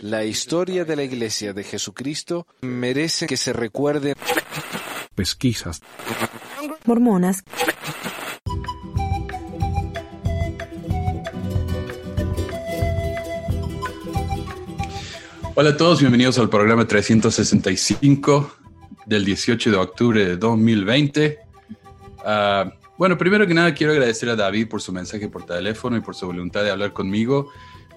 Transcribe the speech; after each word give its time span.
La 0.00 0.24
historia 0.24 0.84
de 0.84 0.96
la 0.96 1.02
Iglesia 1.02 1.52
de 1.52 1.64
Jesucristo 1.64 2.46
merece 2.62 3.26
que 3.26 3.36
se 3.36 3.52
recuerde. 3.52 4.14
Pesquisas. 5.14 5.80
Mormonas. 6.84 7.42
Hola 15.54 15.70
a 15.70 15.76
todos, 15.76 16.00
bienvenidos 16.00 16.38
al 16.38 16.48
programa 16.48 16.86
365 16.86 18.50
del 19.04 19.24
18 19.24 19.70
de 19.70 19.76
octubre 19.76 20.24
de 20.24 20.36
2020. 20.38 21.38
Ah, 22.24 22.72
bueno, 22.96 23.18
primero 23.18 23.46
que 23.46 23.52
nada 23.52 23.74
quiero 23.74 23.92
agradecer 23.92 24.30
a 24.30 24.36
David 24.36 24.68
por 24.68 24.80
su 24.80 24.92
mensaje 24.92 25.28
por 25.28 25.44
teléfono 25.44 25.96
y 25.96 26.00
por 26.00 26.14
su 26.14 26.26
voluntad 26.26 26.62
de 26.62 26.70
hablar 26.70 26.92
conmigo, 26.92 27.50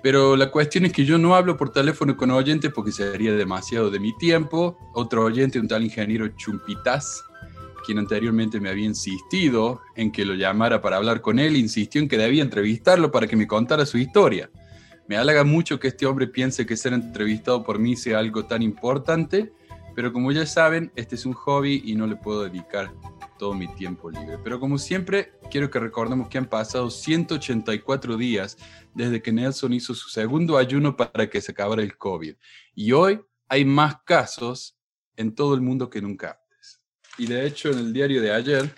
pero 0.03 0.35
la 0.35 0.51
cuestión 0.51 0.85
es 0.85 0.91
que 0.91 1.05
yo 1.05 1.17
no 1.17 1.33
hablo 1.33 1.55
por 1.55 1.71
teléfono 1.71 2.17
con 2.17 2.29
oyentes 2.29 2.73
porque 2.75 2.91
sería 2.91 3.31
demasiado 3.31 3.89
de 3.89 4.01
mi 4.01 4.15
tiempo. 4.17 4.77
Otro 4.93 5.23
oyente, 5.23 5.61
un 5.61 5.69
tal 5.69 5.81
ingeniero 5.81 6.27
Chumpitas, 6.27 7.23
quien 7.85 7.99
anteriormente 7.99 8.59
me 8.59 8.69
había 8.69 8.85
insistido 8.85 9.81
en 9.95 10.11
que 10.11 10.25
lo 10.25 10.33
llamara 10.33 10.81
para 10.81 10.97
hablar 10.97 11.21
con 11.21 11.39
él, 11.39 11.55
insistió 11.55 12.01
en 12.01 12.09
que 12.09 12.17
debía 12.17 12.43
entrevistarlo 12.43 13.11
para 13.11 13.27
que 13.27 13.37
me 13.37 13.47
contara 13.47 13.85
su 13.85 13.97
historia. 13.97 14.51
Me 15.07 15.15
halaga 15.15 15.45
mucho 15.45 15.79
que 15.79 15.87
este 15.87 16.05
hombre 16.05 16.27
piense 16.27 16.65
que 16.65 16.75
ser 16.75 16.91
entrevistado 16.91 17.63
por 17.63 17.79
mí 17.79 17.95
sea 17.95 18.19
algo 18.19 18.43
tan 18.43 18.61
importante, 18.61 19.53
pero 19.95 20.11
como 20.11 20.31
ya 20.31 20.45
saben, 20.45 20.91
este 20.95 21.15
es 21.15 21.25
un 21.25 21.33
hobby 21.33 21.81
y 21.85 21.95
no 21.95 22.07
le 22.07 22.15
puedo 22.15 22.43
dedicar 22.43 22.93
todo 23.37 23.53
mi 23.53 23.67
tiempo 23.75 24.09
libre. 24.09 24.37
Pero 24.43 24.59
como 24.59 24.77
siempre, 24.77 25.33
quiero 25.51 25.69
que 25.69 25.79
recordemos 25.79 26.29
que 26.29 26.37
han 26.37 26.47
pasado 26.47 26.89
184 26.89 28.17
días 28.17 28.57
desde 28.93 29.21
que 29.21 29.31
Nelson 29.31 29.73
hizo 29.73 29.93
su 29.93 30.09
segundo 30.09 30.57
ayuno 30.57 30.95
para 30.95 31.29
que 31.29 31.41
se 31.41 31.51
acabara 31.51 31.83
el 31.83 31.97
COVID. 31.97 32.35
Y 32.75 32.91
hoy 32.91 33.21
hay 33.47 33.65
más 33.65 33.97
casos 34.03 34.77
en 35.15 35.35
todo 35.35 35.53
el 35.53 35.61
mundo 35.61 35.89
que 35.89 36.01
nunca 36.01 36.39
antes. 36.41 36.79
Y 37.17 37.27
de 37.27 37.45
hecho, 37.45 37.69
en 37.69 37.79
el 37.79 37.93
diario 37.93 38.21
de 38.21 38.31
ayer, 38.31 38.73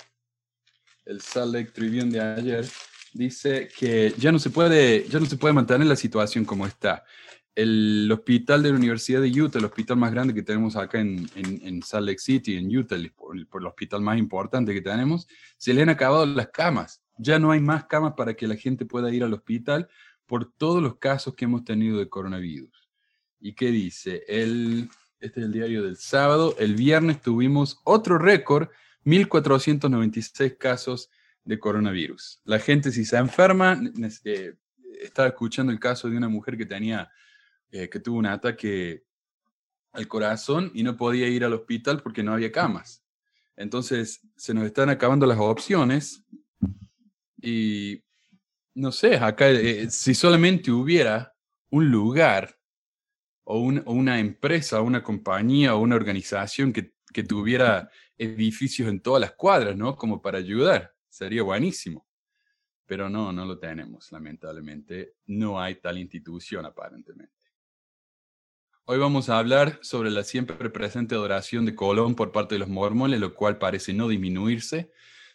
el 1.06 1.22
Salt 1.22 1.54
Lake 1.54 1.72
Tribune 1.72 2.12
de 2.12 2.22
ayer, 2.22 2.66
dice 3.14 3.70
que 3.78 4.14
ya 4.18 4.32
no 4.32 4.40
se 4.40 4.50
puede, 4.50 5.08
ya 5.08 5.20
no 5.20 5.26
se 5.26 5.38
puede 5.38 5.54
mantener 5.54 5.88
la 5.88 5.96
situación 5.96 6.44
como 6.44 6.66
está 6.66 7.06
el 7.56 8.12
hospital 8.12 8.62
de 8.62 8.70
la 8.70 8.76
Universidad 8.76 9.22
de 9.22 9.42
Utah, 9.42 9.60
el 9.60 9.66
hospital 9.66 9.96
más 9.98 10.12
grande 10.12 10.34
que 10.34 10.44
tenemos 10.44 10.76
acá 10.76 11.00
en, 11.00 11.82
Salt 11.84 12.06
Lake 12.06 12.20
City, 12.20 12.58
en 12.58 12.76
Utah, 12.76 12.98
por, 13.16 13.38
el 13.38 13.66
hospital 13.66 14.02
más 14.02 14.18
importante 14.18 14.74
que 14.74 14.82
tenemos, 14.82 15.28
se 15.58 15.74
le 15.74 15.82
han 15.82 15.90
acabado 15.90 16.26
las 16.26 16.50
camas. 16.50 17.02
Ya 17.18 17.40
no 17.40 17.52
hay 17.52 17.62
más 17.62 17.86
camas 17.86 18.14
para 18.18 18.34
que 18.34 18.48
la 18.48 18.58
gente 18.58 18.86
pueda 18.86 19.14
ir 19.14 19.24
al 19.24 19.34
hospital 19.34 19.88
por 20.26 20.52
todos 20.52 20.84
los 20.84 20.98
casos 20.98 21.34
que 21.34 21.46
hemos 21.46 21.64
tenido 21.64 21.98
de 21.98 22.10
coronavirus. 22.10 22.90
¿Y 23.40 23.54
qué 23.54 23.72
dice? 23.72 24.24
El, 24.28 24.90
este 25.20 25.40
es 25.40 25.46
el 25.46 25.54
diario 25.54 25.84
del 25.84 25.96
sábado. 25.96 26.56
El 26.60 26.76
viernes 26.76 27.22
tuvimos 27.22 27.80
otro 27.86 28.18
récord, 28.18 28.68
1.496 29.06 30.58
casos 30.58 31.10
de 31.46 31.58
coronavirus. 31.58 32.42
La 32.44 32.60
gente 32.60 32.92
si 32.92 33.06
se 33.06 33.16
enferma, 33.16 33.80
eh, 34.26 34.56
estaba 35.00 35.30
escuchando 35.30 35.72
el 35.72 35.80
caso 35.80 36.10
de 36.10 36.18
una 36.18 36.28
mujer 36.28 36.58
que 36.58 36.66
tenía 36.66 37.10
eh, 37.72 37.90
que 37.90 38.00
tuvo 38.00 38.18
un 38.18 38.26
ataque 38.26 39.04
al 39.92 40.08
corazón 40.08 40.72
y 40.74 40.84
no 40.84 40.98
podía 40.98 41.28
ir 41.28 41.44
al 41.44 41.54
hospital 41.54 42.02
porque 42.02 42.24
no 42.24 42.34
había 42.34 42.52
camas. 42.52 43.04
Entonces, 43.56 44.22
se 44.36 44.54
nos 44.54 44.66
están 44.66 44.90
acabando 44.90 45.26
las 45.26 45.40
opciones 45.40 46.24
y 47.42 48.04
no 48.74 48.92
sé, 48.92 49.16
acá, 49.16 49.50
eh, 49.50 49.90
si 49.90 50.14
solamente 50.14 50.72
hubiera 50.72 51.34
un 51.70 51.90
lugar 51.90 52.60
o, 53.46 53.60
una 53.60 54.20
empresa, 54.20 54.82
una 54.82 55.02
compañía 55.02 55.76
o 55.76 55.80
una 55.80 55.96
organización 55.96 56.74
que, 56.74 56.94
que 57.14 57.24
tuviera 57.24 57.90
edificios 58.18 58.90
en 58.90 59.02
todas 59.02 59.22
las 59.22 59.34
cuadras, 59.34 59.78
¿no? 59.78 59.96
Como 59.96 60.22
para 60.22 60.40
ayudar, 60.40 60.94
sería 61.08 61.44
buenísimo. 61.44 62.06
Pero 62.86 63.10
no, 63.10 63.32
no 63.32 63.46
lo 63.46 63.58
tenemos, 63.58 64.12
lamentablemente. 64.12 65.16
No 65.28 65.60
hay 65.60 65.76
tal 65.76 65.98
institución 65.98 66.66
aparentemente. 66.66 67.45
Hoy 68.88 69.00
vamos 69.00 69.30
a 69.30 69.40
hablar 69.40 69.80
sobre 69.82 70.12
la 70.12 70.24
siempre 70.24 70.70
presente 70.70 71.16
adoración 71.16 71.66
de 71.66 71.74
Colón 71.74 72.14
por 72.14 72.32
parte 72.32 72.54
de 72.54 72.60
los 72.60 72.70
mormones, 72.70 73.20
lo 73.20 73.34
cual 73.34 73.58
parece 73.58 73.96
no 73.96 74.08
disminuirse 74.08 74.92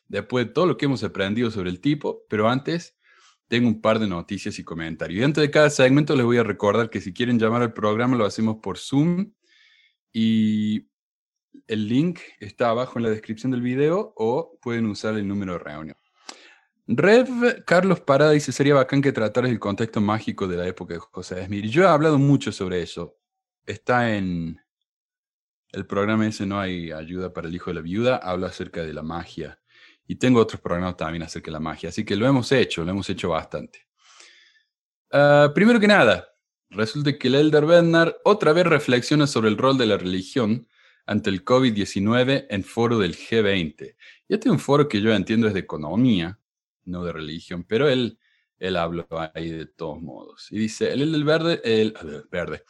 después 0.06 0.46
de 0.46 0.52
todo 0.52 0.66
lo 0.66 0.76
que 0.76 0.84
hemos 0.84 1.02
aprendido 1.02 1.50
sobre 1.50 1.68
el 1.70 1.80
tipo, 1.80 2.22
pero 2.28 2.48
antes 2.48 2.96
tengo 3.48 3.66
un 3.66 3.80
par 3.80 3.98
de 3.98 4.06
noticias 4.06 4.60
y 4.60 4.62
comentarios. 4.62 5.20
Y 5.20 5.24
antes 5.24 5.42
de 5.42 5.50
cada 5.50 5.68
segmento 5.68 6.14
les 6.14 6.24
voy 6.24 6.36
a 6.36 6.44
recordar 6.44 6.90
que 6.90 7.00
si 7.00 7.12
quieren 7.12 7.40
llamar 7.40 7.62
al 7.62 7.72
programa 7.72 8.16
lo 8.16 8.24
hacemos 8.24 8.58
por 8.62 8.78
Zoom 8.78 9.32
y 10.12 10.86
el 11.66 11.88
link 11.88 12.20
está 12.38 12.68
abajo 12.68 13.00
en 13.00 13.02
la 13.02 13.10
descripción 13.10 13.50
del 13.50 13.62
video 13.62 14.12
o 14.14 14.60
pueden 14.62 14.86
usar 14.86 15.16
el 15.16 15.26
número 15.26 15.54
de 15.54 15.58
reunión. 15.58 15.96
Rev 16.86 17.64
Carlos 17.66 17.98
Parada 17.98 18.30
dice, 18.30 18.52
sería 18.52 18.74
bacán 18.74 19.02
que 19.02 19.10
trataras 19.10 19.50
el 19.50 19.58
contexto 19.58 20.00
mágico 20.00 20.46
de 20.46 20.56
la 20.56 20.68
época 20.68 20.94
de 20.94 21.00
José 21.00 21.44
Smith. 21.46 21.64
Yo 21.64 21.82
he 21.82 21.88
hablado 21.88 22.16
mucho 22.16 22.52
sobre 22.52 22.80
eso 22.82 23.19
está 23.66 24.16
en 24.16 24.60
el 25.72 25.86
programa 25.86 26.26
ese 26.26 26.46
No 26.46 26.58
hay 26.58 26.90
ayuda 26.90 27.32
para 27.32 27.48
el 27.48 27.54
hijo 27.54 27.70
de 27.70 27.74
la 27.74 27.80
viuda, 27.80 28.16
habla 28.16 28.48
acerca 28.48 28.82
de 28.82 28.92
la 28.92 29.02
magia. 29.02 29.60
Y 30.06 30.16
tengo 30.16 30.40
otros 30.40 30.60
programas 30.60 30.96
también 30.96 31.22
acerca 31.22 31.46
de 31.46 31.52
la 31.52 31.60
magia, 31.60 31.90
así 31.90 32.04
que 32.04 32.16
lo 32.16 32.26
hemos 32.26 32.50
hecho, 32.50 32.84
lo 32.84 32.90
hemos 32.90 33.08
hecho 33.08 33.30
bastante. 33.30 33.86
Ah, 35.12 35.52
primero 35.54 35.78
que 35.78 35.86
nada, 35.86 36.28
resulta 36.70 37.16
que 37.16 37.28
el 37.28 37.36
Elder 37.36 37.66
Bernard 37.66 38.14
otra 38.24 38.52
vez 38.52 38.66
reflexiona 38.66 39.26
sobre 39.26 39.48
el 39.48 39.56
rol 39.56 39.78
de 39.78 39.86
la 39.86 39.96
religión 39.96 40.68
ante 41.06 41.30
el 41.30 41.44
COVID-19 41.44 42.46
en 42.50 42.64
foro 42.64 42.98
del 42.98 43.16
G20. 43.16 43.96
Y 44.28 44.34
este 44.34 44.48
es 44.48 44.52
un 44.52 44.60
foro 44.60 44.88
que 44.88 45.00
yo 45.00 45.12
entiendo 45.12 45.48
es 45.48 45.54
de 45.54 45.60
economía, 45.60 46.38
no 46.84 47.04
de 47.04 47.12
religión, 47.12 47.64
pero 47.64 47.88
él, 47.88 48.18
él 48.58 48.76
habló 48.76 49.06
ahí 49.34 49.50
de 49.50 49.66
todos 49.66 50.00
modos. 50.00 50.48
Y 50.50 50.58
dice, 50.58 50.92
el 50.92 51.02
Elder 51.02 51.24
Verde, 51.24 51.60
el, 51.64 51.94
el 52.00 52.24
verde, 52.30 52.64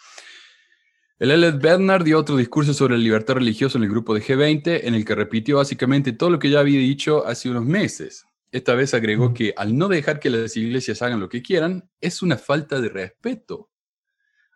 el 1.20 1.30
Elliot 1.30 1.60
Bernard 1.60 2.02
dio 2.02 2.18
otro 2.18 2.38
discurso 2.38 2.72
sobre 2.72 2.96
la 2.96 3.04
libertad 3.04 3.34
religiosa 3.34 3.76
en 3.76 3.84
el 3.84 3.90
grupo 3.90 4.14
de 4.14 4.22
G20, 4.22 4.80
en 4.84 4.94
el 4.94 5.04
que 5.04 5.14
repitió 5.14 5.58
básicamente 5.58 6.12
todo 6.14 6.30
lo 6.30 6.38
que 6.38 6.48
ya 6.48 6.60
había 6.60 6.80
dicho 6.80 7.26
hace 7.26 7.50
unos 7.50 7.66
meses. 7.66 8.24
Esta 8.50 8.74
vez 8.74 8.94
agregó 8.94 9.34
que 9.34 9.52
al 9.54 9.76
no 9.76 9.88
dejar 9.88 10.18
que 10.18 10.30
las 10.30 10.56
iglesias 10.56 11.02
hagan 11.02 11.20
lo 11.20 11.28
que 11.28 11.42
quieran, 11.42 11.90
es 12.00 12.22
una 12.22 12.38
falta 12.38 12.80
de 12.80 12.88
respeto. 12.88 13.70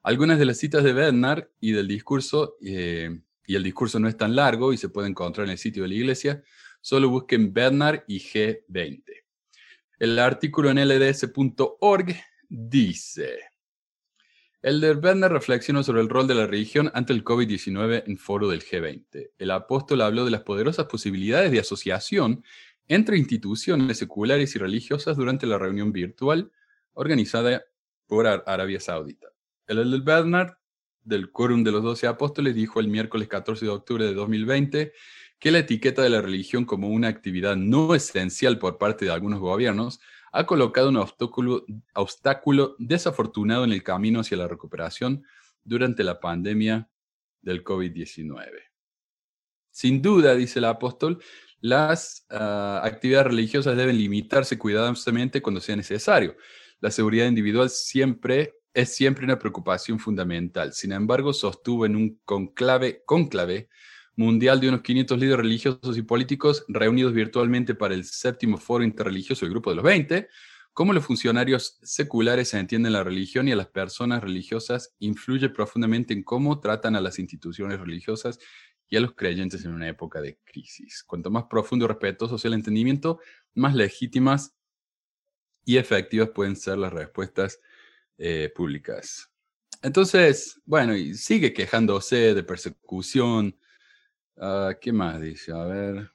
Algunas 0.02 0.38
de 0.38 0.46
las 0.46 0.56
citas 0.56 0.82
de 0.84 0.94
Bernard 0.94 1.48
y 1.60 1.72
del 1.72 1.86
discurso, 1.86 2.56
eh, 2.64 3.10
y 3.46 3.56
el 3.56 3.62
discurso 3.62 4.00
no 4.00 4.08
es 4.08 4.16
tan 4.16 4.34
largo 4.34 4.72
y 4.72 4.78
se 4.78 4.88
puede 4.88 5.08
encontrar 5.08 5.46
en 5.46 5.52
el 5.52 5.58
sitio 5.58 5.82
de 5.82 5.90
la 5.90 5.96
iglesia, 5.96 6.42
solo 6.80 7.10
busquen 7.10 7.52
Bernard 7.52 8.04
y 8.08 8.20
G20. 8.20 9.04
El 9.98 10.18
artículo 10.18 10.70
en 10.70 10.78
lds.org 10.78 12.16
dice, 12.48 13.38
Elder 14.64 14.96
Werner 14.96 15.30
reflexionó 15.30 15.82
sobre 15.82 16.00
el 16.00 16.08
rol 16.08 16.26
de 16.26 16.34
la 16.34 16.46
religión 16.46 16.90
ante 16.94 17.12
el 17.12 17.22
COVID-19 17.22 18.04
en 18.06 18.16
foro 18.16 18.48
del 18.48 18.62
G20. 18.64 19.32
El 19.36 19.50
apóstol 19.50 20.00
habló 20.00 20.24
de 20.24 20.30
las 20.30 20.40
poderosas 20.40 20.86
posibilidades 20.86 21.52
de 21.52 21.60
asociación 21.60 22.42
entre 22.88 23.18
instituciones 23.18 23.98
seculares 23.98 24.56
y 24.56 24.58
religiosas 24.58 25.18
durante 25.18 25.46
la 25.46 25.58
reunión 25.58 25.92
virtual 25.92 26.50
organizada 26.94 27.62
por 28.06 28.26
Arabia 28.26 28.80
Saudita. 28.80 29.28
El 29.66 29.80
Elder 29.80 30.00
Bernard 30.00 30.54
del 31.02 31.30
Quórum 31.30 31.62
de 31.62 31.70
los 31.70 31.82
Doce 31.82 32.06
Apóstoles 32.06 32.54
dijo 32.54 32.80
el 32.80 32.88
miércoles 32.88 33.28
14 33.28 33.66
de 33.66 33.70
octubre 33.70 34.06
de 34.06 34.14
2020 34.14 34.94
que 35.38 35.50
la 35.50 35.58
etiqueta 35.58 36.00
de 36.00 36.08
la 36.08 36.22
religión 36.22 36.64
como 36.64 36.88
una 36.88 37.08
actividad 37.08 37.54
no 37.54 37.94
esencial 37.94 38.58
por 38.58 38.78
parte 38.78 39.04
de 39.04 39.10
algunos 39.10 39.40
gobiernos 39.40 40.00
ha 40.36 40.46
colocado 40.46 40.88
un 40.88 40.96
obstáculo, 41.94 42.74
desafortunado 42.80 43.62
en 43.62 43.72
el 43.72 43.84
camino 43.84 44.18
hacia 44.18 44.36
la 44.36 44.48
recuperación 44.48 45.24
durante 45.62 46.02
la 46.02 46.18
pandemia 46.18 46.90
del 47.40 47.62
COVID-19. 47.62 48.50
Sin 49.70 50.02
duda, 50.02 50.34
dice 50.34 50.58
el 50.58 50.64
apóstol, 50.64 51.22
las 51.60 52.26
ah, 52.30 52.80
actividades 52.82 53.28
religiosas 53.28 53.76
deben 53.76 53.96
limitarse 53.96 54.58
cuidadosamente 54.58 55.40
cuando 55.40 55.60
sea 55.60 55.76
necesario. 55.76 56.36
La 56.80 56.90
seguridad 56.90 57.28
individual 57.28 57.70
siempre 57.70 58.54
es 58.74 58.92
siempre 58.92 59.24
una 59.24 59.38
preocupación 59.38 60.00
fundamental. 60.00 60.72
Sin 60.72 60.90
embargo, 60.90 61.32
sostuvo 61.32 61.86
en 61.86 61.94
un 61.94 62.20
conclave, 62.24 63.04
conclave 63.06 63.68
mundial 64.16 64.60
de 64.60 64.68
unos 64.68 64.82
500 64.82 65.18
líderes 65.18 65.38
religiosos 65.38 65.96
y 65.96 66.02
políticos 66.02 66.64
reunidos 66.68 67.12
virtualmente 67.12 67.74
para 67.74 67.94
el 67.94 68.04
séptimo 68.04 68.58
foro 68.58 68.84
interreligioso 68.84 69.44
del 69.44 69.52
Grupo 69.52 69.70
de 69.70 69.76
los 69.76 69.84
20, 69.84 70.28
cómo 70.72 70.92
los 70.92 71.04
funcionarios 71.04 71.78
seculares 71.82 72.54
entienden 72.54 72.92
la 72.92 73.04
religión 73.04 73.48
y 73.48 73.52
a 73.52 73.56
las 73.56 73.68
personas 73.68 74.22
religiosas 74.22 74.94
influye 74.98 75.48
profundamente 75.48 76.14
en 76.14 76.22
cómo 76.22 76.60
tratan 76.60 76.96
a 76.96 77.00
las 77.00 77.18
instituciones 77.18 77.80
religiosas 77.80 78.38
y 78.88 78.96
a 78.96 79.00
los 79.00 79.14
creyentes 79.14 79.64
en 79.64 79.72
una 79.72 79.88
época 79.88 80.20
de 80.20 80.38
crisis. 80.44 81.02
Cuanto 81.04 81.30
más 81.30 81.44
profundo 81.44 81.84
y 81.84 81.88
respetuoso 81.88 82.38
sea 82.38 82.48
el 82.48 82.54
entendimiento, 82.54 83.18
más 83.54 83.74
legítimas 83.74 84.54
y 85.64 85.78
efectivas 85.78 86.28
pueden 86.30 86.56
ser 86.56 86.78
las 86.78 86.92
respuestas 86.92 87.60
eh, 88.18 88.52
públicas. 88.54 89.30
Entonces, 89.82 90.60
bueno, 90.64 90.96
y 90.96 91.14
sigue 91.14 91.52
quejándose 91.52 92.34
de 92.34 92.42
persecución. 92.42 93.56
Ah, 94.38 94.74
¿Qué 94.80 94.92
más 94.92 95.20
dice? 95.20 95.52
A 95.52 95.64
ver. 95.64 96.10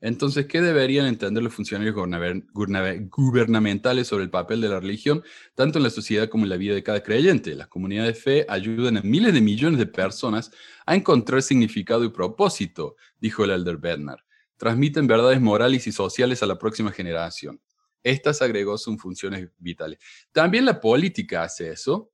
Entonces, 0.00 0.46
¿qué 0.46 0.60
deberían 0.60 1.06
entender 1.06 1.44
los 1.44 1.54
funcionarios 1.54 1.94
gubernamentales 1.94 4.08
sobre 4.08 4.24
el 4.24 4.30
papel 4.30 4.60
de 4.60 4.68
la 4.68 4.80
religión, 4.80 5.22
tanto 5.54 5.78
en 5.78 5.84
la 5.84 5.90
sociedad 5.90 6.28
como 6.28 6.42
en 6.42 6.50
la 6.50 6.56
vida 6.56 6.74
de 6.74 6.82
cada 6.82 7.04
creyente? 7.04 7.54
Las 7.54 7.68
comunidades 7.68 8.16
de 8.16 8.20
fe 8.20 8.46
ayudan 8.48 8.96
a 8.96 9.02
miles 9.02 9.32
de 9.32 9.40
millones 9.40 9.78
de 9.78 9.86
personas 9.86 10.50
a 10.86 10.96
encontrar 10.96 11.40
significado 11.40 12.02
y 12.04 12.08
propósito, 12.08 12.96
dijo 13.20 13.44
el 13.44 13.52
elder 13.52 13.76
Bernard. 13.76 14.18
Transmiten 14.56 15.06
verdades 15.06 15.40
morales 15.40 15.86
y 15.86 15.92
sociales 15.92 16.42
a 16.42 16.46
la 16.46 16.58
próxima 16.58 16.90
generación. 16.90 17.60
Estas, 18.02 18.42
agregó, 18.42 18.78
son 18.78 18.98
funciones 18.98 19.50
vitales. 19.58 20.00
También 20.32 20.64
la 20.64 20.80
política 20.80 21.44
hace 21.44 21.70
eso. 21.70 22.10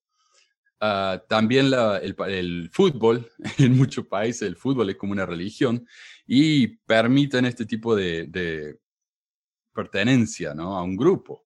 Ah, 0.81 1.21
también 1.29 1.73
el, 2.03 2.71
fútbol, 2.73 3.29
en 3.59 3.77
muchos 3.77 4.07
países 4.07 4.43
el 4.43 4.57
fútbol 4.57 4.91
es 4.91 4.97
como 4.97 5.13
una 5.13 5.27
religión 5.27 5.87
y 6.27 6.69
permiten 6.69 7.45
este 7.47 7.67
tipo 7.67 7.97
de, 7.97 8.79
pertenencia 9.75 10.53
a 10.53 10.83
un 10.83 10.97
grupo. 10.97 11.45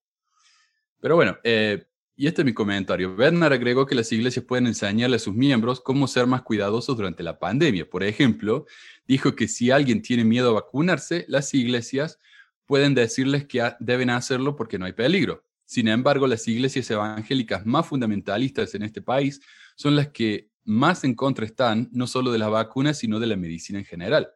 Pero 1.01 1.17
bueno, 1.17 1.39
eh, 1.45 1.85
y 2.15 2.27
este 2.27 2.43
es 2.43 2.47
mi 2.47 2.55
comentario. 2.55 3.17
Bernard 3.17 3.55
agregó 3.55 3.87
que 3.87 3.95
las 3.95 4.13
iglesias 4.13 4.45
pueden 4.45 4.67
enseñarle 4.67 5.17
a 5.17 5.19
sus 5.19 5.35
miembros 5.35 5.81
cómo 5.81 6.07
ser 6.07 6.27
más 6.27 6.43
cuidadosos 6.43 6.97
durante 6.97 7.23
la 7.23 7.39
pandemia. 7.39 7.89
Por 7.89 8.05
ejemplo, 8.05 8.67
dijo 9.07 9.35
que 9.35 9.49
si 9.49 9.71
alguien 9.71 10.03
tiene 10.03 10.25
miedo 10.25 10.51
a 10.51 10.55
vacunarse, 10.55 11.25
las 11.29 11.53
iglesias 11.55 12.19
pueden 12.67 12.95
decirles 12.95 13.47
que 13.47 13.73
deben 13.81 14.11
hacerlo 14.11 14.57
porque 14.57 14.79
no 14.79 14.85
hay 14.85 14.93
peligro. 14.93 15.45
Sin 15.73 15.89
embargo, 15.89 16.27
las 16.27 16.47
iglesias 16.49 16.91
evangélicas 16.91 17.65
más 17.65 17.87
fundamentalistas 17.87 18.75
en 18.75 18.83
este 18.83 19.01
país 19.01 19.41
son 19.75 19.97
las 19.97 20.09
que 20.09 20.51
más 20.65 21.03
en 21.05 21.15
contra 21.15 21.47
están 21.47 21.89
no 21.93 22.07
solo 22.07 22.31
de 22.31 22.39
las 22.39 22.51
vacunas, 22.51 22.99
sino 22.99 23.19
de 23.19 23.27
la 23.27 23.37
medicina 23.37 23.79
en 23.79 23.87
general 23.87 24.29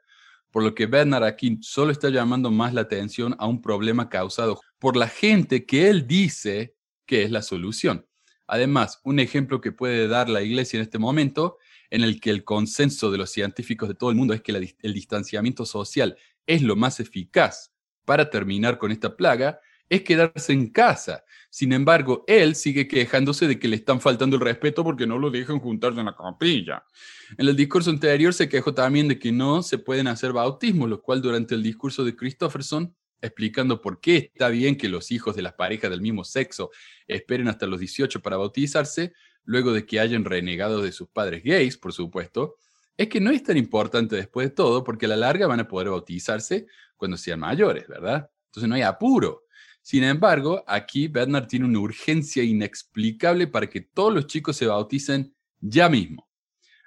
por 0.57 0.63
lo 0.63 0.75
que 0.75 0.87
Bernard 0.87 1.25
aquí 1.25 1.59
solo 1.61 1.93
está 1.93 2.09
llamando 2.09 2.51
más 2.51 2.73
la 2.73 2.81
atención 2.81 3.37
a 3.39 3.47
un 3.47 3.61
problema 3.61 4.09
causado 4.09 4.59
por 4.79 4.97
la 4.97 5.07
gente 5.07 5.67
que 5.67 5.91
él 5.91 6.07
dice 6.07 6.75
que 7.05 7.25
es 7.25 7.31
la 7.31 7.43
solución. 7.43 8.07
Además, 8.47 8.99
un 9.05 9.21
ejemplo 9.21 9.61
que 9.61 9.73
puede 9.73 10.09
dar 10.09 10.31
la 10.31 10.41
iglesia 10.41 10.79
en 10.79 10.83
este 10.85 10.99
momento, 10.99 11.59
en 11.91 12.03
el 12.03 12.23
que 12.23 12.31
el 12.31 12.43
consenso 12.43 13.11
de 13.11 13.19
los 13.19 13.31
científicos 13.31 13.87
de 13.87 13.97
todo 13.97 14.09
el 14.09 14.17
mundo 14.17 14.33
es 14.33 14.41
que 14.41 14.53
el 14.53 14.95
distanciamiento 14.95 15.67
social 15.67 16.17
es 16.47 16.63
lo 16.63 16.75
más 16.75 17.01
eficaz 17.01 17.75
para 18.07 18.31
terminar 18.31 18.79
con 18.79 18.93
esta 18.93 19.15
plaga, 19.15 19.61
es 19.89 20.03
quedarse 20.03 20.53
en 20.53 20.71
casa. 20.71 21.25
Sin 21.51 21.73
embargo, 21.73 22.25
él 22.27 22.55
sigue 22.55 22.87
quejándose 22.87 23.47
de 23.49 23.59
que 23.59 23.69
le 23.69 23.77
están 23.77 24.01
faltando 24.01 24.37
el 24.37 24.43
respeto 24.43 24.85
porque 24.85 25.07
no 25.07 25.19
lo 25.19 25.31
dejan 25.31 25.59
juntarse 25.59 26.01
en 26.01 26.07
la 26.07 26.17
capilla. 26.17 26.85
En 27.39 27.49
el 27.49 27.57
discurso 27.57 27.91
anterior 27.91 28.35
se 28.35 28.49
quejó 28.49 28.75
también 28.75 29.09
de 29.09 29.19
que 29.19 29.33
no 29.33 29.63
se 29.63 29.79
pueden 29.79 30.07
hacer 30.09 30.33
bautismos, 30.33 30.89
lo 30.89 31.01
cual 31.01 31.23
durante 31.23 31.55
el 31.55 31.63
discurso 31.63 32.05
de 32.05 32.15
Christopherson, 32.15 32.95
explicando 33.23 33.81
por 33.81 34.01
qué 34.01 34.17
está 34.17 34.49
bien 34.49 34.77
que 34.77 34.89
los 34.89 35.11
hijos 35.11 35.35
de 35.35 35.43
las 35.43 35.55
parejas 35.55 35.91
del 35.91 36.03
mismo 36.03 36.25
sexo 36.25 36.71
esperen 37.07 37.49
hasta 37.49 37.67
los 37.67 37.81
18 37.81 38.21
para 38.21 38.37
bautizarse, 38.37 39.13
luego 39.45 39.73
de 39.73 39.87
que 39.87 40.01
hayan 40.01 40.25
renegado 40.25 40.83
de 40.83 40.93
sus 40.93 41.09
padres 41.09 41.43
gays, 41.43 41.79
por 41.79 41.93
supuesto, 41.93 42.57
es 42.97 43.09
que 43.09 43.21
no 43.21 43.31
es 43.31 43.43
tan 43.43 43.57
importante 43.57 44.17
después 44.17 44.49
de 44.49 44.55
todo 44.55 44.85
porque 44.85 45.07
a 45.07 45.11
la 45.11 45.17
larga 45.17 45.47
van 45.47 45.61
a 45.61 45.69
poder 45.69 45.91
bautizarse 45.91 46.67
cuando 46.97 47.17
sean 47.17 47.41
mayores, 47.41 47.87
¿verdad? 47.89 48.31
Entonces 48.47 48.69
no 48.69 48.75
hay 48.75 48.83
apuro. 48.83 49.46
Sin 49.87 50.03
embargo, 50.03 50.65
aquí 50.67 51.07
Bernard 51.07 51.47
tiene 51.47 51.65
una 51.65 51.79
urgencia 51.79 52.43
inexplicable 52.43 53.47
para 53.47 53.69
que 53.69 53.83
todos 53.83 54.13
los 54.13 54.27
chicos 54.27 54.57
se 54.57 54.67
bauticen 54.67 55.33
ya 55.61 55.89
mismo, 55.89 56.29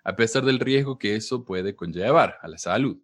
a 0.04 0.18
pesar 0.18 0.44
del 0.44 0.60
riesgo 0.60 1.00
que 1.00 1.16
eso 1.16 1.46
puede 1.46 1.78
conllevar 1.78 2.36
a 2.42 2.50
la 2.50 2.58
salud. 2.58 2.98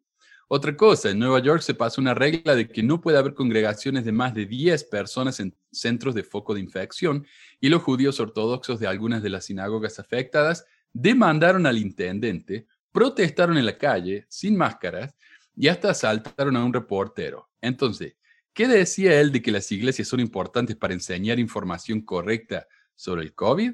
Otra 0.49 0.75
cosa, 0.75 1.11
en 1.11 1.19
Nueva 1.19 1.39
York 1.39 1.61
se 1.61 1.75
pasó 1.75 2.01
una 2.01 2.13
regla 2.13 2.55
de 2.55 2.67
que 2.67 2.83
no 2.83 2.99
puede 2.99 3.17
haber 3.17 3.33
congregaciones 3.33 4.03
de 4.03 4.11
más 4.11 4.33
de 4.33 4.45
10 4.45 4.83
personas 4.83 5.39
en 5.39 5.55
centros 5.71 6.13
de 6.13 6.23
foco 6.23 6.53
de 6.53 6.59
infección 6.59 7.25
y 7.61 7.69
los 7.69 7.81
judíos 7.81 8.19
ortodoxos 8.19 8.81
de 8.81 8.87
algunas 8.87 9.23
de 9.23 9.29
las 9.29 9.45
sinagogas 9.45 9.97
afectadas 9.97 10.65
demandaron 10.91 11.65
al 11.65 11.77
intendente, 11.77 12.67
protestaron 12.91 13.57
en 13.57 13.65
la 13.65 13.77
calle 13.77 14.25
sin 14.27 14.57
máscaras 14.57 15.15
y 15.55 15.69
hasta 15.69 15.91
asaltaron 15.91 16.57
a 16.57 16.65
un 16.65 16.73
reportero. 16.73 17.47
Entonces, 17.61 18.17
¿Qué 18.55 18.69
decía 18.69 19.19
él 19.19 19.33
de 19.33 19.41
que 19.41 19.51
las 19.51 19.69
iglesias 19.73 20.07
son 20.07 20.21
importantes 20.21 20.77
para 20.77 20.93
enseñar 20.93 21.39
información 21.39 21.99
correcta 21.99 22.65
sobre 22.95 23.23
el 23.23 23.35
COVID? 23.35 23.73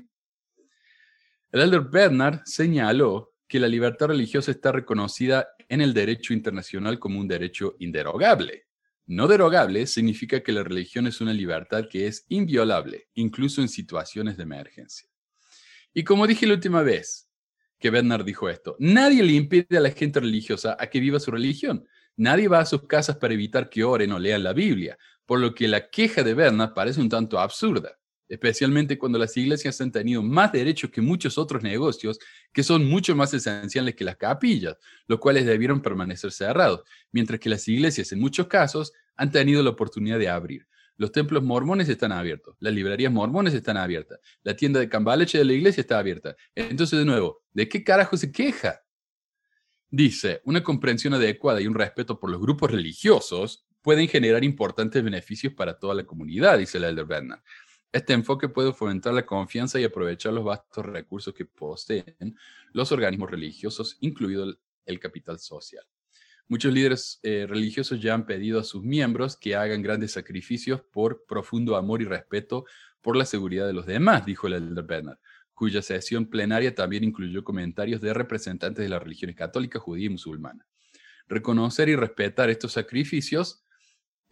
El 1.51 1.61
elder 1.61 1.81
Bernard 1.81 2.41
señaló 2.45 3.35
que 3.47 3.59
la 3.59 3.67
libertad 3.67 4.07
religiosa 4.07 4.49
está 4.49 4.71
reconocida 4.71 5.49
en 5.69 5.81
el 5.81 5.93
derecho 5.93 6.33
internacional 6.33 6.97
como 6.97 7.19
un 7.19 7.27
derecho 7.27 7.75
inderogable. 7.77 8.65
No 9.05 9.27
derogable 9.27 9.85
significa 9.85 10.41
que 10.41 10.51
la 10.51 10.63
religión 10.63 11.05
es 11.05 11.21
una 11.21 11.33
libertad 11.33 11.87
que 11.87 12.07
es 12.07 12.25
inviolable, 12.29 13.07
incluso 13.13 13.61
en 13.61 13.69
situaciones 13.69 14.35
de 14.35 14.43
emergencia. 14.43 15.07
Y 15.93 16.03
como 16.03 16.25
dije 16.25 16.47
la 16.47 16.55
última 16.55 16.81
vez 16.81 17.29
que 17.77 17.91
Bernard 17.91 18.25
dijo 18.25 18.49
esto, 18.49 18.77
nadie 18.79 19.21
le 19.21 19.33
impide 19.33 19.77
a 19.77 19.81
la 19.81 19.91
gente 19.91 20.21
religiosa 20.21 20.75
a 20.79 20.87
que 20.89 20.99
viva 20.99 21.19
su 21.19 21.29
religión. 21.29 21.85
Nadie 22.21 22.47
va 22.47 22.59
a 22.59 22.65
sus 22.67 22.83
casas 22.83 23.17
para 23.17 23.33
evitar 23.33 23.67
que 23.67 23.83
oren 23.83 24.11
o 24.11 24.19
lean 24.19 24.43
la 24.43 24.53
Biblia, 24.53 24.95
por 25.25 25.39
lo 25.39 25.55
que 25.55 25.67
la 25.67 25.89
queja 25.89 26.21
de 26.21 26.35
Bernard 26.35 26.75
parece 26.75 27.01
un 27.01 27.09
tanto 27.09 27.39
absurda, 27.39 27.97
especialmente 28.29 28.99
cuando 28.99 29.17
las 29.17 29.35
iglesias 29.37 29.81
han 29.81 29.91
tenido 29.91 30.21
más 30.21 30.51
derechos 30.51 30.91
que 30.91 31.01
muchos 31.01 31.39
otros 31.39 31.63
negocios 31.63 32.19
que 32.53 32.61
son 32.61 32.87
mucho 32.87 33.15
más 33.15 33.33
esenciales 33.33 33.95
que 33.95 34.03
las 34.03 34.17
capillas, 34.17 34.77
los 35.07 35.17
cuales 35.17 35.47
debieron 35.47 35.81
permanecer 35.81 36.31
cerrados, 36.31 36.83
mientras 37.11 37.39
que 37.39 37.49
las 37.49 37.67
iglesias 37.67 38.11
en 38.11 38.19
muchos 38.19 38.45
casos 38.45 38.93
han 39.15 39.31
tenido 39.31 39.63
la 39.63 39.71
oportunidad 39.71 40.19
de 40.19 40.29
abrir. 40.29 40.67
Los 40.97 41.11
templos 41.11 41.41
mormones 41.41 41.89
están 41.89 42.11
abiertos, 42.11 42.55
las 42.59 42.71
librerías 42.71 43.11
mormones 43.11 43.55
están 43.55 43.77
abiertas, 43.77 44.19
la 44.43 44.55
tienda 44.55 44.79
de 44.79 44.89
cambaleche 44.89 45.39
de 45.39 45.45
la 45.45 45.53
iglesia 45.53 45.81
está 45.81 45.97
abierta. 45.97 46.35
Entonces, 46.53 46.99
de 46.99 47.05
nuevo, 47.05 47.41
¿de 47.51 47.67
qué 47.67 47.83
carajo 47.83 48.15
se 48.15 48.31
queja? 48.31 48.79
Dice, 49.93 50.41
una 50.45 50.63
comprensión 50.63 51.13
adecuada 51.15 51.59
y 51.59 51.67
un 51.67 51.75
respeto 51.75 52.17
por 52.17 52.29
los 52.29 52.39
grupos 52.39 52.71
religiosos 52.71 53.65
pueden 53.81 54.07
generar 54.07 54.41
importantes 54.41 55.03
beneficios 55.03 55.53
para 55.53 55.77
toda 55.77 55.93
la 55.93 56.05
comunidad, 56.05 56.57
dice 56.57 56.77
el 56.77 56.85
Elder 56.85 57.03
Bernard. 57.03 57.41
Este 57.91 58.13
enfoque 58.13 58.47
puede 58.47 58.71
fomentar 58.71 59.13
la 59.13 59.25
confianza 59.25 59.81
y 59.81 59.83
aprovechar 59.83 60.31
los 60.31 60.45
vastos 60.45 60.85
recursos 60.85 61.33
que 61.33 61.43
poseen 61.43 62.37
los 62.71 62.93
organismos 62.93 63.29
religiosos, 63.29 63.97
incluido 63.99 64.55
el, 64.85 64.99
capital 65.01 65.39
social. 65.39 65.83
Muchos 66.47 66.73
líderes 66.73 67.19
eh, 67.23 67.45
religiosos 67.49 67.99
ya 67.99 68.13
han 68.13 68.25
pedido 68.25 68.61
a 68.61 68.63
sus 68.63 68.83
miembros 68.83 69.35
que 69.35 69.57
hagan 69.57 69.81
grandes 69.81 70.13
sacrificios 70.13 70.79
por 70.79 71.25
profundo 71.25 71.75
amor 71.75 72.01
y 72.01 72.05
respeto 72.05 72.63
por 73.01 73.17
la 73.17 73.25
seguridad 73.25 73.67
de 73.67 73.73
los 73.73 73.85
demás, 73.85 74.25
dijo 74.25 74.47
el 74.47 74.53
Elder 74.53 74.85
Bernard 74.85 75.17
cuya 75.61 75.83
sesión 75.83 76.25
plenaria 76.25 76.73
también 76.73 77.03
incluyó 77.03 77.43
comentarios 77.43 78.01
de 78.01 78.15
representantes 78.15 78.83
de 78.83 78.89
las 78.89 78.99
religiones 78.99 79.35
católica, 79.35 79.77
judía 79.77 80.07
y 80.07 80.09
musulmana. 80.09 80.65
Reconocer 81.27 81.87
y 81.87 81.95
respetar 81.95 82.49
estos 82.49 82.71
sacrificios 82.71 83.63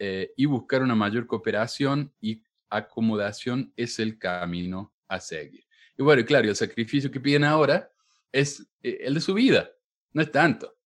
eh, 0.00 0.32
y 0.36 0.46
buscar 0.46 0.82
una 0.82 0.96
mayor 0.96 1.28
cooperación 1.28 2.12
y 2.20 2.42
acomodación 2.68 3.72
es 3.76 4.00
el 4.00 4.18
camino 4.18 4.92
a 5.06 5.20
seguir. 5.20 5.64
Y 5.96 6.02
bueno, 6.02 6.24
claro, 6.24 6.48
el 6.48 6.56
sacrificio 6.56 7.12
que 7.12 7.20
piden 7.20 7.44
ahora 7.44 7.92
es 8.32 8.68
eh, 8.82 8.98
el 9.02 9.14
de 9.14 9.20
su 9.20 9.32
vida, 9.32 9.70
no 10.12 10.22
es 10.22 10.32
tanto, 10.32 10.78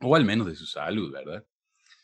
o 0.00 0.16
al 0.16 0.24
menos 0.24 0.48
de 0.48 0.56
su 0.56 0.66
salud, 0.66 1.12
¿verdad? 1.12 1.46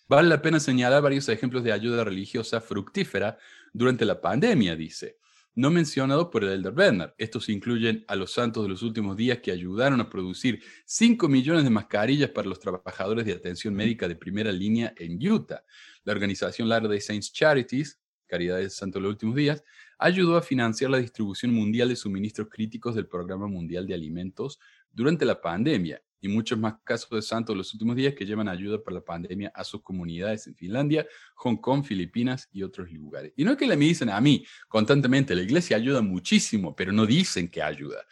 Vale 0.07 0.29
la 0.29 0.41
pena 0.41 0.61
señalar 0.61 1.03
varios 1.03 1.29
ejemplos 1.29 1.65
de 1.65 1.73
ayuda 1.73 2.05
religiosa 2.05 2.61
fructífera 2.61 3.37
durante 3.73 4.05
la 4.05 4.21
pandemia, 4.21 4.77
dice 4.77 5.19
no 5.55 5.71
mencionado 5.71 6.31
por 6.31 6.45
el 6.45 6.51
Elder 6.51 6.73
Bernard. 6.73 7.15
Estos 7.19 7.49
incluyen 7.49 8.05
a 8.09 8.17
los 8.17 8.33
santos 8.33 8.63
de 8.63 8.69
los 8.69 8.83
últimos 8.83 9.17
días 9.17 9.39
que 9.39 9.51
ayudaron 9.51 10.01
a 10.01 10.09
producir 10.09 10.63
5 10.85 11.29
millones 11.29 11.65
de 11.65 11.71
mascarillas 11.71 12.31
para 12.31 12.49
los 12.49 12.61
trabajadores 12.61 13.27
de 13.27 13.33
atención 13.33 13.75
médica 13.75 14.09
de 14.09 14.17
primera 14.17 14.53
línea 14.53 14.95
en 14.97 15.19
Utah. 15.31 15.65
La 16.05 16.13
organización 16.13 16.69
Latter-day 16.69 17.01
Saints 17.01 17.33
Charities, 17.33 18.01
Caridad 18.27 18.59
de 18.59 18.71
Santos 18.71 19.01
de 19.01 19.03
los 19.03 19.13
últimos 19.13 19.35
días, 19.35 19.65
ayudó 19.99 20.37
a 20.37 20.43
financiar 20.43 20.91
la 20.91 20.99
distribución 20.99 21.53
mundial 21.53 21.89
de 21.89 21.97
suministros 21.97 22.49
críticos 22.49 22.95
del 22.95 23.07
Programa 23.07 23.49
Mundial 23.49 23.87
de 23.87 23.95
Alimentos 23.95 24.61
durante 24.93 25.25
la 25.25 25.41
pandemia 25.41 26.01
y 26.21 26.29
muchos 26.29 26.59
más 26.59 26.75
casos 26.85 27.11
de 27.11 27.23
santos 27.23 27.57
los 27.57 27.73
últimos 27.73 27.97
días 27.97 28.15
que 28.15 28.27
llevan 28.27 28.49
ayuda 28.49 28.83
para 28.83 28.97
la 28.97 29.05
pandemia 29.05 29.51
a 29.55 29.65
sus 29.65 29.83
comunidades 29.83 30.47
en 30.47 30.55
Finlandia, 30.55 31.07
Hong 31.37 31.57
Kong, 31.57 31.85
Filipinas 31.85 32.49
y 32.53 32.63
otros 32.63 32.91
lugares. 32.91 33.33
Y 33.37 33.45
no 33.45 33.53
es 33.53 33.57
que 33.57 33.67
le 33.67 33.77
me 33.77 33.87
dicen 33.87 34.11
a 34.11 34.21
mí 34.21 34.45
constantemente, 34.69 35.35
la 35.35 35.43
iglesia 35.43 35.77
ayuda 35.77 36.03
muchísimo, 36.03 36.77
pero 36.77 36.93
no 36.93 37.07
dicen 37.07 37.49
que 37.49 37.63
ayuda. 37.63 38.05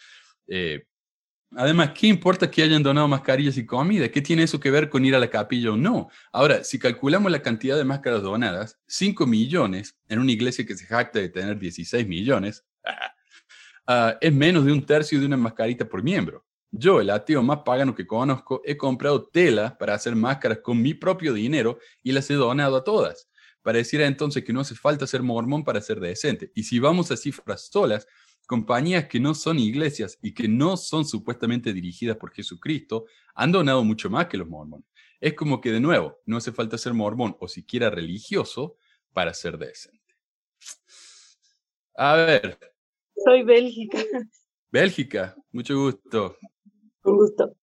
Eh, 0.46 0.86
además, 1.54 1.92
¿qué 1.94 2.06
importa 2.06 2.50
que 2.50 2.62
hayan 2.62 2.82
donado 2.82 3.06
mascarillas 3.06 3.58
y 3.58 3.66
comida? 3.66 4.08
¿Qué 4.08 4.22
tiene 4.22 4.44
eso 4.44 4.58
que 4.58 4.70
ver 4.70 4.88
con 4.88 5.04
ir 5.04 5.14
a 5.14 5.18
la 5.18 5.28
capilla 5.28 5.72
o 5.72 5.76
no? 5.76 6.08
Ahora, 6.32 6.64
si 6.64 6.78
calculamos 6.78 7.30
la 7.30 7.42
cantidad 7.42 7.76
de 7.76 7.84
máscaras 7.84 8.22
donadas, 8.22 8.78
5 8.86 9.26
millones 9.26 9.98
en 10.08 10.18
una 10.18 10.32
iglesia 10.32 10.64
que 10.64 10.76
se 10.76 10.86
jacta 10.86 11.18
de 11.18 11.28
tener 11.28 11.58
16 11.58 12.06
millones, 12.06 12.64
ah, 13.86 14.16
es 14.20 14.32
menos 14.32 14.64
de 14.64 14.72
un 14.72 14.84
tercio 14.84 15.20
de 15.20 15.26
una 15.26 15.36
mascarita 15.36 15.86
por 15.86 16.02
miembro. 16.02 16.47
Yo, 16.70 17.00
el 17.00 17.10
ateo 17.10 17.42
más 17.42 17.60
pagano 17.64 17.94
que 17.94 18.06
conozco, 18.06 18.60
he 18.64 18.76
comprado 18.76 19.26
tela 19.26 19.78
para 19.78 19.94
hacer 19.94 20.14
máscaras 20.14 20.58
con 20.58 20.80
mi 20.82 20.94
propio 20.94 21.32
dinero 21.32 21.78
y 22.02 22.12
las 22.12 22.30
he 22.30 22.34
donado 22.34 22.76
a 22.76 22.84
todas. 22.84 23.30
Pareciera 23.62 24.06
entonces 24.06 24.44
que 24.44 24.52
no 24.52 24.60
hace 24.60 24.74
falta 24.74 25.06
ser 25.06 25.22
mormón 25.22 25.64
para 25.64 25.80
ser 25.80 26.00
decente. 26.00 26.52
Y 26.54 26.64
si 26.64 26.78
vamos 26.78 27.10
a 27.10 27.16
cifras 27.16 27.68
solas, 27.70 28.06
compañías 28.46 29.08
que 29.08 29.20
no 29.20 29.34
son 29.34 29.58
iglesias 29.58 30.18
y 30.22 30.32
que 30.32 30.48
no 30.48 30.76
son 30.76 31.04
supuestamente 31.04 31.72
dirigidas 31.72 32.16
por 32.16 32.32
Jesucristo 32.32 33.06
han 33.34 33.52
donado 33.52 33.84
mucho 33.84 34.10
más 34.10 34.26
que 34.26 34.38
los 34.38 34.48
mormones. 34.48 34.86
Es 35.20 35.34
como 35.34 35.60
que, 35.60 35.72
de 35.72 35.80
nuevo, 35.80 36.18
no 36.26 36.36
hace 36.36 36.52
falta 36.52 36.78
ser 36.78 36.94
mormón 36.94 37.36
o 37.40 37.48
siquiera 37.48 37.90
religioso 37.90 38.76
para 39.12 39.34
ser 39.34 39.58
decente. 39.58 40.16
A 41.96 42.14
ver. 42.14 42.58
Soy 43.24 43.42
Bélgica. 43.42 43.98
Bélgica, 44.70 45.36
mucho 45.50 45.76
gusto. 45.76 46.36
Un 47.08 47.16
gusto. 47.16 47.54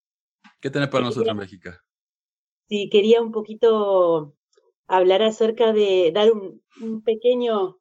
¿Qué 0.60 0.70
tenés 0.70 0.90
para 0.90 1.06
nosotros 1.06 1.32
en 1.32 1.38
Bélgica? 1.38 1.82
Sí, 2.68 2.90
quería 2.90 3.22
un 3.22 3.32
poquito 3.32 4.36
hablar 4.88 5.22
acerca 5.22 5.74
de 5.74 6.12
dar 6.14 6.32
un, 6.32 6.64
un 6.82 7.04
pequeño 7.04 7.80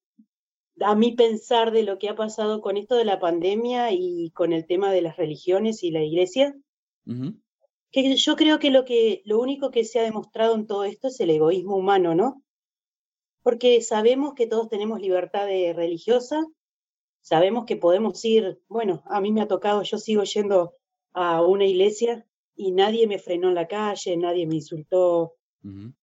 a 0.81 0.95
mí 0.95 1.13
pensar 1.13 1.71
de 1.71 1.83
lo 1.83 1.99
que 1.99 2.09
ha 2.09 2.17
pasado 2.17 2.61
con 2.61 2.77
esto 2.77 2.97
de 2.97 3.05
la 3.05 3.21
pandemia 3.21 3.93
y 3.93 4.31
con 4.31 4.53
el 4.53 4.67
tema 4.67 4.93
de 4.93 5.03
las 5.03 5.17
religiones 5.17 5.83
y 5.83 5.91
la 5.91 6.03
iglesia. 6.03 6.55
Que 7.91 8.17
yo 8.17 8.37
creo 8.37 8.59
que 8.59 8.71
lo 8.71 8.85
que 8.85 9.23
lo 9.25 9.39
único 9.39 9.71
que 9.71 9.85
se 9.85 10.01
ha 10.01 10.03
demostrado 10.03 10.55
en 10.55 10.67
todo 10.67 10.85
esto 10.85 11.09
es 11.09 11.21
el 11.21 11.31
egoísmo 11.31 11.77
humano, 11.77 12.15
¿no? 12.15 12.43
Porque 13.43 13.81
sabemos 13.83 14.35
que 14.35 14.47
todos 14.47 14.69
tenemos 14.69 15.01
libertad 15.01 15.47
de 15.47 15.73
religiosa, 15.75 16.45
sabemos 17.21 17.67
que 17.67 17.77
podemos 17.77 18.25
ir, 18.25 18.61
bueno, 18.69 19.03
a 19.07 19.21
mí 19.21 19.33
me 19.33 19.43
ha 19.43 19.49
tocado, 19.49 19.83
yo 19.83 19.99
sigo 19.99 20.25
yendo 20.25 20.75
a 21.15 21.43
una 21.43 21.65
iglesia 21.65 22.27
y 22.55 22.73
nadie 22.73 23.07
me 23.07 23.19
frenó 23.19 23.49
en 23.49 23.55
la 23.55 23.67
calle, 23.67 24.17
nadie 24.17 24.47
me 24.47 24.57
insultó, 24.57 25.35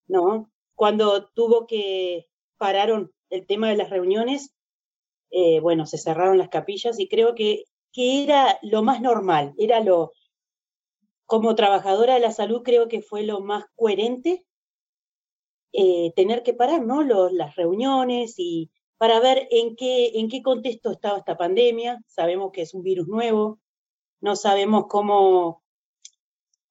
¿no? 0.08 0.52
Cuando 0.76 1.30
tuvo 1.30 1.68
que 1.68 2.28
pararon 2.58 3.12
el 3.30 3.46
tema 3.46 3.70
de 3.70 3.78
las 3.78 3.90
reuniones, 3.90 4.54
eh, 5.30 5.60
bueno, 5.60 5.86
se 5.86 5.98
cerraron 5.98 6.38
las 6.38 6.50
capillas 6.50 7.00
y 7.00 7.08
creo 7.08 7.36
que, 7.36 7.66
que 7.94 8.24
era 8.24 8.58
lo 8.64 8.84
más 8.84 9.02
normal, 9.02 9.54
era 9.58 9.80
lo, 9.80 10.12
como 11.26 11.56
trabajadora 11.56 12.16
de 12.16 12.20
la 12.20 12.32
salud 12.32 12.62
creo 12.62 12.90
que 12.90 13.02
fue 13.02 13.24
lo 13.24 13.40
más 13.40 13.64
coherente 13.76 14.46
eh, 15.72 16.12
tener 16.18 16.44
que 16.44 16.54
parar, 16.54 16.86
¿no? 16.86 17.02
las 17.04 17.56
reuniones 17.56 18.34
y 18.38 18.70
para 18.98 19.22
ver 19.22 19.48
en 19.50 19.78
qué, 19.78 20.20
en 20.20 20.28
qué 20.28 20.42
contexto 20.42 20.92
estaba 20.92 21.20
esta 21.20 21.38
pandemia. 21.38 22.04
Sabemos 22.08 22.52
que 22.52 22.64
es 22.64 22.74
un 22.74 22.84
virus 22.84 23.08
nuevo, 23.08 23.61
no 24.22 24.36
sabemos 24.36 24.86
cómo, 24.88 25.64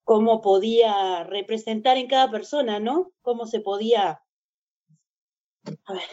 cómo 0.03 0.41
podía 0.41 1.23
representar 1.23 1.97
en 1.97 2.07
cada 2.07 2.31
persona, 2.31 2.79
¿no? 2.79 3.11
Cómo 3.21 3.45
se 3.45 3.59
podía... 3.59 4.21
A 5.85 5.93
ver, 5.93 6.03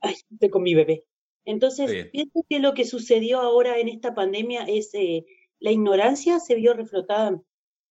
ay, 0.00 0.14
estoy 0.30 0.50
con 0.50 0.62
mi 0.62 0.74
bebé. 0.74 1.04
Entonces, 1.44 2.08
pienso 2.12 2.44
que 2.48 2.58
lo 2.58 2.74
que 2.74 2.84
sucedió 2.84 3.40
ahora 3.40 3.78
en 3.78 3.88
esta 3.88 4.14
pandemia 4.14 4.64
es 4.64 4.92
eh, 4.94 5.24
la 5.58 5.70
ignorancia 5.70 6.40
se 6.40 6.54
vio 6.54 6.74
reflotada 6.74 7.40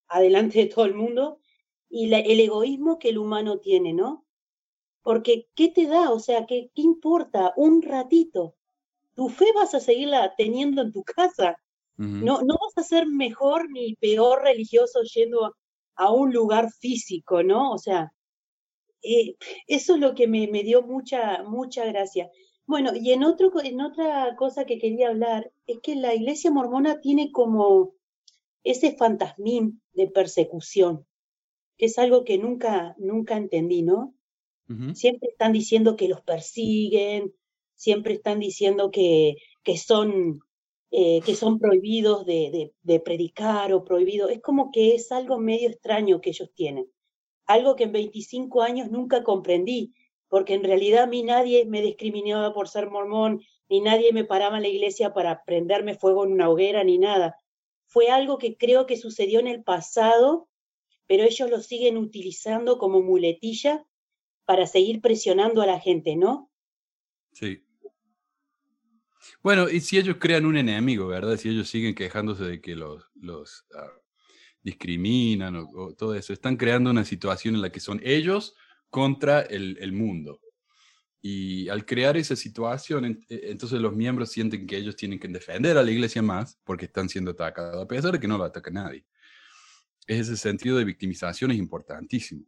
adelante 0.07 0.59
de 0.59 0.65
todo 0.65 0.85
el 0.85 0.95
mundo 0.95 1.39
y 1.89 2.13
el 2.13 2.39
egoísmo 2.39 2.99
que 2.99 3.09
el 3.09 3.17
humano 3.17 3.59
tiene, 3.59 3.93
¿no? 3.93 4.25
Porque, 5.01 5.47
¿qué 5.55 5.69
te 5.69 5.87
da? 5.87 6.11
O 6.11 6.19
sea, 6.19 6.45
¿qué, 6.45 6.71
¿qué 6.75 6.81
importa? 6.81 7.53
Un 7.55 7.81
ratito. 7.81 8.55
Tu 9.15 9.29
fe 9.29 9.45
vas 9.55 9.73
a 9.73 9.79
seguirla 9.79 10.35
teniendo 10.35 10.81
en 10.81 10.91
tu 10.91 11.03
casa. 11.03 11.59
No, 11.99 12.41
no 12.41 12.55
vas 12.55 12.77
a 12.77 12.87
ser 12.87 13.07
mejor 13.07 13.69
ni 13.69 13.95
peor 13.95 14.41
religioso 14.41 15.01
yendo 15.03 15.53
a 15.95 16.11
un 16.11 16.31
lugar 16.31 16.71
físico, 16.71 17.43
¿no? 17.43 17.71
O 17.71 17.77
sea, 17.77 18.13
eh, 19.01 19.35
eso 19.67 19.95
es 19.95 19.99
lo 19.99 20.15
que 20.15 20.27
me, 20.27 20.47
me 20.47 20.63
dio 20.63 20.81
mucha, 20.81 21.43
mucha 21.43 21.85
gracia. 21.85 22.29
Bueno, 22.65 22.91
y 22.95 23.11
en, 23.11 23.23
otro, 23.23 23.51
en 23.63 23.81
otra 23.81 24.35
cosa 24.37 24.65
que 24.65 24.77
quería 24.77 25.09
hablar 25.09 25.51
es 25.65 25.79
que 25.81 25.95
la 25.95 26.13
iglesia 26.13 26.51
mormona 26.51 27.01
tiene 27.01 27.31
como 27.31 27.95
ese 28.63 28.95
fantasmín 28.95 29.81
de 29.93 30.07
persecución, 30.07 31.05
que 31.77 31.87
es 31.87 31.97
algo 31.97 32.23
que 32.23 32.37
nunca, 32.37 32.95
nunca 32.97 33.37
entendí, 33.37 33.81
¿no? 33.81 34.13
Siempre 34.93 35.29
están 35.31 35.51
diciendo 35.51 35.95
que 35.95 36.07
los 36.07 36.21
persiguen, 36.21 37.33
siempre 37.73 38.13
están 38.13 38.39
diciendo 38.39 38.91
que, 38.91 39.37
que, 39.63 39.77
son, 39.79 40.41
eh, 40.91 41.21
que 41.25 41.35
son 41.35 41.59
prohibidos 41.59 42.25
de, 42.25 42.49
de, 42.51 42.73
de 42.81 42.99
predicar 42.99 43.73
o 43.73 43.83
prohibidos. 43.83 44.31
Es 44.31 44.41
como 44.41 44.71
que 44.71 44.95
es 44.95 45.11
algo 45.11 45.37
medio 45.37 45.69
extraño 45.69 46.21
que 46.21 46.31
ellos 46.31 46.51
tienen. 46.53 46.91
Algo 47.45 47.75
que 47.75 47.85
en 47.85 47.91
25 47.91 48.61
años 48.61 48.89
nunca 48.91 49.23
comprendí 49.23 49.93
porque 50.29 50.53
en 50.53 50.63
realidad 50.63 51.03
a 51.03 51.07
mí 51.07 51.23
nadie 51.23 51.65
me 51.65 51.81
discriminaba 51.81 52.53
por 52.53 52.69
ser 52.69 52.89
mormón, 52.89 53.41
ni 53.67 53.81
nadie 53.81 54.13
me 54.13 54.23
paraba 54.23 54.57
en 54.57 54.63
la 54.63 54.69
iglesia 54.69 55.11
para 55.13 55.43
prenderme 55.43 55.95
fuego 55.95 56.23
en 56.23 56.31
una 56.31 56.49
hoguera, 56.49 56.83
ni 56.83 56.97
nada. 56.99 57.35
Fue 57.87 58.09
algo 58.09 58.37
que 58.37 58.55
creo 58.55 58.85
que 58.85 58.95
sucedió 58.95 59.39
en 59.39 59.47
el 59.47 59.63
pasado, 59.63 60.47
pero 61.07 61.23
ellos 61.23 61.49
lo 61.49 61.59
siguen 61.59 61.97
utilizando 61.97 62.77
como 62.77 63.01
muletilla 63.01 63.85
para 64.45 64.67
seguir 64.67 65.01
presionando 65.01 65.63
a 65.63 65.65
la 65.65 65.79
gente, 65.79 66.15
¿no? 66.15 66.51
Sí. 67.33 67.63
Bueno, 69.41 69.69
y 69.69 69.79
si 69.79 69.97
ellos 69.97 70.17
crean 70.19 70.45
un 70.45 70.57
enemigo, 70.57 71.07
¿verdad? 71.07 71.37
Si 71.37 71.49
ellos 71.49 71.69
siguen 71.69 71.95
quejándose 71.95 72.43
de 72.43 72.61
que 72.61 72.75
los, 72.75 73.09
los 73.15 73.65
ah, 73.73 73.87
discriminan 74.61 75.55
o, 75.55 75.93
todo 75.93 76.15
eso, 76.15 76.33
están 76.33 76.57
creando 76.57 76.89
una 76.91 77.05
situación 77.05 77.55
en 77.55 77.61
la 77.61 77.71
que 77.71 77.79
son 77.79 78.01
ellos 78.03 78.55
contra 78.89 79.41
el, 79.41 79.91
mundo. 79.93 80.41
Y 81.21 81.69
al 81.69 81.85
crear 81.85 82.17
esa 82.17 82.35
situación, 82.35 83.05
e, 83.29 83.51
entonces 83.51 83.79
los 83.79 83.95
miembros 83.95 84.31
sienten 84.31 84.67
que 84.67 84.77
ellos 84.77 84.95
tienen 84.95 85.19
que 85.19 85.27
defender 85.27 85.77
a 85.77 85.83
la 85.83 85.91
iglesia 85.91 86.21
más 86.21 86.59
porque 86.63 86.85
están 86.85 87.07
siendo 87.07 87.31
atacados, 87.31 87.81
a 87.81 87.87
pesar 87.87 88.11
de 88.11 88.19
que 88.19 88.27
no 88.27 88.37
lo 88.37 88.43
ataca 88.43 88.71
nadie. 88.71 89.05
Ese 90.05 90.35
sentido 90.35 90.77
de 90.77 90.85
victimización 90.85 91.51
es 91.51 91.57
importantísimo. 91.57 92.45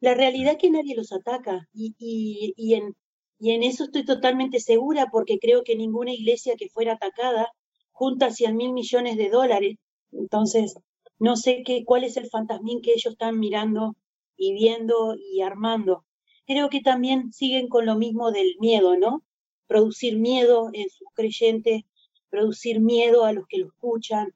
La 0.00 0.14
realidad 0.14 0.52
es 0.52 0.58
que 0.58 0.70
nadie 0.70 0.94
los 0.94 1.12
ataca 1.12 1.68
y, 1.72 1.94
y, 1.98 2.74
en, 2.74 2.94
y 3.38 3.52
en 3.52 3.62
eso 3.62 3.84
estoy 3.84 4.04
totalmente 4.04 4.60
segura 4.60 5.08
porque 5.10 5.38
creo 5.38 5.62
que 5.64 5.76
ninguna 5.76 6.12
iglesia 6.12 6.56
que 6.56 6.68
fuera 6.68 6.94
atacada 6.94 7.52
junta 7.92 8.30
100 8.30 8.56
mil 8.56 8.72
millones 8.72 9.16
de 9.16 9.28
dólares. 9.28 9.76
Entonces, 10.12 10.74
no 11.18 11.36
sé 11.36 11.62
qué, 11.64 11.84
cuál 11.84 12.04
es 12.04 12.16
el 12.16 12.28
fantasmín 12.28 12.80
que 12.80 12.92
ellos 12.92 13.12
están 13.12 13.38
mirando 13.38 13.96
y 14.36 14.54
viendo 14.54 15.16
y 15.16 15.42
armando. 15.42 16.04
Creo 16.46 16.68
que 16.68 16.80
también 16.80 17.32
siguen 17.32 17.68
con 17.68 17.86
lo 17.86 17.96
mismo 17.96 18.30
del 18.30 18.56
miedo, 18.60 18.96
¿no? 18.96 19.22
Producir 19.66 20.16
miedo 20.18 20.70
en 20.72 20.88
sus 20.90 21.08
creyentes, 21.14 21.82
producir 22.30 22.80
miedo 22.80 23.24
a 23.24 23.32
los 23.32 23.46
que 23.48 23.58
lo 23.58 23.66
escuchan, 23.66 24.32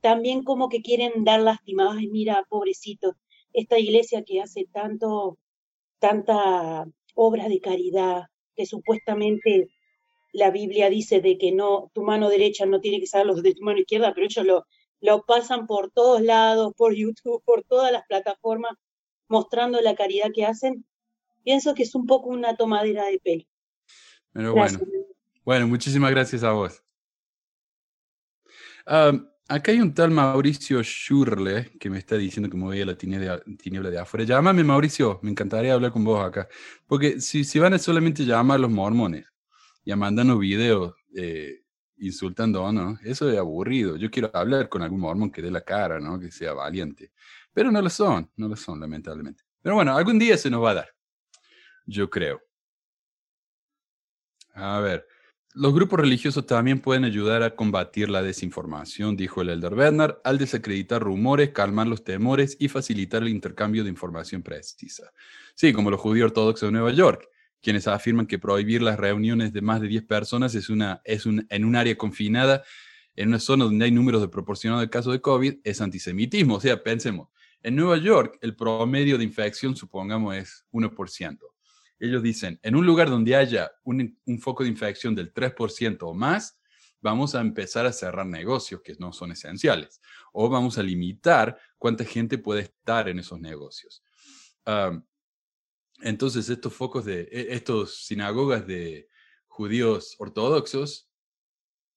también 0.00 0.44
como 0.44 0.68
que 0.68 0.82
quieren 0.82 1.24
dar 1.24 1.40
lástima, 1.40 1.94
ay, 1.96 2.08
mira, 2.08 2.46
pobrecito, 2.48 3.16
esta 3.52 3.78
iglesia 3.78 4.22
que 4.24 4.40
hace 4.40 4.66
tanto, 4.72 5.38
tanta 5.98 6.86
obra 7.14 7.48
de 7.48 7.60
caridad, 7.60 8.26
que 8.54 8.66
supuestamente 8.66 9.68
la 10.32 10.50
Biblia 10.50 10.88
dice 10.88 11.20
de 11.20 11.38
que 11.38 11.52
no, 11.52 11.90
tu 11.94 12.02
mano 12.02 12.28
derecha 12.28 12.66
no 12.66 12.80
tiene 12.80 13.00
que 13.00 13.06
ser 13.06 13.26
los 13.26 13.42
de 13.42 13.54
tu 13.54 13.62
mano 13.62 13.78
izquierda, 13.78 14.12
pero 14.14 14.26
ellos 14.26 14.44
lo, 14.44 14.66
lo 15.00 15.24
pasan 15.24 15.66
por 15.66 15.90
todos 15.90 16.22
lados, 16.22 16.72
por 16.76 16.94
YouTube, 16.94 17.42
por 17.44 17.64
todas 17.64 17.92
las 17.92 18.04
plataformas, 18.06 18.72
mostrando 19.28 19.80
la 19.80 19.94
caridad 19.94 20.30
que 20.34 20.44
hacen, 20.44 20.86
pienso 21.44 21.74
que 21.74 21.82
es 21.82 21.94
un 21.94 22.06
poco 22.06 22.30
una 22.30 22.56
tomadera 22.56 23.04
de 23.06 23.18
pelo. 23.18 23.44
Pero 24.32 24.54
bueno, 24.54 24.78
bueno, 25.44 25.68
muchísimas 25.68 26.10
gracias 26.10 26.42
a 26.42 26.52
vos. 26.52 26.82
Acá 29.48 29.72
hay 29.72 29.80
un 29.80 29.94
tal 29.94 30.10
Mauricio 30.10 30.82
Schurle 30.82 31.72
que 31.78 31.90
me 31.90 31.98
está 31.98 32.16
diciendo 32.16 32.50
que 32.50 32.56
me 32.56 32.64
voy 32.64 32.80
a 32.80 32.86
la 32.86 32.96
tiniebla 32.96 33.90
de 33.90 33.98
afuera. 33.98 34.24
Llámame, 34.24 34.64
Mauricio, 34.64 35.20
me 35.22 35.30
encantaría 35.30 35.74
hablar 35.74 35.92
con 35.92 36.04
vos 36.04 36.24
acá. 36.24 36.48
Porque 36.86 37.20
si, 37.20 37.44
si 37.44 37.58
van 37.58 37.74
a 37.74 37.78
solamente 37.78 38.24
llamar 38.24 38.56
a 38.56 38.60
los 38.60 38.70
mormones 38.70 39.26
y 39.84 39.92
a 39.92 39.96
mandarnos 39.96 40.38
videos 40.38 40.94
eh, 41.14 41.62
insultando, 41.98 42.72
¿no? 42.72 42.98
Eso 43.04 43.30
es 43.30 43.38
aburrido. 43.38 43.96
Yo 43.96 44.10
quiero 44.10 44.30
hablar 44.34 44.68
con 44.68 44.82
algún 44.82 45.00
mormón 45.00 45.30
que 45.30 45.42
dé 45.42 45.50
la 45.50 45.62
cara, 45.62 46.00
¿no? 46.00 46.18
Que 46.18 46.30
sea 46.30 46.52
valiente. 46.52 47.12
Pero 47.52 47.70
no 47.70 47.82
lo 47.82 47.90
son, 47.90 48.30
no 48.36 48.48
lo 48.48 48.56
son, 48.56 48.80
lamentablemente. 48.80 49.44
Pero 49.60 49.76
bueno, 49.76 49.96
algún 49.96 50.18
día 50.18 50.36
se 50.36 50.50
nos 50.50 50.62
va 50.62 50.70
a 50.70 50.74
dar. 50.74 50.88
Yo 51.86 52.08
creo. 52.10 52.40
A 54.54 54.80
ver, 54.80 55.06
los 55.54 55.74
grupos 55.74 56.00
religiosos 56.00 56.46
también 56.46 56.80
pueden 56.80 57.04
ayudar 57.04 57.42
a 57.42 57.54
combatir 57.54 58.08
la 58.08 58.22
desinformación, 58.22 59.16
dijo 59.16 59.42
el 59.42 59.50
elder 59.50 59.74
Bernard, 59.74 60.16
al 60.24 60.38
desacreditar 60.38 61.02
rumores, 61.02 61.50
calmar 61.50 61.86
los 61.86 62.04
temores 62.04 62.56
y 62.58 62.68
facilitar 62.68 63.22
el 63.22 63.28
intercambio 63.28 63.84
de 63.84 63.90
información 63.90 64.42
precisa. 64.42 65.12
Sí, 65.54 65.72
como 65.72 65.90
los 65.90 66.00
judíos 66.00 66.26
ortodoxos 66.26 66.68
de 66.68 66.72
Nueva 66.72 66.92
York, 66.92 67.28
quienes 67.60 67.86
afirman 67.86 68.26
que 68.26 68.38
prohibir 68.38 68.80
las 68.80 68.98
reuniones 68.98 69.52
de 69.52 69.60
más 69.60 69.80
de 69.80 69.88
10 69.88 70.04
personas 70.04 70.54
es, 70.54 70.70
una, 70.70 71.02
es 71.04 71.26
un, 71.26 71.46
en 71.50 71.64
un 71.64 71.76
área 71.76 71.96
confinada, 71.96 72.64
en 73.14 73.28
una 73.28 73.38
zona 73.38 73.64
donde 73.64 73.84
hay 73.84 73.90
números 73.90 74.22
de 74.22 74.28
proporcionado 74.28 74.80
de 74.80 74.88
casos 74.88 75.12
de 75.12 75.20
COVID, 75.20 75.56
es 75.64 75.80
antisemitismo. 75.82 76.54
O 76.56 76.60
sea, 76.60 76.82
pensemos, 76.82 77.28
en 77.62 77.76
Nueva 77.76 77.98
York 77.98 78.38
el 78.40 78.56
promedio 78.56 79.18
de 79.18 79.24
infección, 79.24 79.76
supongamos, 79.76 80.34
es 80.34 80.64
1%. 80.72 81.51
Ellos 82.02 82.20
dicen, 82.20 82.58
en 82.64 82.74
un 82.74 82.84
lugar 82.84 83.08
donde 83.08 83.36
haya 83.36 83.70
un, 83.84 84.18
foco 84.40 84.64
de 84.64 84.68
infección 84.68 85.14
del 85.14 85.32
3% 85.32 85.98
o 86.00 86.12
más, 86.12 86.60
vamos 87.00 87.36
a 87.36 87.40
empezar 87.40 87.86
a 87.86 87.92
cerrar 87.92 88.26
negocios 88.26 88.82
que 88.82 88.96
no 88.98 89.12
son 89.12 89.30
esenciales 89.30 90.00
o 90.32 90.48
vamos 90.48 90.78
a 90.78 90.82
limitar 90.82 91.56
cuánta 91.78 92.04
gente 92.04 92.38
puede 92.38 92.62
estar 92.62 93.08
en 93.08 93.20
esos 93.20 93.40
negocios. 93.40 94.02
entonces, 96.00 96.48
estos 96.48 96.74
focos 96.74 97.04
de, 97.04 97.20
e, 97.30 97.54
estos 97.54 98.04
sinagogas 98.04 98.66
de 98.66 99.08
judíos 99.46 100.16
ortodoxos, 100.18 101.08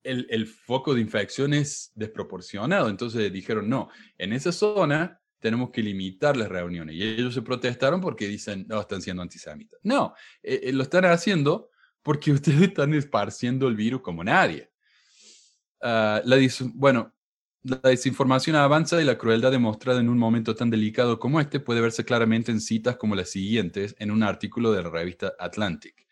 el, 0.03 0.45
foco 0.45 0.93
de 0.93 1.01
infección 1.01 1.51
es 1.55 1.91
desproporcionado. 1.95 2.89
Entonces 2.89 3.33
dijeron, 3.33 3.67
no, 3.67 3.89
en 4.19 4.33
esa 4.33 4.51
zona 4.51 5.19
tenemos 5.45 5.69
que 5.69 5.83
limitar 5.83 6.35
las 6.35 6.49
reuniones. 6.49 6.95
Y 6.95 7.03
ellos 7.03 7.35
se 7.35 7.43
protestaron 7.43 8.01
porque 8.01 8.27
dicen, 8.27 8.65
no, 8.67 8.81
están 8.81 8.99
siendo 8.99 9.21
antisemitas. 9.21 9.79
No, 9.83 10.15
eh, 10.41 10.59
eh, 10.63 10.73
lo 10.73 10.81
están 10.81 11.05
haciendo 11.05 11.69
porque 12.01 12.31
ustedes 12.31 12.63
están 12.63 12.95
esparciendo 12.95 13.67
el 13.67 13.75
virus 13.75 14.01
como 14.01 14.23
nadie. 14.23 14.71
Ah, 15.83 16.19
la 16.25 16.37
bueno, 16.73 17.13
la 17.61 17.77
desinformación 17.77 18.55
avanza 18.55 18.99
y 18.99 19.05
la 19.05 19.19
crueldad 19.19 19.51
demostrada 19.51 19.99
en 19.99 20.09
un 20.09 20.17
momento 20.17 20.55
tan 20.55 20.71
delicado 20.71 21.19
como 21.19 21.39
este 21.39 21.59
puede 21.59 21.79
verse 21.79 22.03
claramente 22.03 22.51
en 22.51 22.59
citas 22.59 22.97
como 22.97 23.13
las 23.13 23.29
siguientes 23.29 23.95
en 23.99 24.09
un 24.09 24.23
artículo 24.23 24.71
de 24.71 24.81
la 24.81 24.89
revista 24.89 25.35
Atlantic. 25.37 26.04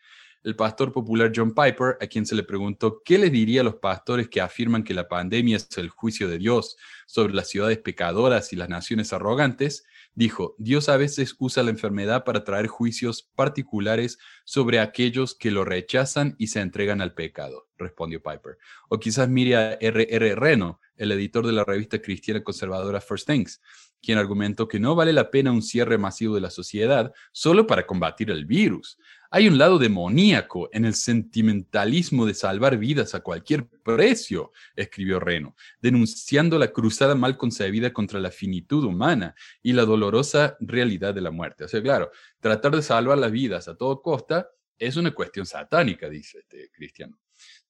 El 0.44 0.56
pastor 0.56 0.92
popular 0.92 1.32
John 1.34 1.54
Piper, 1.54 1.96
a 2.00 2.06
quien 2.06 2.26
se 2.26 2.34
le 2.34 2.42
preguntó 2.42 3.02
qué 3.02 3.18
le 3.18 3.30
diría 3.30 3.62
a 3.62 3.64
los 3.64 3.76
pastores 3.76 4.28
que 4.28 4.42
afirman 4.42 4.84
que 4.84 4.92
la 4.92 5.08
pandemia 5.08 5.56
es 5.56 5.68
el 5.78 5.88
juicio 5.88 6.28
de 6.28 6.36
Dios 6.36 6.76
sobre 7.06 7.32
las 7.32 7.48
ciudades 7.48 7.78
pecadoras 7.78 8.52
y 8.52 8.56
las 8.56 8.68
naciones 8.68 9.12
arrogantes, 9.14 9.86
dijo, 10.14 10.54
Dios 10.58 10.90
a 10.90 10.98
veces 10.98 11.34
usa 11.38 11.62
la 11.62 11.70
enfermedad 11.70 12.24
para 12.24 12.44
traer 12.44 12.66
juicios 12.66 13.22
particulares 13.34 14.18
sobre 14.44 14.80
aquellos 14.80 15.34
que 15.34 15.50
lo 15.50 15.64
rechazan 15.64 16.36
y 16.38 16.48
se 16.48 16.60
entregan 16.60 17.00
al 17.00 17.14
pecado 17.14 17.68
respondió 17.78 18.22
Piper. 18.22 18.58
O 18.88 18.98
quizás 18.98 19.28
mire 19.28 19.56
a 19.56 19.72
R. 19.74 20.06
R. 20.10 20.34
Reno, 20.34 20.80
el 20.96 21.12
editor 21.12 21.46
de 21.46 21.52
la 21.52 21.64
revista 21.64 22.00
cristiana 22.00 22.42
conservadora 22.42 23.00
First 23.00 23.26
Things, 23.26 23.60
quien 24.04 24.18
argumentó 24.18 24.68
que 24.68 24.78
no 24.78 24.94
vale 24.94 25.12
la 25.12 25.30
pena 25.30 25.50
un 25.50 25.62
cierre 25.62 25.98
masivo 25.98 26.34
de 26.34 26.40
la 26.40 26.50
sociedad 26.50 27.12
solo 27.32 27.66
para 27.66 27.86
combatir 27.86 28.30
el 28.30 28.44
virus. 28.44 28.98
Hay 29.30 29.48
un 29.48 29.58
lado 29.58 29.78
demoníaco 29.80 30.68
en 30.72 30.84
el 30.84 30.94
sentimentalismo 30.94 32.24
de 32.24 32.34
salvar 32.34 32.78
vidas 32.78 33.16
a 33.16 33.20
cualquier 33.20 33.66
precio, 33.82 34.52
escribió 34.76 35.18
Reno, 35.18 35.56
denunciando 35.80 36.56
la 36.56 36.68
cruzada 36.68 37.16
mal 37.16 37.36
concebida 37.36 37.92
contra 37.92 38.20
la 38.20 38.30
finitud 38.30 38.84
humana 38.84 39.34
y 39.60 39.72
la 39.72 39.84
dolorosa 39.84 40.56
realidad 40.60 41.14
de 41.14 41.20
la 41.20 41.32
muerte. 41.32 41.64
O 41.64 41.68
sea, 41.68 41.82
claro, 41.82 42.12
tratar 42.38 42.76
de 42.76 42.82
salvar 42.82 43.18
las 43.18 43.32
vidas 43.32 43.66
a 43.66 43.76
todo 43.76 44.00
costa 44.02 44.48
es 44.78 44.96
una 44.96 45.10
cuestión 45.12 45.46
satánica, 45.46 46.08
dice 46.08 46.38
este 46.38 46.70
cristiano. 46.70 47.18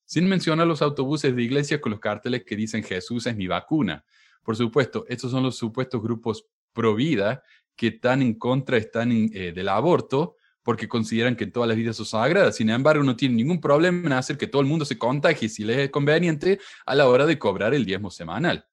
Sin 0.05 0.27
mencionar 0.27 0.67
los 0.67 0.83
autobuses 0.83 1.35
de 1.35 1.41
iglesia 1.41 1.81
con 1.81 1.91
los 1.91 1.99
carteles 1.99 2.43
que 2.45 2.55
dicen 2.55 2.83
Jesús 2.83 3.25
es 3.25 3.35
mi 3.35 3.47
vacuna. 3.47 4.05
Por 4.45 4.55
supuesto, 4.55 5.05
estos 5.09 5.31
son 5.31 5.41
los 5.41 5.57
supuestos 5.57 6.01
grupos 6.01 6.45
pro 6.71 6.93
vida 6.93 7.43
que 7.75 7.87
están 7.87 8.21
en 8.21 8.35
contra 8.35 8.77
están 8.77 9.11
eh, 9.11 9.51
del 9.53 9.67
aborto 9.67 10.37
porque 10.61 10.87
consideran 10.87 11.35
que 11.35 11.47
todas 11.47 11.67
las 11.67 11.77
vidas 11.77 11.97
son 11.97 12.05
sagradas. 12.05 12.55
Sin 12.55 12.69
embargo, 12.69 13.03
no 13.03 13.15
tienen 13.15 13.37
ningún 13.37 13.59
problema 13.59 14.05
en 14.05 14.13
hacer 14.13 14.37
que 14.37 14.47
todo 14.47 14.61
el 14.61 14.67
mundo 14.67 14.85
se 14.85 14.97
contagie 14.97 15.49
si 15.49 15.63
les 15.63 15.77
es 15.77 15.89
conveniente 15.89 16.59
a 16.85 16.95
la 16.95 17.07
hora 17.09 17.25
de 17.25 17.37
cobrar 17.37 17.73
el 17.73 17.85
diezmo 17.85 18.11
semanal. 18.11 18.67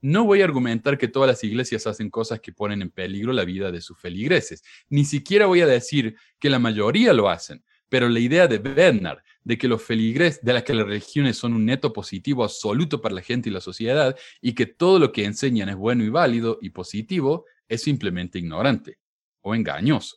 No 0.00 0.24
voy 0.24 0.40
a 0.40 0.44
argumentar 0.44 0.96
que 0.96 1.08
todas 1.08 1.28
las 1.28 1.44
iglesias 1.44 1.86
hacen 1.86 2.08
cosas 2.08 2.40
que 2.40 2.52
ponen 2.52 2.80
en 2.80 2.90
peligro 2.90 3.34
la 3.34 3.44
vida 3.44 3.70
de 3.70 3.82
sus 3.82 3.98
feligreses. 3.98 4.62
Ni 4.88 5.04
siquiera 5.04 5.46
voy 5.46 5.60
a 5.60 5.66
decir 5.66 6.16
que 6.38 6.48
la 6.48 6.58
mayoría 6.58 7.12
lo 7.12 7.28
hacen. 7.28 7.62
Pero 7.90 8.08
la 8.08 8.20
idea 8.20 8.48
de 8.48 8.56
Bernard 8.56 9.18
de 9.44 9.58
que 9.58 9.68
los 9.68 9.82
feligres, 9.82 10.42
de 10.42 10.54
las 10.54 10.62
que 10.62 10.72
las 10.72 10.86
religiones 10.86 11.36
son 11.36 11.52
un 11.52 11.66
neto 11.66 11.92
positivo 11.92 12.44
absoluto 12.44 13.02
para 13.02 13.14
la 13.14 13.22
gente 13.22 13.50
y 13.50 13.52
la 13.52 13.60
sociedad, 13.60 14.16
y 14.40 14.54
que 14.54 14.64
todo 14.64 14.98
lo 14.98 15.12
que 15.12 15.24
enseñan 15.24 15.68
es 15.68 15.76
bueno 15.76 16.04
y 16.04 16.08
válido 16.08 16.58
y 16.62 16.70
positivo, 16.70 17.44
es 17.68 17.82
simplemente 17.82 18.38
ignorante 18.38 18.98
o 19.42 19.54
engañoso. 19.54 20.16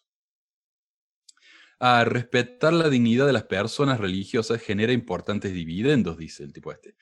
A 1.80 2.06
respetar 2.06 2.72
la 2.72 2.90
dignidad 2.90 3.26
de 3.26 3.34
las 3.34 3.44
personas 3.44 4.00
religiosas 4.00 4.62
genera 4.62 4.94
importantes 4.94 5.54
dividendos, 5.54 6.18
dice 6.18 6.44
el 6.44 6.54
tipo 6.54 6.72
este. 6.72 6.96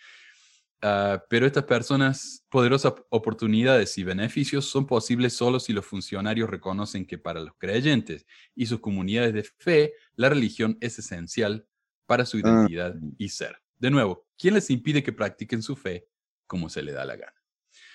Ah, 0.84 1.24
pero 1.30 1.46
estas 1.46 1.66
personas, 1.66 2.44
poderosas 2.50 2.94
oportunidades 3.10 3.98
y 4.00 4.04
beneficios 4.04 4.66
son 4.66 4.88
posibles 4.88 5.34
solo 5.34 5.60
si 5.60 5.74
los 5.74 5.86
funcionarios 5.86 6.50
reconocen 6.50 7.06
que 7.06 7.20
para 7.20 7.40
los 7.40 7.54
creyentes 7.58 8.26
y 8.56 8.66
sus 8.66 8.80
comunidades 8.80 9.34
de 9.34 9.44
fe, 9.44 9.94
la 10.16 10.30
religión 10.30 10.78
es 10.82 10.98
esencial 10.98 11.68
para 12.08 12.26
su 12.26 12.38
ah. 12.38 12.40
identidad 12.40 12.96
y 13.20 13.30
ser. 13.30 13.62
De 13.78 13.92
nuevo, 13.92 14.26
¿quién 14.38 14.56
les 14.56 14.70
impide 14.72 15.04
que 15.04 15.14
practiquen 15.14 15.62
su 15.62 15.76
fe 15.76 16.08
como 16.48 16.68
se 16.68 16.82
le 16.82 16.94
da 16.94 17.06
la 17.06 17.16
gana? 17.16 17.36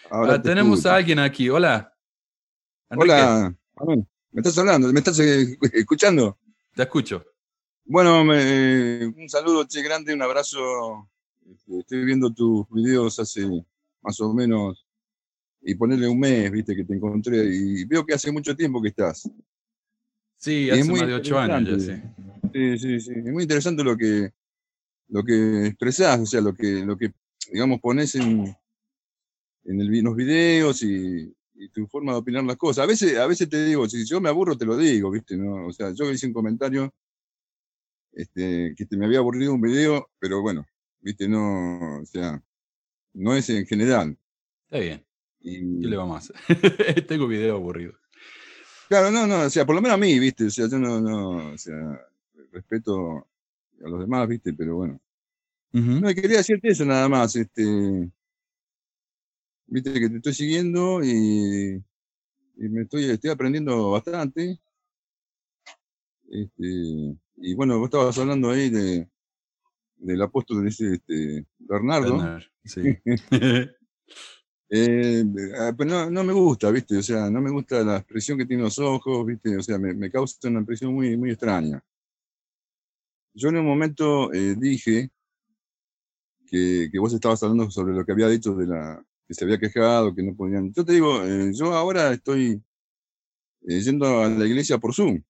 Ahora 0.08 0.34
ah, 0.34 0.42
tenemos 0.42 0.86
a 0.86 0.94
alguien 0.94 1.18
aquí. 1.18 1.50
Hola. 1.50 1.92
Hola. 2.90 3.52
¿Me 4.30 4.40
estás 4.40 4.56
hablando? 4.58 4.92
¿Me 4.92 5.00
estás 5.00 5.18
eh, 5.18 5.58
escuchando? 5.72 6.38
Te 6.74 6.84
escucho. 6.84 7.24
Bueno, 7.84 8.22
un 8.22 9.28
saludo 9.28 9.64
che, 9.66 9.82
grande, 9.82 10.14
un 10.14 10.22
abrazo. 10.22 11.08
Este, 11.52 11.78
estoy 11.78 12.04
viendo 12.04 12.32
tus 12.32 12.68
videos 12.70 13.18
hace 13.18 13.46
más 14.02 14.20
o 14.20 14.32
menos 14.34 14.84
y 15.62 15.74
ponerle 15.74 16.08
un 16.08 16.18
mes, 16.18 16.50
viste, 16.50 16.74
que 16.74 16.84
te 16.84 16.94
encontré 16.94 17.44
y 17.44 17.84
veo 17.84 18.04
que 18.04 18.14
hace 18.14 18.30
mucho 18.32 18.54
tiempo 18.56 18.80
que 18.82 18.88
estás. 18.88 19.28
Sí, 20.38 20.70
hace 20.70 20.84
más 20.84 21.06
de 21.06 21.14
ocho 21.14 21.38
años 21.38 21.84
ya, 21.84 21.96
sí. 21.96 22.02
Sí, 22.52 22.78
sí, 22.78 23.00
sí. 23.00 23.12
Es 23.16 23.32
muy 23.32 23.42
interesante 23.42 23.82
lo 23.82 23.96
que, 23.96 24.30
lo 25.08 25.22
que 25.22 25.66
expresás, 25.66 26.20
o 26.20 26.26
sea, 26.26 26.40
lo 26.40 26.54
que, 26.54 26.84
lo 26.84 26.96
que 26.96 27.12
digamos, 27.52 27.80
pones 27.80 28.14
en, 28.14 28.54
en, 29.64 29.80
el, 29.80 30.02
los 30.02 30.16
videos 30.16 30.82
y, 30.82 31.32
tu 31.72 31.86
forma 31.86 32.12
de 32.12 32.18
opinar 32.18 32.44
las 32.44 32.56
cosas. 32.56 32.84
A 32.84 32.86
veces, 32.86 33.16
a 33.16 33.26
veces 33.26 33.48
te 33.48 33.64
digo, 33.64 33.88
si 33.88 34.04
yo 34.04 34.20
me 34.20 34.28
aburro, 34.28 34.58
te 34.58 34.66
lo 34.66 34.76
digo, 34.76 35.10
¿viste? 35.10 35.38
¿no? 35.38 35.66
O 35.66 35.72
sea, 35.72 35.90
yo 35.94 36.10
hice 36.10 36.26
un 36.26 36.34
comentario 36.34 36.92
este, 38.12 38.74
que 38.76 38.84
te 38.84 38.96
me 38.96 39.06
había 39.06 39.20
aburrido 39.20 39.54
un 39.54 39.60
video, 39.62 40.10
pero 40.18 40.42
bueno, 40.42 40.66
¿viste? 41.06 41.28
No, 41.28 42.00
o 42.00 42.04
sea, 42.04 42.42
no 43.14 43.36
es 43.36 43.48
en 43.48 43.64
general. 43.64 44.18
Está 44.64 44.80
bien. 44.80 45.06
Y... 45.38 45.80
¿Qué 45.80 45.86
le 45.86 45.96
va 45.96 46.04
más? 46.04 46.32
Tengo 47.06 47.28
video 47.28 47.54
aburrido. 47.54 47.92
Claro, 48.88 49.12
no, 49.12 49.24
no, 49.24 49.42
o 49.42 49.50
sea, 49.50 49.64
por 49.64 49.76
lo 49.76 49.80
menos 49.80 49.94
a 49.94 50.00
mí, 50.00 50.18
¿viste? 50.18 50.46
O 50.46 50.50
sea, 50.50 50.68
yo 50.68 50.80
no, 50.80 51.00
no, 51.00 51.52
o 51.52 51.58
sea, 51.58 51.76
respeto 52.50 53.28
a 53.84 53.88
los 53.88 54.00
demás, 54.00 54.26
¿viste? 54.26 54.52
Pero 54.52 54.74
bueno. 54.74 55.00
No, 55.72 56.08
quería 56.12 56.38
decirte 56.38 56.68
eso 56.68 56.84
nada 56.84 57.08
más, 57.08 57.36
este. 57.36 58.10
Viste 59.68 59.92
que 59.92 60.08
te 60.08 60.16
estoy 60.16 60.34
siguiendo 60.34 61.04
y, 61.04 61.84
me 62.56 62.82
estoy, 62.82 63.10
estoy 63.10 63.30
aprendiendo 63.30 63.92
bastante. 63.92 64.58
Este, 66.30 67.16
y 67.36 67.54
bueno, 67.54 67.78
vos 67.78 67.86
estabas 67.86 68.18
hablando 68.18 68.50
ahí 68.50 68.70
de, 68.70 69.08
del 69.96 70.22
apóstol 70.22 70.66
este, 70.66 71.46
Bernardo. 71.58 72.40
sí. 72.64 72.80
eh, 74.70 75.24
ah, 75.58 75.72
pero 75.76 75.90
no, 75.90 76.10
no, 76.10 76.24
me 76.24 76.32
gusta, 76.32 76.70
¿viste? 76.70 76.96
O 76.96 77.02
sea, 77.02 77.30
no 77.30 77.40
me 77.40 77.50
gusta 77.50 77.82
la 77.84 77.98
expresión 77.98 78.38
que 78.38 78.46
tiene 78.46 78.62
los 78.62 78.78
ojos, 78.78 79.26
¿viste? 79.26 79.56
O 79.56 79.62
sea, 79.62 79.78
me, 79.78 79.94
me 79.94 80.10
causa 80.10 80.48
una 80.48 80.60
impresión 80.60 80.92
muy, 80.92 81.16
muy 81.16 81.30
extraña. 81.30 81.82
Yo 83.36 83.50
en 83.50 83.58
un 83.58 83.66
momento 83.66 84.32
eh, 84.32 84.54
dije 84.56 85.10
que, 86.46 86.90
vos 86.98 87.12
estabas 87.12 87.42
hablando 87.42 87.70
sobre 87.70 87.94
lo 87.94 88.04
que 88.04 88.12
había 88.12 88.28
dicho 88.28 88.54
de 88.54 88.66
la 88.66 89.04
que 89.28 89.34
se 89.34 89.44
había 89.44 89.58
quejado, 89.58 90.14
que 90.14 90.22
no 90.22 90.34
podían. 90.34 90.72
Yo 90.72 90.84
te 90.84 90.92
digo, 90.92 91.22
eh, 91.22 91.50
yo 91.52 91.74
ahora 91.74 92.12
estoy 92.12 92.62
eh, 93.68 93.80
yendo 93.80 94.06
a 94.20 94.28
la 94.30 94.46
iglesia 94.46 94.78
por 94.78 94.94
Zoom, 94.94 95.22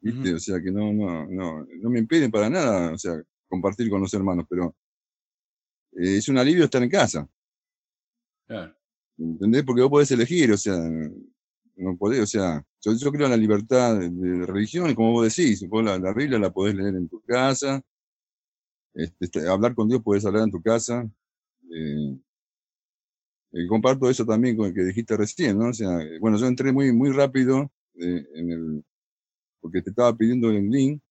¿viste? 0.00 0.34
O 0.34 0.38
sea 0.38 0.60
que 0.60 0.70
no, 0.70 0.92
no, 0.92 1.26
no, 1.26 1.64
no 1.64 1.90
me 1.90 2.00
impiden 2.00 2.30
para 2.30 2.50
nada, 2.50 2.92
o 2.92 2.98
sea, 2.98 3.22
compartir 3.50 3.90
con 3.90 4.00
los 4.00 4.14
hermanos, 4.14 4.46
pero 4.48 4.74
es 5.92 6.28
un 6.28 6.38
alivio 6.38 6.64
estar 6.64 6.82
en 6.82 6.88
casa. 6.88 7.28
¿Entendés? 9.18 9.64
Porque 9.64 9.82
vos 9.82 9.90
podés 9.90 10.10
elegir, 10.12 10.52
o 10.52 10.56
sea, 10.56 10.76
no 11.76 11.96
podés, 11.98 12.20
o 12.20 12.26
sea, 12.26 12.64
yo, 12.80 13.12
creo 13.12 13.26
en 13.26 13.32
la 13.32 13.36
libertad 13.36 13.98
de, 13.98 14.46
religión 14.46 14.88
y 14.88 14.94
como 14.94 15.12
vos 15.12 15.34
decís, 15.34 15.68
vos 15.68 15.84
la, 15.84 15.98
la, 15.98 16.14
Biblia 16.14 16.38
la 16.38 16.50
podés 16.50 16.74
leer 16.74 16.94
en 16.94 17.08
tu 17.08 17.20
casa, 17.22 17.82
este, 18.94 19.24
este 19.26 19.48
hablar 19.48 19.74
con 19.74 19.88
Dios 19.88 20.02
podés 20.02 20.24
hablar 20.24 20.44
en 20.44 20.50
tu 20.50 20.62
casa. 20.62 21.08
Eh, 21.72 22.18
eh, 23.52 23.66
comparto 23.68 24.08
eso 24.08 24.24
también 24.24 24.56
con 24.56 24.66
el 24.66 24.74
que 24.74 24.84
dijiste 24.84 25.16
recién, 25.16 25.58
¿no? 25.58 25.68
O 25.68 25.72
sea, 25.72 25.98
bueno, 26.20 26.36
yo 26.36 26.46
entré 26.46 26.72
muy, 26.72 26.92
muy 26.92 27.10
rápido 27.10 27.70
eh, 27.94 28.26
en 28.34 28.50
el, 28.50 28.84
porque 29.60 29.82
te 29.82 29.90
estaba 29.90 30.16
pidiendo 30.16 30.50
el 30.50 30.68
link 30.68 31.02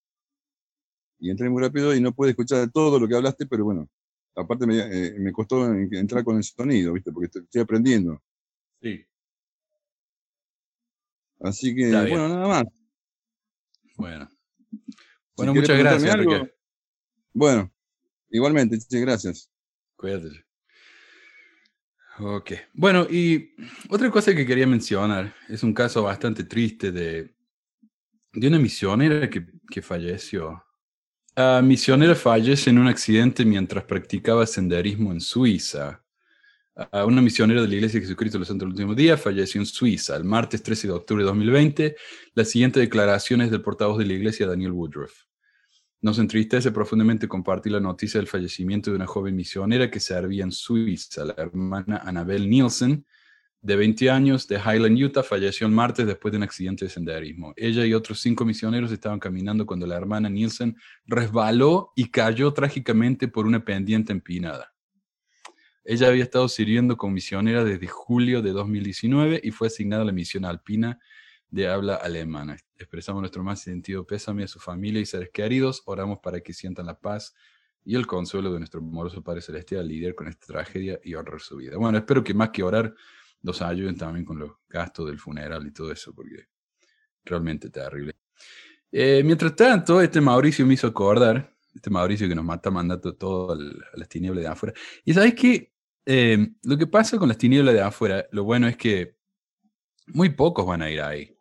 y 1.19 1.29
entré 1.29 1.49
muy 1.49 1.62
rápido 1.62 1.93
y 1.95 2.01
no 2.01 2.13
pude 2.13 2.32
escuchar 2.32 2.69
todo 2.71 2.99
lo 2.99 3.08
que 3.08 3.15
hablaste, 3.15 3.45
pero 3.45 3.65
bueno, 3.65 3.88
aparte 4.36 4.65
me, 4.65 4.77
eh, 4.79 5.15
me 5.19 5.32
costó 5.32 5.65
en- 5.65 5.93
entrar 5.95 6.23
con 6.23 6.38
el 6.38 6.43
sonido, 6.43 6.93
¿viste? 6.93 7.12
Porque 7.12 7.25
estoy, 7.25 7.43
estoy 7.43 7.62
aprendiendo. 7.62 8.21
Sí. 8.82 9.05
Así 11.41 11.75
que, 11.75 11.89
bueno, 12.10 12.27
nada 12.29 12.47
más. 12.47 12.63
Bueno. 13.95 14.29
Bueno, 15.36 15.53
muchas 15.53 15.77
gracias, 15.79 16.13
Enrique. 16.13 16.53
Bueno, 17.34 17.71
igualmente, 18.29 18.77
gracias. 18.91 19.49
Cuídate. 19.95 20.45
Ok. 22.19 22.51
Bueno, 22.73 23.08
y 23.10 23.55
otra 23.89 24.12
cosa 24.12 24.36
que 24.36 24.45
quería 24.45 24.67
mencionar 24.67 25.34
es 25.47 25.63
un 25.63 25.73
caso 25.73 26.03
bastante 26.03 26.43
triste 26.43 26.91
de, 26.91 27.34
de 28.34 28.47
una 28.47 28.60
misionera 28.60 29.29
que, 29.29 29.45
que 29.69 29.82
falleció. 29.82 30.62
La 31.39 31.62
misionera 31.62 32.15
fallece 32.15 32.69
en 32.69 32.80
un 32.80 32.88
accidente 32.88 33.45
mientras 33.45 33.86
practicaba 33.86 34.45
senderismo 34.45 35.13
en 35.13 35.21
Suiza. 35.21 36.04
Una 36.91 37.21
misionera 37.21 37.62
de 37.62 37.67
la 37.69 37.75
Iglesia 37.75 37.97
de 37.97 38.08
Jesucristo 38.08 38.38
de 38.38 38.39
los 38.39 38.49
Santos 38.49 38.65
del 38.65 38.73
Último 38.73 38.93
Día 38.93 39.15
falleció 39.15 39.62
en 39.62 39.65
Suiza 39.65 40.17
el 40.17 40.25
martes 40.25 40.62
13 40.62 40.88
de 40.88 40.93
octubre 40.93 41.23
de 41.23 41.28
2020. 41.30 41.95
La 42.36 42.43
siguiente 42.43 42.82
declaración 42.82 43.39
es 43.39 43.52
del 43.52 43.62
portavoz 43.62 43.99
de 43.99 44.06
la 44.06 44.13
Iglesia, 44.15 44.47
Daniel 44.47 44.73
Woodruff. 44.73 45.13
Nos 46.02 46.19
entristece 46.19 46.73
profundamente 46.73 47.30
compartir 47.30 47.71
la 47.71 47.80
noticia 47.80 48.19
del 48.19 48.28
fallecimiento 48.28 48.89
de 48.89 48.97
una 48.97 49.08
joven 49.08 49.34
misionera 49.34 49.89
que 49.89 50.02
servía 50.02 50.43
en 50.43 50.52
Suiza. 50.52 51.23
La 51.23 51.36
hermana 51.38 52.02
Annabel 52.04 52.49
Nielsen, 52.49 53.06
de 53.62 53.76
20 53.76 54.10
años, 54.10 54.48
de 54.48 54.56
Highland, 54.56 54.98
Utah, 55.02 55.24
falleció 55.24 55.67
el 55.67 55.74
martes 55.74 56.08
después 56.08 56.32
de 56.32 56.38
un 56.38 56.43
accidente 56.43 56.86
de 56.86 56.91
senderismo. 56.91 57.54
Ella 57.58 57.86
y 57.86 57.93
otros 57.93 58.22
cinco 58.22 58.45
misioneros 58.45 58.91
estaban 58.91 59.19
caminando 59.19 59.65
cuando 59.65 59.86
la 59.86 59.98
hermana 59.98 60.30
Nielsen 60.30 60.78
resbaló 61.06 61.91
y 61.95 62.10
cayó 62.10 62.54
trágicamente 62.54 63.28
por 63.28 63.45
una 63.45 63.63
pendiente 63.65 64.13
empinada. 64.13 64.74
Ella 65.84 66.08
había 66.08 66.24
estado 66.24 66.48
sirviendo 66.48 66.95
como 66.95 67.13
misionera 67.13 67.63
desde 67.63 67.88
julio 67.88 68.41
de 68.41 68.52
2019 68.52 69.41
y 69.43 69.52
fue 69.52 69.67
asignada 69.67 70.04
a 70.04 70.06
la 70.06 70.12
misión 70.12 70.45
alpina 70.45 71.00
de 71.50 71.67
habla 71.67 71.95
alemana. 71.95 72.58
Expresamos 72.78 73.22
nuestro 73.22 73.43
más 73.43 73.62
sentido 73.62 74.06
pésame 74.06 74.43
a 74.43 74.48
su 74.48 74.60
familia 74.60 75.02
y 75.02 75.06
seres 75.06 75.32
queridos. 75.34 75.82
Oramos 75.86 76.19
para 76.19 76.41
que 76.41 76.54
sientan 76.54 76.86
la 76.86 77.00
paz 77.00 77.34
y 77.84 77.95
el 77.95 78.06
consuelo 78.06 78.54
de 78.54 78.60
nuestro 78.60 78.82
amoroso 78.82 79.24
Padre 79.24 79.41
Celestial 79.41 79.82
al 79.82 79.88
lidiar 79.88 80.15
con 80.15 80.28
esta 80.28 80.45
tragedia 80.45 81.00
y 81.04 81.15
honrar 81.15 81.41
su 81.41 81.58
vida. 81.58 81.78
Bueno, 81.78 81.98
espero 81.98 82.24
que 82.24 82.34
más 82.34 82.52
que 82.52 82.62
orar, 82.62 82.93
nos 83.41 83.62
ayuden 83.62 83.95
también 83.97 84.25
con 84.25 84.39
los 84.39 84.52
gastos 84.67 85.08
del 85.08 85.19
funeral 85.19 85.65
y 85.67 85.71
todo 85.71 85.91
eso, 85.91 86.13
porque 86.13 86.47
realmente 87.25 87.69
terrible. 87.69 88.15
Eh, 88.91 89.21
mientras 89.23 89.56
tanto, 89.56 90.02
este 90.02 90.19
Mauricio 90.21 90.65
me 90.65 90.73
hizo 90.73 90.88
acordar, 90.88 91.56
este 91.73 91.89
Mauricio 91.89 92.28
que 92.28 92.36
nos 92.36 92.45
mata 92.45 92.71
mandando 92.71 93.15
todo 93.15 93.52
al- 93.54 93.84
a 93.93 93.97
las 93.97 94.10
tinieblas 94.10 94.43
de 94.43 94.49
afuera. 94.49 94.73
Y 95.06 95.13
sabes 95.13 95.36
que 95.36 95.71
lo 96.63 96.75
que 96.78 96.88
pasa 96.88 97.19
con 97.19 97.28
las 97.28 97.38
tinieblas 97.38 97.73
de 97.75 97.82
afuera, 97.82 98.25
lo 98.32 98.43
bueno 98.43 98.67
es 98.67 98.75
que 98.75 99.15
muy 100.08 100.30
pocos 100.30 100.65
van 100.65 100.82
a 100.82 100.89
ir 100.89 101.02
ahí. 101.02 101.36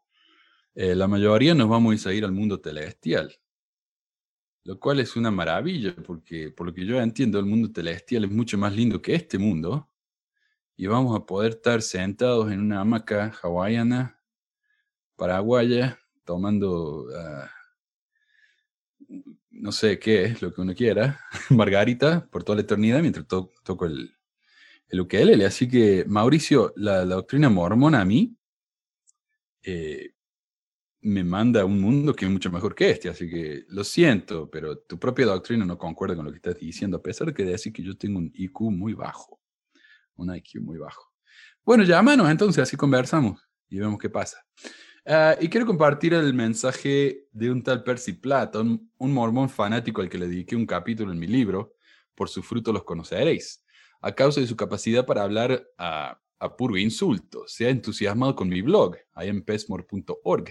Eh, 0.75 0.95
la 0.95 1.09
mayoría 1.09 1.55
nos 1.55 1.69
vamos 1.69 2.07
a 2.07 2.13
ir 2.13 2.25
al 2.25 2.33
mundo 2.33 2.61
celestial. 2.63 3.35
Lo 4.65 4.79
cual 4.79 5.01
es 5.01 5.17
una 5.17 5.31
maravilla, 5.31 5.97
porque 5.97 6.51
por 6.51 6.67
lo 6.67 6.75
que 6.75 6.85
yo 6.85 7.01
entiendo, 7.01 7.39
el 7.39 7.47
mundo 7.47 7.71
celestial 7.75 8.25
es 8.25 8.31
mucho 8.31 8.59
más 8.59 8.75
lindo 8.75 9.01
que 9.01 9.15
este 9.15 9.39
mundo. 9.39 9.89
Y 10.79 10.87
vamos 10.87 11.15
a 11.15 11.27
poder 11.27 11.51
estar 11.53 11.83
sentados 11.83 12.51
en 12.51 12.61
una 12.61 12.81
hamaca 12.81 13.35
hawaiana, 13.43 14.19
paraguaya, 15.17 15.99
tomando, 16.25 17.07
ah, 17.17 17.51
no 19.51 19.73
sé 19.73 19.99
qué 19.99 20.37
lo 20.41 20.53
que 20.53 20.61
uno 20.61 20.75
quiera, 20.75 21.21
margarita, 21.51 22.27
por 22.31 22.45
toda 22.45 22.57
la 22.57 22.63
eternidad, 22.63 23.01
mientras 23.01 23.27
to- 23.27 23.53
toco 23.65 23.87
el, 23.87 24.15
el 24.89 25.01
ukelele. 25.01 25.47
Así 25.47 25.69
que, 25.69 26.05
Mauricio, 26.09 26.75
la, 26.77 27.05
la 27.05 27.17
doctrina 27.17 27.51
mormona 27.51 28.03
a 28.03 28.07
mí 28.07 28.37
eh, 29.63 30.11
me 31.03 31.25
manda 31.25 31.63
a 31.63 31.67
un 31.67 31.81
mundo 31.81 32.15
que 32.15 32.27
es 32.27 32.31
mucho 32.31 32.51
mejor 32.51 32.75
que 32.75 32.91
este. 32.91 33.09
Así 33.09 33.29
que 33.31 33.65
lo 33.69 33.85
siento, 33.85 34.51
pero 34.51 34.79
tu 34.79 34.99
propia 34.99 35.27
doctrina 35.27 35.65
no 35.65 35.79
concuerda 35.79 36.17
con 36.17 36.25
lo 36.27 36.31
que 36.33 36.39
estás 36.39 36.59
diciendo, 36.59 36.99
a 36.99 37.03
pesar 37.03 37.29
de 37.29 37.35
que 37.35 37.45
decir 37.45 37.73
que 37.73 37.83
yo 37.83 37.97
tengo 37.97 38.19
un 38.19 38.31
IQ 38.35 38.71
muy 38.71 38.95
bajo. 38.95 39.38
Un 40.19 40.35
IQ 40.37 40.61
muy 40.61 40.77
bajo. 40.77 41.11
Bueno, 41.65 41.85
llámanos 41.85 42.31
entonces, 42.31 42.63
así 42.63 42.77
conversamos 42.77 43.41
y 43.69 43.79
vemos 43.79 43.99
qué 43.99 44.11
pasa. 44.11 44.45
Ah, 45.07 45.37
y 45.41 45.49
quiero 45.49 45.67
compartir 45.67 46.13
el 46.13 46.35
mensaje 46.35 47.27
de 47.33 47.51
un 47.51 47.63
tal 47.63 47.83
Percy 47.83 48.13
Platon, 48.13 48.91
un 48.99 49.13
mormón 49.15 49.49
fanático 49.49 50.03
al 50.03 50.09
que 50.11 50.19
le 50.19 50.29
dediqué 50.29 50.55
un 50.55 50.67
capítulo 50.67 51.13
en 51.13 51.19
mi 51.19 51.27
libro, 51.27 51.75
Por 52.15 52.29
su 52.29 52.43
fruto 52.43 52.73
los 52.73 52.85
conoceréis, 52.85 53.65
a 54.03 54.13
causa 54.13 54.41
de 54.41 54.47
su 54.47 54.57
capacidad 54.57 55.07
para 55.07 55.23
hablar 55.23 55.67
a, 55.79 56.21
a 56.39 56.57
puro 56.57 56.77
insulto. 56.77 57.45
Se 57.47 57.67
ha 57.67 57.71
entusiasmado 57.71 58.35
con 58.35 58.49
mi 58.49 58.61
blog, 58.61 58.97
ahí 59.15 59.29
en 59.29 59.43
pesmore.org. 59.43 60.51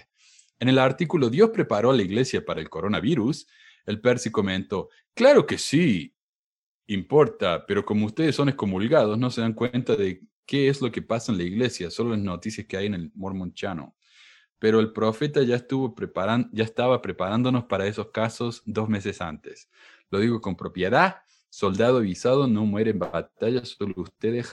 En 0.60 0.70
el 0.70 0.80
artículo 0.80 1.30
Dios 1.30 1.52
preparó 1.52 1.92
a 1.92 1.96
la 1.96 2.02
iglesia 2.02 2.44
para 2.44 2.62
el 2.62 2.70
coronavirus, 2.70 3.48
el 3.86 4.02
Percy 4.02 4.32
comentó, 4.32 4.90
claro 5.14 5.46
que 5.46 5.58
sí, 5.58 6.14
importa, 6.88 7.66
pero 7.66 7.86
como 7.86 8.06
ustedes 8.06 8.36
son 8.36 8.50
excomulgados, 8.50 9.18
no 9.18 9.30
se 9.30 9.42
dan 9.42 9.54
cuenta 9.54 9.96
de 9.96 10.22
qué 10.46 10.70
es 10.70 10.82
lo 10.82 10.92
que 10.92 11.02
pasa 11.02 11.32
en 11.32 11.38
la 11.38 11.44
iglesia, 11.44 11.92
solo 11.92 12.12
las 12.12 12.20
noticias 12.20 12.66
que 12.66 12.78
hay 12.78 12.88
en 12.88 12.94
el 12.96 13.12
Mormon 13.14 13.54
Channel. 13.54 13.90
Pero 14.60 14.80
el 14.80 14.92
profeta 14.92 15.44
ya, 15.44 15.56
estuvo 15.56 15.94
preparan, 15.94 16.50
ya 16.52 16.64
estaba 16.64 17.02
preparándonos 17.02 17.66
para 17.66 17.86
esos 17.86 18.10
casos 18.12 18.64
dos 18.66 18.90
meses 18.90 19.22
antes. 19.22 19.70
Lo 20.10 20.20
digo 20.20 20.42
con 20.42 20.56
propiedad, 20.56 21.18
soldado 21.50 21.98
avisado 21.98 22.48
no 22.48 22.66
muere 22.66 22.92
en 22.92 23.00
batalla, 23.00 23.64
solo 23.66 23.94
ustedes. 23.98 24.52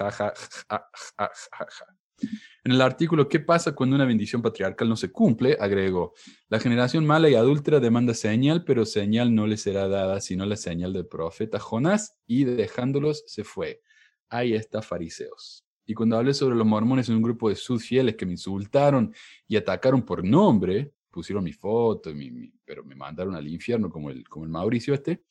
En 2.66 2.72
el 2.72 2.80
artículo 2.80 3.28
¿Qué 3.28 3.40
pasa 3.40 3.74
cuando 3.74 3.94
una 3.94 4.06
bendición 4.06 4.40
patriarcal 4.40 4.88
no 4.88 4.96
se 4.96 5.12
cumple? 5.12 5.58
agregó, 5.60 6.14
la 6.48 6.58
generación 6.58 7.04
mala 7.04 7.28
y 7.28 7.34
adúltera 7.34 7.78
demanda 7.78 8.14
señal, 8.14 8.64
pero 8.64 8.86
señal 8.86 9.34
no 9.34 9.46
le 9.46 9.58
será 9.58 9.86
dada 9.86 10.18
sino 10.22 10.46
la 10.46 10.56
señal 10.56 10.94
del 10.94 11.06
profeta 11.06 11.60
Jonás, 11.60 12.16
y 12.26 12.44
dejándolos 12.44 13.22
se 13.26 13.44
fue. 13.44 13.82
Ahí 14.30 14.54
está 14.54 14.80
fariseos. 14.80 15.66
Y 15.84 15.92
cuando 15.92 16.16
hablé 16.16 16.32
sobre 16.32 16.56
los 16.56 16.66
mormones 16.66 17.10
en 17.10 17.16
un 17.16 17.22
grupo 17.22 17.50
de 17.50 17.54
sus 17.54 17.84
fieles 17.86 18.16
que 18.16 18.24
me 18.24 18.32
insultaron 18.32 19.14
y 19.46 19.56
atacaron 19.56 20.02
por 20.02 20.24
nombre, 20.24 20.94
pusieron 21.10 21.44
mi 21.44 21.52
foto, 21.52 22.14
mi, 22.14 22.50
pero 22.64 22.82
me 22.82 22.94
mandaron 22.94 23.34
al 23.34 23.46
infierno 23.46 23.90
como 23.90 24.08
el, 24.08 24.26
como 24.26 24.46
el 24.46 24.50
Mauricio 24.50 24.94
este, 24.94 25.22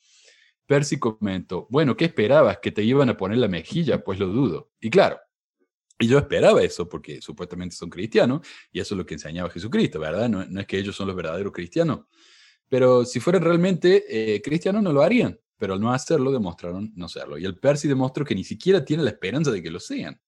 Percy 0.68 1.00
comentó, 1.00 1.66
bueno, 1.72 1.98
¿qué 1.98 2.06
esperabas? 2.06 2.60
¿Que 2.60 2.72
te 2.72 2.84
iban 2.84 3.10
a 3.10 3.18
poner 3.18 3.40
la 3.40 3.48
mejilla? 3.48 4.04
Pues 4.04 4.20
lo 4.20 4.28
dudo. 4.28 4.70
Y 4.80 4.92
claro, 4.92 5.18
y 6.00 6.08
yo 6.08 6.18
esperaba 6.18 6.62
eso 6.62 6.90
porque 6.90 7.22
supuestamente 7.22 7.76
son 7.76 7.90
cristianos 7.90 8.46
y 8.72 8.80
eso 8.80 8.96
es 8.96 8.98
lo 8.98 9.06
que 9.06 9.14
enseñaba 9.14 9.50
Jesucristo, 9.50 10.00
¿verdad? 10.00 10.30
No, 10.30 10.42
es 10.42 10.68
que 10.68 10.78
ellos 10.78 10.96
son 10.96 11.08
los 11.08 11.16
verdaderos 11.16 11.54
cristianos. 11.54 12.02
Pero 12.68 13.06
si 13.06 13.20
fueran 13.20 13.44
realmente 13.44 14.04
eh, 14.10 14.42
cristianos 14.42 14.82
no 14.82 14.92
lo 14.92 15.04
harían, 15.04 15.40
pero 15.58 15.76
al 15.76 15.80
no 15.80 15.94
hacerlo 15.94 16.32
demostraron 16.32 16.92
no 16.96 17.08
serlo. 17.08 17.38
Y 17.38 17.46
el 17.46 17.58
Percy 17.58 17.88
demostró 17.88 18.26
que 18.26 18.36
ni 18.36 18.44
siquiera 18.44 18.84
tiene 18.84 19.04
la 19.04 19.12
esperanza 19.12 19.52
de 19.52 19.62
que 19.62 19.70
lo 19.70 19.80
sean. 19.80 20.20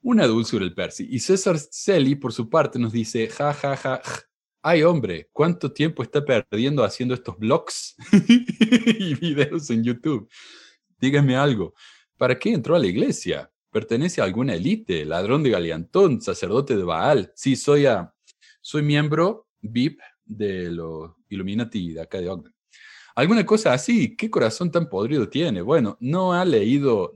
Una 0.00 0.26
dulzura 0.26 0.64
el 0.64 0.74
Percy. 0.74 1.06
Y 1.10 1.20
César 1.20 1.58
Celi, 1.58 2.14
por 2.14 2.32
su 2.32 2.50
parte, 2.50 2.78
nos 2.78 2.92
dice, 2.92 3.28
ja, 3.28 3.54
ja, 3.54 3.76
ja, 3.76 4.00
ja. 4.04 4.22
Ay, 4.62 4.82
hombre, 4.82 5.28
¿cuánto 5.32 5.72
tiempo 5.72 6.02
está 6.02 6.24
perdiendo 6.24 6.82
haciendo 6.84 7.14
estos 7.14 7.38
blogs 7.38 7.94
y 8.98 9.14
videos 9.14 9.70
en 9.70 9.84
YouTube? 9.84 10.28
Dígame 10.98 11.36
algo. 11.36 11.74
¿Para 12.16 12.38
qué 12.38 12.52
entró 12.52 12.74
a 12.74 12.78
la 12.78 12.86
iglesia? 12.86 13.50
¿Pertenece 13.74 14.20
a 14.20 14.24
alguna 14.24 14.54
élite? 14.54 15.04
¿Ladrón 15.04 15.42
de 15.42 15.50
Galeantón? 15.50 16.20
¿Sacerdote 16.22 16.76
de 16.76 16.84
Baal? 16.84 17.32
Sí, 17.34 17.56
soy, 17.56 17.86
a, 17.86 18.14
soy 18.60 18.82
miembro 18.82 19.48
VIP 19.62 19.98
de 20.24 20.70
los 20.70 21.10
Illuminati 21.28 21.92
de 21.92 22.00
acá 22.00 22.20
de 22.20 22.28
Ogden. 22.28 22.54
¿Alguna 23.16 23.44
cosa 23.44 23.72
así? 23.72 24.14
¿Qué 24.14 24.30
corazón 24.30 24.70
tan 24.70 24.88
podrido 24.88 25.28
tiene? 25.28 25.60
Bueno, 25.60 25.96
no 25.98 26.34
ha 26.34 26.44
leído 26.44 27.14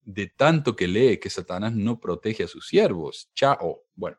de 0.00 0.28
tanto 0.28 0.76
que 0.76 0.86
lee 0.86 1.18
que 1.18 1.28
Satanás 1.28 1.74
no 1.74 1.98
protege 1.98 2.44
a 2.44 2.48
sus 2.48 2.68
siervos. 2.68 3.28
Chao. 3.34 3.82
Bueno. 3.96 4.16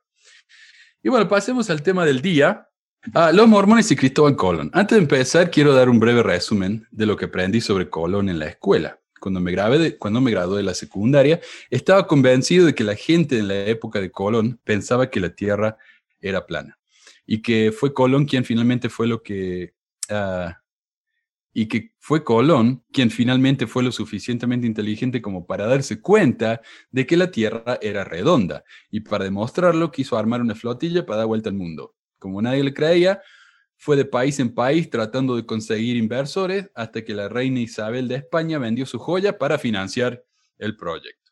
Y 1.02 1.08
bueno, 1.08 1.26
pasemos 1.30 1.70
al 1.70 1.84
tema 1.84 2.06
del 2.06 2.22
día. 2.22 2.68
Ah, 3.14 3.32
los 3.32 3.48
mormones 3.48 3.90
y 3.92 3.96
Cristóbal 3.96 4.36
Colón. 4.36 4.70
Antes 4.74 4.98
de 4.98 5.04
empezar, 5.04 5.50
quiero 5.50 5.74
dar 5.74 5.88
un 5.88 6.02
breve 6.02 6.22
resumen 6.22 6.86
de 6.92 7.06
lo 7.06 7.16
que 7.16 7.26
aprendí 7.26 7.62
sobre 7.62 7.90
Colón 7.90 8.28
en 8.28 8.40
la 8.40 8.48
escuela. 8.48 9.00
Cuando 9.20 9.40
me, 9.40 9.52
grabé 9.52 9.80
de, 9.80 9.98
cuando 9.98 10.22
me 10.22 10.32
gradué 10.32 10.58
de 10.58 10.64
la 10.64 10.74
secundaria, 10.74 11.40
estaba 11.70 12.08
convencido 12.08 12.66
de 12.66 12.76
que 12.76 12.84
la 12.84 12.96
gente 12.96 13.40
en 13.40 13.48
la 13.48 13.66
época 13.66 14.00
de 14.00 14.12
Colón 14.12 14.60
pensaba 14.64 15.10
que 15.10 15.20
la 15.20 15.36
Tierra 15.36 15.78
era 16.20 16.46
plana. 16.46 16.80
Y 17.26 17.42
que 17.42 17.72
fue 17.72 17.94
Colón 17.94 18.26
quien 18.26 18.46
finalmente 18.46 18.90
fue 18.90 19.08
lo 19.08 19.22
que... 19.22 19.74
Uh, 20.10 20.52
y 21.54 21.68
que 21.68 21.92
fue 21.98 22.24
Colón 22.24 22.84
quien 22.94 23.10
finalmente 23.10 23.66
fue 23.66 23.82
lo 23.82 23.92
suficientemente 23.92 24.68
inteligente 24.68 25.24
como 25.24 25.48
para 25.48 25.66
darse 25.66 26.00
cuenta 26.02 26.62
de 26.92 27.08
que 27.08 27.18
la 27.18 27.32
Tierra 27.32 27.80
era 27.82 28.04
redonda 28.04 28.64
y 28.92 29.00
para 29.00 29.26
demostrarlo 29.26 29.92
quiso 29.92 30.18
armar 30.18 30.42
una 30.42 30.54
flotilla 30.54 31.04
para 31.06 31.18
dar 31.18 31.28
vuelta 31.28 31.50
al 31.50 31.56
mundo. 31.56 31.96
Como 32.20 32.42
nadie 32.44 32.64
le 32.64 32.76
creía, 32.76 33.22
fue 33.78 33.96
de 33.96 34.06
país 34.06 34.40
en 34.40 34.54
país 34.54 34.90
tratando 34.90 35.36
de 35.36 35.46
conseguir 35.46 35.96
inversores 35.96 36.70
hasta 36.76 37.04
que 37.04 37.14
la 37.14 37.30
reina 37.30 37.60
Isabel 37.60 38.08
de 38.08 38.16
España 38.16 38.60
vendió 38.60 38.86
su 38.86 39.00
joya 39.00 39.38
para 39.38 39.58
financiar 39.58 40.24
el 40.58 40.76
proyecto. 40.76 41.28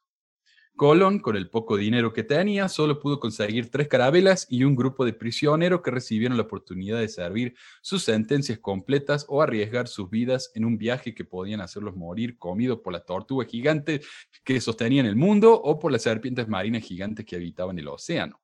Colón, 0.75 1.19
con 1.19 1.37
el 1.37 1.49
poco 1.49 1.77
dinero 1.77 2.11
que 2.11 2.23
tenía, 2.23 2.67
solo 2.67 2.99
pudo 2.99 3.21
conseguir 3.21 3.71
tres 3.71 3.87
carabelas 3.87 4.45
y 4.49 4.65
un 4.65 4.75
grupo 4.75 5.05
de 5.05 5.13
prisioneros 5.13 5.81
que 5.81 5.89
recibieron 5.89 6.35
la 6.35 6.43
oportunidad 6.43 6.99
de 6.99 7.07
servir 7.07 7.55
sus 7.81 8.03
sentencias 8.03 8.59
completas 8.59 9.25
o 9.29 9.41
arriesgar 9.41 9.87
sus 9.87 10.09
vidas 10.09 10.51
en 10.53 10.65
un 10.65 10.77
viaje 10.77 11.15
que 11.15 11.23
podían 11.23 11.61
hacerlos 11.61 11.95
morir 11.95 12.37
comidos 12.37 12.79
por 12.83 12.91
las 12.91 13.05
tortugas 13.05 13.47
gigantes 13.47 14.05
que 14.43 14.59
sostenían 14.59 15.05
el 15.05 15.15
mundo 15.15 15.53
o 15.53 15.79
por 15.79 15.93
las 15.93 16.01
serpientes 16.01 16.49
marinas 16.49 16.83
gigantes 16.83 17.25
que 17.25 17.37
habitaban 17.37 17.79
el 17.79 17.87
océano. 17.87 18.41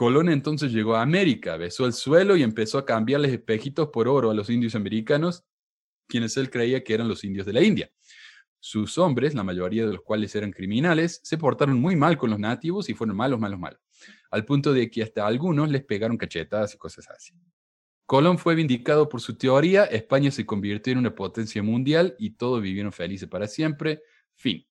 Colón 0.00 0.30
entonces 0.30 0.72
llegó 0.72 0.96
a 0.96 1.02
América, 1.02 1.58
besó 1.58 1.84
el 1.84 1.92
suelo 1.92 2.34
y 2.34 2.42
empezó 2.42 2.78
a 2.78 2.86
cambiarles 2.86 3.34
espejitos 3.34 3.90
por 3.90 4.08
oro 4.08 4.30
a 4.30 4.34
los 4.34 4.48
indios 4.48 4.74
americanos, 4.74 5.44
quienes 6.08 6.38
él 6.38 6.48
creía 6.48 6.82
que 6.82 6.94
eran 6.94 7.06
los 7.06 7.22
indios 7.22 7.44
de 7.44 7.52
la 7.52 7.60
India. 7.60 7.92
Sus 8.60 8.96
hombres, 8.96 9.34
la 9.34 9.44
mayoría 9.44 9.84
de 9.84 9.92
los 9.92 10.00
cuales 10.00 10.34
eran 10.34 10.52
criminales, 10.52 11.20
se 11.22 11.36
portaron 11.36 11.78
muy 11.78 11.96
mal 11.96 12.16
con 12.16 12.30
los 12.30 12.38
nativos 12.38 12.88
y 12.88 12.94
fueron 12.94 13.14
malos, 13.14 13.38
malos, 13.38 13.58
malos, 13.58 13.78
al 14.30 14.46
punto 14.46 14.72
de 14.72 14.90
que 14.90 15.02
hasta 15.02 15.26
algunos 15.26 15.68
les 15.68 15.84
pegaron 15.84 16.16
cachetadas 16.16 16.74
y 16.74 16.78
cosas 16.78 17.06
así. 17.10 17.34
Colón 18.06 18.38
fue 18.38 18.54
vindicado 18.54 19.06
por 19.06 19.20
su 19.20 19.36
teoría, 19.36 19.84
España 19.84 20.30
se 20.30 20.46
convirtió 20.46 20.94
en 20.94 21.00
una 21.00 21.14
potencia 21.14 21.62
mundial 21.62 22.16
y 22.18 22.30
todos 22.30 22.62
vivieron 22.62 22.90
felices 22.90 23.28
para 23.28 23.46
siempre. 23.46 24.00
Fin. 24.34 24.66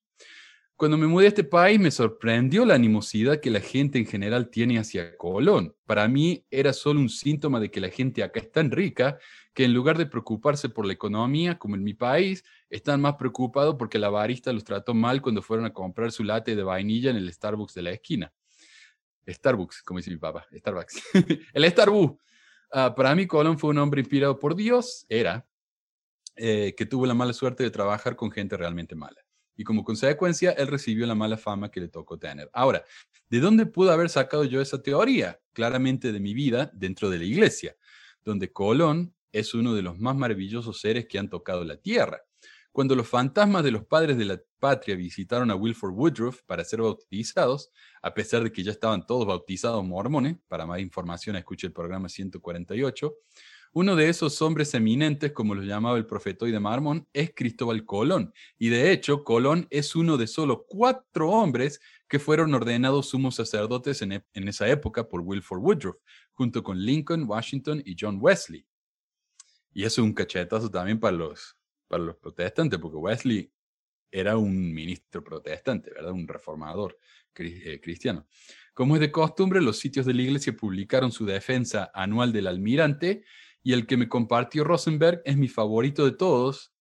Cuando 0.79 0.97
me 0.97 1.07
mudé 1.07 1.25
a 1.25 1.27
este 1.27 1.43
país 1.43 1.77
me 1.77 1.91
sorprendió 1.91 2.63
la 2.63 2.75
animosidad 2.75 3.41
que 3.41 3.49
la 3.49 3.59
gente 3.59 3.99
en 3.99 4.05
general 4.05 4.49
tiene 4.49 4.79
hacia 4.79 5.17
Colón. 5.17 5.75
Para 5.85 6.07
mí 6.07 6.45
era 6.49 6.71
solo 6.71 7.01
un 7.01 7.09
síntoma 7.09 7.59
de 7.59 7.69
que 7.69 7.81
la 7.81 7.89
gente 7.89 8.23
acá 8.23 8.39
es 8.39 8.49
tan 8.49 8.71
rica 8.71 9.19
que 9.53 9.65
en 9.65 9.73
lugar 9.73 9.97
de 9.97 10.05
preocuparse 10.05 10.69
por 10.69 10.85
la 10.85 10.93
economía, 10.93 11.59
como 11.59 11.75
en 11.75 11.83
mi 11.83 11.95
país, 11.95 12.45
están 12.69 13.01
más 13.01 13.15
preocupados 13.15 13.75
porque 13.77 13.99
la 13.99 14.09
barista 14.09 14.53
los 14.53 14.63
trató 14.63 14.93
mal 14.93 15.21
cuando 15.21 15.41
fueron 15.41 15.65
a 15.65 15.73
comprar 15.73 16.13
su 16.13 16.23
latte 16.23 16.55
de 16.55 16.63
vainilla 16.63 17.09
en 17.09 17.17
el 17.17 17.29
Starbucks 17.29 17.73
de 17.73 17.81
la 17.81 17.91
esquina. 17.91 18.31
Starbucks, 19.27 19.83
como 19.83 19.97
dice 19.97 20.11
mi 20.11 20.17
papá, 20.17 20.47
Starbucks. 20.49 21.03
el 21.55 21.69
Starbucks. 21.69 22.23
Ah, 22.71 22.95
para 22.95 23.13
mí 23.15 23.27
Colón 23.27 23.59
fue 23.59 23.71
un 23.71 23.79
hombre 23.79 23.99
inspirado 23.99 24.39
por 24.39 24.55
Dios, 24.55 25.05
era, 25.09 25.45
eh, 26.37 26.73
que 26.77 26.85
tuvo 26.85 27.05
la 27.05 27.15
mala 27.15 27.33
suerte 27.33 27.63
de 27.63 27.69
trabajar 27.69 28.15
con 28.15 28.31
gente 28.31 28.55
realmente 28.55 28.95
mala 28.95 29.19
y 29.59 29.65
como 29.65 29.83
consecuencia 29.83 30.51
él 30.51 30.67
recibió 30.67 31.05
la 31.05 31.15
mala 31.15 31.35
fama 31.35 31.69
que 31.69 31.81
le 31.81 31.89
tocó 31.89 32.17
tener. 32.17 32.49
Ahora, 32.53 32.85
¿de 33.29 33.41
dónde 33.41 33.65
pudo 33.65 33.91
haber 33.91 34.09
sacado 34.09 34.45
yo 34.45 34.61
esa 34.61 34.81
teoría? 34.81 35.41
Claramente 35.51 36.13
de 36.13 36.21
mi 36.21 36.33
vida 36.33 36.71
dentro 36.73 37.09
de 37.09 37.17
la 37.17 37.25
iglesia, 37.25 37.75
donde 38.23 38.53
Colón 38.53 39.13
es 39.33 39.53
uno 39.53 39.73
de 39.73 39.81
los 39.81 39.99
más 39.99 40.15
maravillosos 40.15 40.79
seres 40.79 41.07
que 41.09 41.19
han 41.19 41.29
tocado 41.29 41.65
la 41.65 41.75
tierra. 41.75 42.21
Cuando 42.71 42.95
los 42.95 43.09
fantasmas 43.09 43.65
de 43.65 43.71
los 43.71 43.83
padres 43.83 44.17
de 44.17 44.23
la 44.23 44.41
patria 44.59 44.95
visitaron 44.95 45.51
a 45.51 45.55
Wilford 45.55 45.91
Woodruff 45.91 46.41
para 46.43 46.63
ser 46.63 46.81
bautizados, 46.81 47.69
a 48.01 48.13
pesar 48.13 48.45
de 48.45 48.53
que 48.53 48.63
ya 48.63 48.71
estaban 48.71 49.05
todos 49.05 49.27
bautizados 49.27 49.83
mormones, 49.83 50.37
para 50.47 50.65
más 50.65 50.79
información 50.79 51.35
escuche 51.35 51.67
el 51.67 51.73
programa 51.73 52.07
148, 52.07 53.13
uno 53.71 53.95
de 53.95 54.09
esos 54.09 54.41
hombres 54.41 54.73
eminentes, 54.73 55.31
como 55.31 55.55
lo 55.55 55.61
llamaba 55.61 55.97
el 55.97 56.05
profetoide 56.05 56.59
Marmón, 56.59 57.07
es 57.13 57.31
Cristóbal 57.35 57.85
Colón. 57.85 58.33
Y 58.57 58.69
de 58.69 58.91
hecho, 58.91 59.23
Colón 59.23 59.67
es 59.69 59.95
uno 59.95 60.17
de 60.17 60.27
solo 60.27 60.65
cuatro 60.67 61.29
hombres 61.29 61.79
que 62.07 62.19
fueron 62.19 62.53
ordenados 62.53 63.09
sumos 63.09 63.35
sacerdotes 63.35 64.01
en, 64.01 64.23
en 64.33 64.47
esa 64.47 64.67
época 64.67 65.07
por 65.07 65.21
Wilford 65.21 65.59
Woodruff, 65.59 65.97
junto 66.31 66.63
con 66.63 66.79
Lincoln, 66.79 67.25
Washington 67.27 67.81
y 67.85 67.95
John 67.99 68.17
Wesley. 68.19 68.65
Y 69.73 69.83
eso 69.83 70.01
es 70.01 70.05
un 70.05 70.13
cachetazo 70.13 70.69
también 70.69 70.99
para 70.99 71.15
los, 71.15 71.55
para 71.87 72.03
los 72.03 72.15
protestantes, 72.17 72.79
porque 72.79 72.97
Wesley 72.97 73.51
era 74.11 74.37
un 74.37 74.73
ministro 74.73 75.23
protestante, 75.23 75.91
¿verdad? 75.91 76.11
Un 76.11 76.27
reformador 76.27 76.97
eh, 77.35 77.79
cristiano. 77.81 78.27
Como 78.73 78.95
es 78.95 79.01
de 79.01 79.11
costumbre, 79.11 79.61
los 79.61 79.77
sitios 79.77 80.05
de 80.05 80.13
la 80.13 80.21
iglesia 80.21 80.55
publicaron 80.55 81.11
su 81.11 81.25
defensa 81.25 81.91
anual 81.93 82.31
del 82.33 82.47
almirante 82.47 83.23
y 83.63 83.73
el 83.73 83.85
que 83.85 83.97
me 83.97 84.07
compartió 84.07 84.63
Rosenberg 84.63 85.21
es 85.25 85.37
mi 85.37 85.47
favorito 85.47 86.05
de 86.05 86.11
todos 86.11 86.71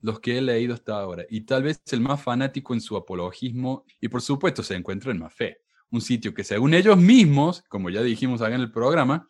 los 0.00 0.20
que 0.20 0.38
he 0.38 0.42
leído 0.42 0.74
hasta 0.74 0.98
ahora 0.98 1.24
y 1.30 1.42
tal 1.42 1.62
vez 1.62 1.80
el 1.90 2.00
más 2.00 2.22
fanático 2.22 2.74
en 2.74 2.80
su 2.80 2.96
apologismo 2.96 3.84
y 4.00 4.08
por 4.08 4.20
supuesto 4.20 4.62
se 4.62 4.74
encuentra 4.74 5.12
en 5.12 5.30
Fe, 5.30 5.58
un 5.90 6.00
sitio 6.00 6.34
que 6.34 6.44
según 6.44 6.74
ellos 6.74 6.96
mismos, 6.96 7.62
como 7.68 7.88
ya 7.88 8.02
dijimos 8.02 8.42
acá 8.42 8.54
en 8.54 8.62
el 8.62 8.72
programa, 8.72 9.28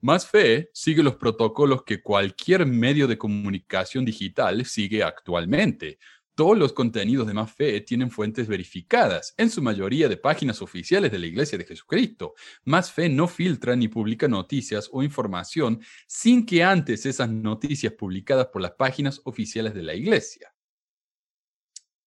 Más 0.00 0.26
Fe 0.26 0.70
sigue 0.74 1.02
los 1.02 1.16
protocolos 1.16 1.82
que 1.84 2.02
cualquier 2.02 2.66
medio 2.66 3.08
de 3.08 3.18
comunicación 3.18 4.04
digital 4.04 4.64
sigue 4.66 5.02
actualmente, 5.02 5.98
todos 6.38 6.56
los 6.56 6.72
contenidos 6.72 7.26
de 7.26 7.34
Más 7.34 7.52
Fe 7.52 7.80
tienen 7.80 8.12
fuentes 8.12 8.46
verificadas, 8.46 9.34
en 9.38 9.50
su 9.50 9.60
mayoría 9.60 10.08
de 10.08 10.16
páginas 10.16 10.62
oficiales 10.62 11.10
de 11.10 11.18
la 11.18 11.26
Iglesia 11.26 11.58
de 11.58 11.64
Jesucristo. 11.64 12.36
Más 12.64 12.92
Fe 12.92 13.08
no 13.08 13.26
filtra 13.26 13.74
ni 13.74 13.88
publica 13.88 14.28
noticias 14.28 14.88
o 14.92 15.02
información 15.02 15.82
sin 16.06 16.46
que 16.46 16.62
antes 16.62 17.06
esas 17.06 17.28
noticias 17.28 17.92
publicadas 17.94 18.46
por 18.52 18.62
las 18.62 18.70
páginas 18.70 19.20
oficiales 19.24 19.74
de 19.74 19.82
la 19.82 19.94
Iglesia. 19.94 20.54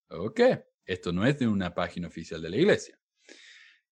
Ok, 0.08 0.40
esto 0.86 1.12
no 1.12 1.26
es 1.26 1.38
de 1.38 1.50
una 1.50 1.74
página 1.74 2.08
oficial 2.08 2.42
de 2.42 2.52
la 2.52 2.56
Iglesia. 2.56 2.98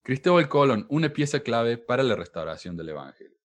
Cristóbal 0.02 0.48
Colón, 0.48 0.86
una 0.88 1.12
pieza 1.12 1.40
clave 1.40 1.76
para 1.76 2.02
la 2.02 2.16
restauración 2.16 2.78
del 2.78 2.88
Evangelio. 2.88 3.36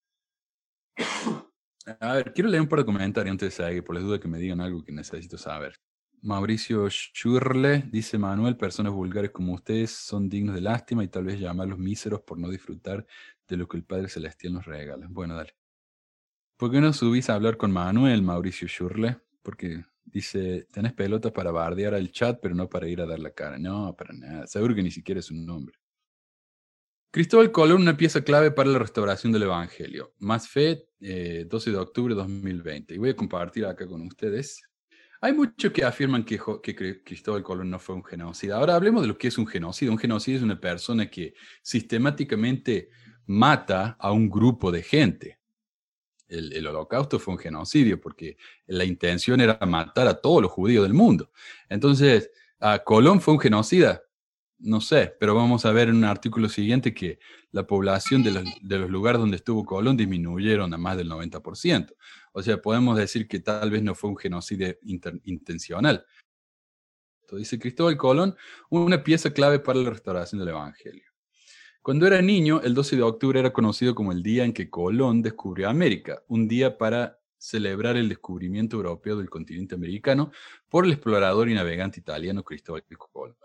A 2.00 2.14
ver, 2.14 2.32
quiero 2.32 2.50
leer 2.50 2.62
un 2.62 2.70
par 2.70 2.80
de 2.80 2.86
comentarios 2.86 3.34
antes 3.34 3.58
de 3.58 3.66
seguir, 3.66 3.84
por 3.84 3.96
las 3.96 4.06
dudas 4.06 4.22
que 4.22 4.30
me 4.30 4.40
digan 4.40 4.62
algo 4.62 4.82
que 4.82 4.94
necesito 4.94 5.38
saber. 5.38 5.78
Mauricio 6.26 6.90
Schurle 6.90 7.84
dice 7.92 8.18
Manuel, 8.18 8.58
personas 8.58 8.92
vulgares 8.92 9.30
como 9.30 9.54
ustedes 9.54 9.92
son 9.92 10.28
dignos 10.28 10.56
de 10.56 10.62
lástima 10.62 11.04
y 11.04 11.08
tal 11.08 11.26
vez 11.26 11.40
llamarlos 11.40 11.78
míseros 11.78 12.22
por 12.22 12.40
no 12.40 12.50
disfrutar 12.50 13.06
de 13.48 13.58
lo 13.58 13.68
que 13.68 13.78
el 13.78 13.84
Padre 13.84 14.10
Celestial 14.10 14.54
nos 14.54 14.66
regala. 14.66 15.06
Bueno, 15.08 15.36
dale. 15.36 15.56
¿Por 16.58 16.72
qué 16.72 16.82
no 16.82 16.94
subís 16.94 17.30
a 17.30 17.36
hablar 17.36 17.58
con 17.58 17.72
Manuel, 17.72 18.24
Mauricio 18.24 18.68
Schurle? 18.68 19.20
Porque 19.44 19.84
dice, 20.04 20.68
tenés 20.72 20.94
pelotas 20.94 21.32
para 21.32 21.52
bardear 21.52 21.94
al 21.94 22.12
chat, 22.12 22.40
pero 22.42 22.56
no 22.56 22.68
para 22.68 22.88
ir 22.88 23.02
a 23.02 23.06
dar 23.06 23.20
la 23.20 23.30
cara. 23.30 23.60
No, 23.60 23.96
para 23.96 24.16
nada. 24.16 24.48
Seguro 24.48 24.74
que 24.74 24.82
ni 24.82 24.90
siquiera 24.90 25.20
es 25.20 25.30
un 25.30 25.46
nombre. 25.46 25.78
Cristóbal 27.12 27.52
Colón, 27.52 27.84
una 27.84 27.98
pieza 27.98 28.24
clave 28.24 28.50
para 28.50 28.72
la 28.72 28.80
restauración 28.80 29.32
del 29.32 29.44
Evangelio. 29.44 30.16
Más 30.18 30.50
fe, 30.50 30.88
12 31.00 31.00
eh, 31.02 31.46
de 31.46 31.78
octubre 31.78 32.16
de 32.16 32.22
2020. 32.22 32.96
Y 32.96 32.98
voy 32.98 33.12
a 33.12 33.16
compartir 33.16 33.68
acá 33.68 33.86
con 33.86 34.02
ustedes 34.02 34.64
hay 35.22 35.34
muchos 35.34 35.72
que 35.72 35.84
afirman 35.84 36.24
que, 36.24 36.40
Cristóbal 37.04 37.44
Colón 37.44 37.70
no 37.70 37.80
fue 37.80 37.96
un 37.96 38.04
genocida. 38.04 38.58
Ahora 38.58 38.76
hablemos 38.76 39.02
de 39.02 39.08
lo 39.08 39.18
que 39.18 39.28
es 39.28 39.38
un 39.38 39.48
genocidio. 39.48 39.92
Un 39.92 39.98
genocidio 39.98 40.38
es 40.38 40.44
una 40.44 40.60
persona 40.60 41.10
que 41.10 41.34
sistemáticamente 41.62 42.90
mata 43.26 43.96
a 44.00 44.12
un 44.12 44.30
grupo 44.30 44.72
de 44.72 44.84
gente. 44.84 45.40
El, 46.28 46.66
holocausto 46.68 47.20
fue 47.20 47.36
un 47.36 47.40
genocidio 47.40 48.02
porque 48.02 48.38
la 48.66 48.84
intención 48.84 49.40
era 49.42 49.60
matar 49.66 50.08
a 50.08 50.20
todos 50.20 50.42
los 50.42 50.52
judíos 50.52 50.84
del 50.84 50.94
mundo. 50.94 51.32
Entonces, 51.70 52.32
¿a 52.60 52.80
Colón 52.80 53.22
fue 53.22 53.36
un 53.36 53.40
genocida? 53.40 54.02
No 54.58 54.82
sé, 54.82 55.16
pero 55.20 55.36
vamos 55.36 55.66
a 55.66 55.72
ver 55.72 55.90
en 55.90 55.98
un 55.98 56.06
artículo 56.06 56.50
siguiente 56.50 56.94
que 56.94 57.20
la 57.52 57.68
población 57.68 58.24
de 58.24 58.32
los, 58.78 58.90
lugares 58.90 59.20
donde 59.20 59.38
estuvo 59.38 59.66
Colón 59.66 59.98
disminuyeron 59.98 60.74
a 60.74 60.78
más 60.78 60.98
del 60.98 61.10
90%. 61.10 61.94
O 62.38 62.44
sea, 62.44 62.62
podemos 62.62 62.98
decir 62.98 63.30
que 63.30 63.40
tal 63.40 63.72
vez 63.72 63.82
no 63.82 63.96
fue 63.96 64.10
un 64.10 64.18
genocidio 64.18 64.78
intencional. 65.24 66.06
Entonces, 67.22 67.50
dice 67.50 67.60
Cristóbal 67.60 67.96
Colón, 67.96 68.36
una 68.70 69.02
pieza 69.02 69.32
clave 69.32 69.60
para 69.60 69.80
la 69.80 69.90
restauración 69.90 70.40
del 70.40 70.50
Evangelio. 70.50 71.06
Cuando 71.82 72.06
era 72.06 72.22
niño, 72.22 72.60
el 72.62 72.74
12 72.74 72.98
de 72.98 73.04
octubre 73.04 73.40
era 73.40 73.54
conocido 73.54 73.96
como 73.96 74.12
el 74.12 74.22
día 74.22 74.44
en 74.44 74.52
que 74.52 74.70
Colón 74.70 75.22
descubrió 75.22 75.70
América, 75.70 76.24
un 76.28 76.46
día 76.50 76.78
para 76.78 77.22
celebrar 77.38 77.96
el 77.96 78.10
descubrimiento 78.10 78.76
europeo 78.76 79.16
del 79.16 79.30
continente 79.30 79.76
americano 79.76 80.34
por 80.68 80.84
el 80.84 80.92
explorador 80.92 81.48
y 81.48 81.54
navegante 81.54 82.02
italiano 82.02 82.44
Cristóbal 82.44 82.84
Colón. 82.98 83.38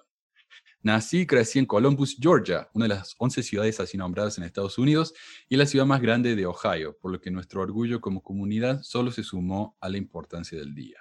Nací 0.83 1.21
y 1.21 1.27
crecí 1.27 1.59
en 1.59 1.67
Columbus, 1.67 2.17
Georgia, 2.19 2.69
una 2.73 2.87
de 2.87 2.95
las 2.95 3.15
11 3.19 3.43
ciudades 3.43 3.81
así 3.81 3.99
nombradas 3.99 4.39
en 4.39 4.45
Estados 4.45 4.79
Unidos 4.79 5.13
y 5.49 5.57
la 5.57 5.67
ciudad 5.67 5.85
más 5.85 6.01
grande 6.01 6.35
de 6.35 6.47
Ohio, 6.47 6.97
por 6.99 7.13
lo 7.13 7.21
que 7.21 7.31
nuestro 7.31 7.61
orgullo 7.61 8.01
como 8.01 8.23
comunidad 8.23 8.81
solo 8.83 9.11
se 9.11 9.23
sumó 9.23 9.77
a 9.81 9.91
la 9.91 9.99
importancia 9.99 10.59
del 10.59 10.75
día. 10.75 10.99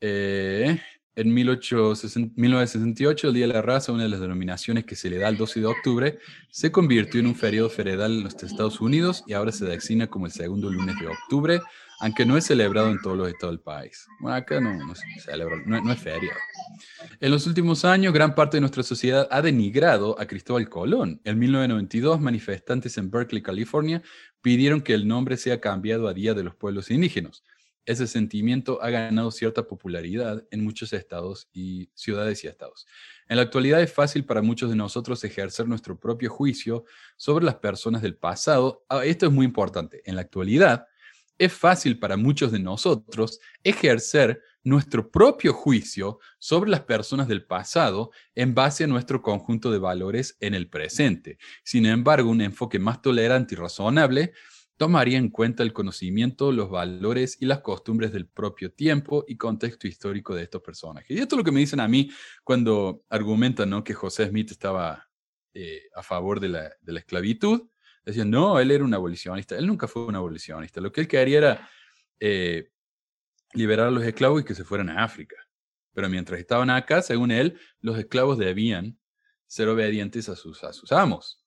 Eh, 0.00 0.80
en 1.18 1.34
1968, 1.34 3.26
el 3.26 3.34
Día 3.34 3.48
de 3.48 3.52
la 3.52 3.60
Raza, 3.60 3.90
una 3.90 4.04
de 4.04 4.08
las 4.08 4.20
denominaciones 4.20 4.84
que 4.84 4.94
se 4.94 5.10
le 5.10 5.18
da 5.18 5.28
el 5.28 5.36
12 5.36 5.58
de 5.58 5.66
octubre, 5.66 6.18
se 6.48 6.70
convirtió 6.70 7.18
en 7.18 7.26
un 7.26 7.34
feriado 7.34 7.68
federal 7.68 8.12
en 8.12 8.22
los 8.22 8.40
Estados 8.40 8.80
Unidos 8.80 9.24
y 9.26 9.32
ahora 9.32 9.50
se 9.50 9.64
designa 9.64 10.06
como 10.06 10.26
el 10.26 10.32
segundo 10.32 10.70
lunes 10.70 10.94
de 11.00 11.08
octubre, 11.08 11.60
aunque 11.98 12.24
no 12.24 12.36
es 12.36 12.44
celebrado 12.44 12.88
en 12.92 13.02
todos 13.02 13.16
los 13.16 13.26
estados 13.26 13.56
del 13.56 13.60
país. 13.60 14.06
Bueno, 14.20 14.36
acá 14.36 14.60
no, 14.60 14.72
no 14.76 14.94
se 14.94 15.02
celebra, 15.20 15.56
no, 15.66 15.80
no 15.82 15.92
es 15.92 15.98
feriado. 15.98 16.38
En 17.18 17.32
los 17.32 17.48
últimos 17.48 17.84
años, 17.84 18.14
gran 18.14 18.36
parte 18.36 18.58
de 18.58 18.60
nuestra 18.60 18.84
sociedad 18.84 19.26
ha 19.32 19.42
denigrado 19.42 20.20
a 20.20 20.26
Cristóbal 20.26 20.68
Colón. 20.68 21.20
En 21.24 21.36
1992, 21.40 22.20
manifestantes 22.20 22.96
en 22.96 23.10
Berkeley, 23.10 23.42
California, 23.42 24.02
pidieron 24.40 24.82
que 24.82 24.94
el 24.94 25.08
nombre 25.08 25.36
sea 25.36 25.60
cambiado 25.60 26.06
a 26.06 26.14
Día 26.14 26.34
de 26.34 26.44
los 26.44 26.54
Pueblos 26.54 26.92
Indígenas 26.92 27.42
ese 27.88 28.06
sentimiento 28.06 28.82
ha 28.82 28.90
ganado 28.90 29.30
cierta 29.30 29.66
popularidad 29.66 30.44
en 30.50 30.62
muchos 30.62 30.92
estados 30.92 31.48
y 31.54 31.90
ciudades 31.94 32.44
y 32.44 32.46
estados. 32.46 32.86
En 33.28 33.36
la 33.36 33.42
actualidad 33.42 33.80
es 33.80 33.90
fácil 33.90 34.26
para 34.26 34.42
muchos 34.42 34.68
de 34.68 34.76
nosotros 34.76 35.24
ejercer 35.24 35.66
nuestro 35.66 35.98
propio 35.98 36.28
juicio 36.28 36.84
sobre 37.16 37.46
las 37.46 37.56
personas 37.56 38.02
del 38.02 38.14
pasado. 38.14 38.84
Ah, 38.90 39.06
esto 39.06 39.24
es 39.24 39.32
muy 39.32 39.46
importante. 39.46 40.02
En 40.04 40.16
la 40.16 40.20
actualidad 40.20 40.86
es 41.38 41.50
fácil 41.50 41.98
para 41.98 42.18
muchos 42.18 42.52
de 42.52 42.58
nosotros 42.58 43.40
ejercer 43.64 44.42
nuestro 44.64 45.10
propio 45.10 45.54
juicio 45.54 46.18
sobre 46.38 46.70
las 46.70 46.80
personas 46.80 47.26
del 47.26 47.46
pasado 47.46 48.10
en 48.34 48.54
base 48.54 48.84
a 48.84 48.88
nuestro 48.88 49.22
conjunto 49.22 49.70
de 49.70 49.78
valores 49.78 50.36
en 50.40 50.52
el 50.52 50.68
presente. 50.68 51.38
Sin 51.64 51.86
embargo, 51.86 52.28
un 52.28 52.42
enfoque 52.42 52.78
más 52.78 53.00
tolerante 53.00 53.54
y 53.54 53.56
razonable 53.58 54.34
tomaría 54.78 55.18
en 55.18 55.28
cuenta 55.28 55.64
el 55.64 55.72
conocimiento, 55.72 56.52
los 56.52 56.70
valores 56.70 57.36
y 57.40 57.46
las 57.46 57.60
costumbres 57.60 58.12
del 58.12 58.26
propio 58.26 58.72
tiempo 58.72 59.24
y 59.28 59.36
contexto 59.36 59.88
histórico 59.88 60.34
de 60.34 60.44
estos 60.44 60.62
personajes. 60.62 61.10
Y 61.10 61.20
esto 61.20 61.34
es 61.34 61.38
lo 61.38 61.44
que 61.44 61.50
me 61.50 61.60
dicen 61.60 61.80
a 61.80 61.88
mí 61.88 62.10
cuando 62.44 63.02
argumentan 63.10 63.82
que 63.82 63.92
José 63.92 64.28
Smith 64.28 64.52
estaba 64.52 65.10
eh, 65.52 65.82
a 65.94 66.02
favor 66.02 66.38
de 66.38 66.48
la, 66.48 66.70
de 66.80 66.92
la 66.92 67.00
esclavitud. 67.00 67.68
Decían, 68.04 68.30
no, 68.30 68.58
él 68.60 68.70
era 68.70 68.84
un 68.84 68.94
abolicionista. 68.94 69.58
Él 69.58 69.66
nunca 69.66 69.88
fue 69.88 70.06
un 70.06 70.14
abolicionista. 70.14 70.80
Lo 70.80 70.92
que 70.92 71.02
él 71.02 71.08
quería 71.08 71.38
era 71.38 71.70
eh, 72.20 72.70
liberar 73.54 73.88
a 73.88 73.90
los 73.90 74.04
esclavos 74.04 74.42
y 74.42 74.44
que 74.44 74.54
se 74.54 74.64
fueran 74.64 74.90
a 74.90 75.02
África. 75.02 75.36
Pero 75.92 76.08
mientras 76.08 76.38
estaban 76.38 76.70
acá, 76.70 77.02
según 77.02 77.32
él, 77.32 77.58
los 77.80 77.98
esclavos 77.98 78.38
debían 78.38 78.96
ser 79.48 79.68
obedientes 79.68 80.28
a 80.28 80.36
sus, 80.36 80.62
a 80.62 80.72
sus 80.72 80.92
amos. 80.92 81.44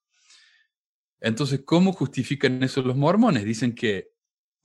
Entonces, 1.21 1.61
¿cómo 1.63 1.93
justifican 1.93 2.61
eso 2.63 2.81
los 2.81 2.97
mormones? 2.97 3.45
Dicen 3.45 3.75
que 3.75 4.11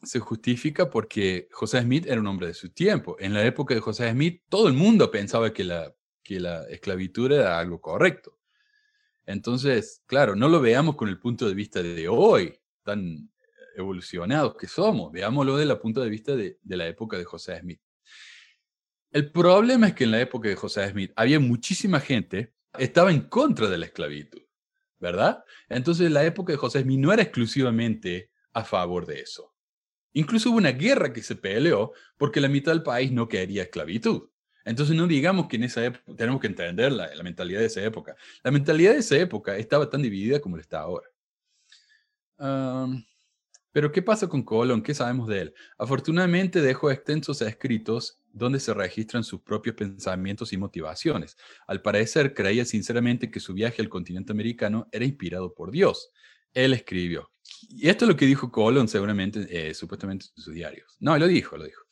se 0.02 0.20
justifica 0.20 0.90
porque 0.90 1.48
José 1.52 1.82
Smith 1.82 2.06
era 2.06 2.20
un 2.20 2.26
hombre 2.26 2.48
de 2.48 2.54
su 2.54 2.70
tiempo. 2.70 3.16
En 3.20 3.34
la 3.34 3.44
época 3.44 3.74
de 3.74 3.80
José 3.80 4.10
Smith, 4.10 4.42
todo 4.48 4.66
el 4.68 4.74
mundo 4.74 5.10
pensaba 5.10 5.52
que 5.52 5.64
la, 5.64 5.94
que 6.22 6.40
la 6.40 6.64
esclavitud 6.68 7.30
era 7.30 7.58
algo 7.58 7.80
correcto. 7.80 8.38
Entonces, 9.26 10.02
claro, 10.06 10.34
no 10.34 10.48
lo 10.48 10.60
veamos 10.60 10.96
con 10.96 11.08
el 11.08 11.18
punto 11.18 11.46
de 11.46 11.54
vista 11.54 11.82
de 11.82 12.08
hoy, 12.08 12.58
tan 12.82 13.30
evolucionados 13.76 14.56
que 14.56 14.66
somos, 14.66 15.12
veámoslo 15.12 15.56
desde 15.56 15.72
el 15.72 15.78
punto 15.78 16.00
de 16.00 16.08
vista 16.08 16.34
de, 16.34 16.58
de 16.62 16.76
la 16.76 16.86
época 16.86 17.18
de 17.18 17.24
José 17.24 17.58
Smith. 17.60 17.80
El 19.10 19.30
problema 19.30 19.88
es 19.88 19.94
que 19.94 20.04
en 20.04 20.12
la 20.12 20.20
época 20.20 20.48
de 20.48 20.56
José 20.56 20.88
Smith 20.88 21.12
había 21.16 21.40
muchísima 21.40 22.00
gente 22.00 22.54
estaba 22.78 23.10
en 23.10 23.28
contra 23.28 23.68
de 23.68 23.78
la 23.78 23.86
esclavitud. 23.86 24.45
¿Verdad? 25.06 25.44
Entonces 25.68 26.10
la 26.10 26.24
época 26.24 26.52
de 26.52 26.58
José 26.58 26.82
Smith 26.82 27.00
no 27.00 27.12
era 27.12 27.22
exclusivamente 27.22 28.30
a 28.52 28.64
favor 28.64 29.06
de 29.06 29.20
eso. 29.20 29.54
Incluso 30.12 30.50
hubo 30.50 30.58
una 30.58 30.72
guerra 30.72 31.12
que 31.12 31.22
se 31.22 31.36
peleó 31.36 31.92
porque 32.16 32.40
la 32.40 32.48
mitad 32.48 32.72
del 32.72 32.82
país 32.82 33.12
no 33.12 33.28
quería 33.28 33.62
esclavitud. 33.62 34.28
Entonces 34.64 34.96
no 34.96 35.06
digamos 35.06 35.46
que 35.46 35.56
en 35.56 35.64
esa 35.64 35.84
época 35.84 36.16
tenemos 36.16 36.40
que 36.40 36.48
entender 36.48 36.90
la, 36.90 37.08
mentalidad 37.22 37.60
de 37.60 37.66
esa 37.66 37.82
época. 37.82 38.16
La 38.42 38.50
mentalidad 38.50 38.92
de 38.92 38.98
esa 38.98 39.16
época 39.16 39.56
estaba 39.56 39.88
tan 39.88 40.02
dividida 40.02 40.40
como 40.40 40.56
lo 40.56 40.62
está 40.62 40.80
ahora. 40.80 41.08
Pero 43.76 43.92
¿qué 43.92 44.00
pasa 44.00 44.26
con 44.26 44.42
Colón? 44.42 44.80
¿Qué 44.82 44.94
sabemos 44.94 45.28
de 45.28 45.38
él? 45.38 45.54
Afortunadamente 45.76 46.62
dejó 46.62 46.90
extensos 46.90 47.42
escritos 47.42 48.22
donde 48.32 48.58
se 48.58 48.72
registran 48.72 49.22
sus 49.22 49.42
propios 49.42 49.76
pensamientos 49.76 50.54
y 50.54 50.56
motivaciones. 50.56 51.36
Al 51.66 51.82
parecer, 51.82 52.32
creía 52.32 52.64
sinceramente 52.64 53.30
que 53.30 53.38
su 53.38 53.52
viaje 53.52 53.82
al 53.82 53.90
continente 53.90 54.32
americano 54.32 54.88
era 54.92 55.04
inspirado 55.04 55.52
por 55.52 55.72
Dios. 55.72 56.10
Él 56.54 56.72
escribió. 56.72 57.30
Y 57.68 57.90
esto 57.90 58.06
es 58.06 58.08
lo 58.08 58.16
que 58.16 58.24
dijo 58.24 58.50
Colón 58.50 58.88
seguramente, 58.88 59.46
eh, 59.50 59.74
supuestamente 59.74 60.24
en 60.34 60.42
sus 60.42 60.54
diarios. 60.54 60.96
No, 60.98 61.18
lo 61.18 61.26
dijo, 61.26 61.58
lo 61.58 61.64
dijo. 61.66 61.82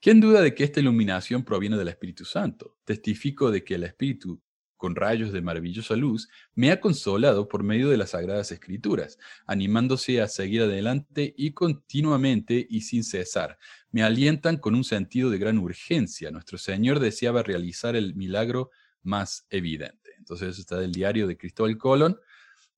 ¿Quién 0.00 0.20
duda 0.20 0.40
de 0.40 0.54
que 0.54 0.64
esta 0.64 0.80
iluminación 0.80 1.44
proviene 1.44 1.76
del 1.76 1.88
Espíritu 1.88 2.24
Santo? 2.24 2.78
Testifico 2.86 3.50
de 3.50 3.62
que 3.62 3.74
el 3.74 3.84
Espíritu 3.84 4.40
con 4.84 4.96
rayos 4.96 5.32
de 5.32 5.40
maravillosa 5.40 5.96
luz, 5.96 6.28
me 6.54 6.70
ha 6.70 6.78
consolado 6.78 7.48
por 7.48 7.62
medio 7.62 7.88
de 7.88 7.96
las 7.96 8.10
sagradas 8.10 8.52
escrituras, 8.52 9.18
animándose 9.46 10.20
a 10.20 10.28
seguir 10.28 10.60
adelante 10.60 11.32
y 11.38 11.52
continuamente 11.52 12.66
y 12.68 12.82
sin 12.82 13.02
cesar. 13.02 13.56
Me 13.92 14.02
alientan 14.02 14.58
con 14.58 14.74
un 14.74 14.84
sentido 14.84 15.30
de 15.30 15.38
gran 15.38 15.56
urgencia. 15.56 16.30
Nuestro 16.30 16.58
Señor 16.58 17.00
deseaba 17.00 17.42
realizar 17.42 17.96
el 17.96 18.14
milagro 18.14 18.72
más 19.02 19.46
evidente. 19.48 20.10
Entonces, 20.18 20.50
eso 20.50 20.60
está 20.60 20.78
del 20.78 20.92
diario 20.92 21.26
de 21.26 21.38
Cristóbal 21.38 21.78
Colón. 21.78 22.20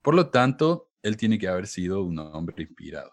Por 0.00 0.14
lo 0.14 0.30
tanto, 0.30 0.92
él 1.02 1.16
tiene 1.16 1.40
que 1.40 1.48
haber 1.48 1.66
sido 1.66 2.04
un 2.04 2.20
hombre 2.20 2.62
inspirado. 2.62 3.10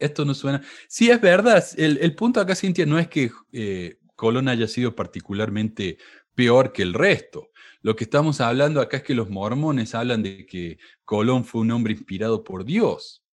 Esto 0.00 0.24
no 0.24 0.34
suena. 0.34 0.62
Sí, 0.88 1.12
es 1.12 1.20
verdad. 1.20 1.64
El, 1.76 2.12
punto 2.16 2.40
acá, 2.40 2.56
Cintia, 2.56 2.86
no 2.86 2.98
es 2.98 3.06
que 3.06 3.30
eh, 3.52 4.00
Colón 4.16 4.48
haya 4.48 4.66
sido 4.66 4.96
particularmente 4.96 5.98
peor 6.36 6.72
que 6.72 6.82
el 6.82 6.94
resto. 6.94 7.50
Lo 7.82 7.96
que 7.96 8.04
estamos 8.04 8.40
hablando 8.40 8.80
acá 8.80 8.98
es 8.98 9.02
que 9.02 9.14
los 9.14 9.28
mormones 9.28 9.94
hablan 9.94 10.22
de 10.22 10.46
que 10.46 10.78
Colón 11.04 11.44
fue 11.44 11.62
un 11.62 11.72
hombre 11.72 11.94
inspirado 11.94 12.44
por 12.44 12.64
Dios, 12.64 13.24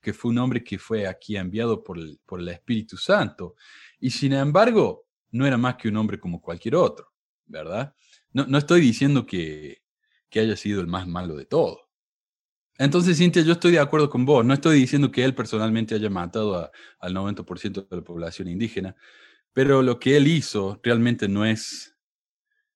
que 0.00 0.14
fue 0.14 0.30
un 0.30 0.38
hombre 0.38 0.64
que 0.64 0.78
fue 0.78 1.06
aquí 1.06 1.36
enviado 1.36 1.82
por 1.82 1.98
el, 1.98 2.20
por 2.24 2.40
el 2.40 2.48
Espíritu 2.48 2.96
Santo. 2.96 3.56
Y 3.98 4.10
sin 4.10 4.32
embargo, 4.32 5.06
no 5.32 5.46
era 5.46 5.58
más 5.58 5.76
que 5.76 5.88
un 5.88 5.96
hombre 5.96 6.18
como 6.18 6.40
cualquier 6.40 6.76
otro, 6.76 7.12
¿verdad? 7.44 7.94
No, 8.32 8.46
no 8.46 8.56
estoy 8.56 8.80
diciendo 8.80 9.26
que, 9.26 9.82
que 10.30 10.40
haya 10.40 10.56
sido 10.56 10.80
el 10.80 10.86
más 10.86 11.06
malo 11.06 11.34
de 11.34 11.46
todo. 11.46 11.90
Entonces, 12.76 13.18
Cintia, 13.18 13.42
yo 13.42 13.52
estoy 13.52 13.72
de 13.72 13.78
acuerdo 13.78 14.10
con 14.10 14.24
vos. 14.24 14.44
No 14.44 14.52
estoy 14.52 14.80
diciendo 14.80 15.10
que 15.10 15.24
él 15.24 15.34
personalmente 15.34 15.94
haya 15.94 16.10
matado 16.10 16.70
al 16.98 17.14
90% 17.14 17.88
de 17.88 17.96
la 17.96 18.02
población 18.02 18.48
indígena, 18.48 18.96
pero 19.52 19.82
lo 19.82 19.98
que 20.00 20.16
él 20.16 20.26
hizo 20.26 20.80
realmente 20.82 21.28
no 21.28 21.44
es 21.44 21.93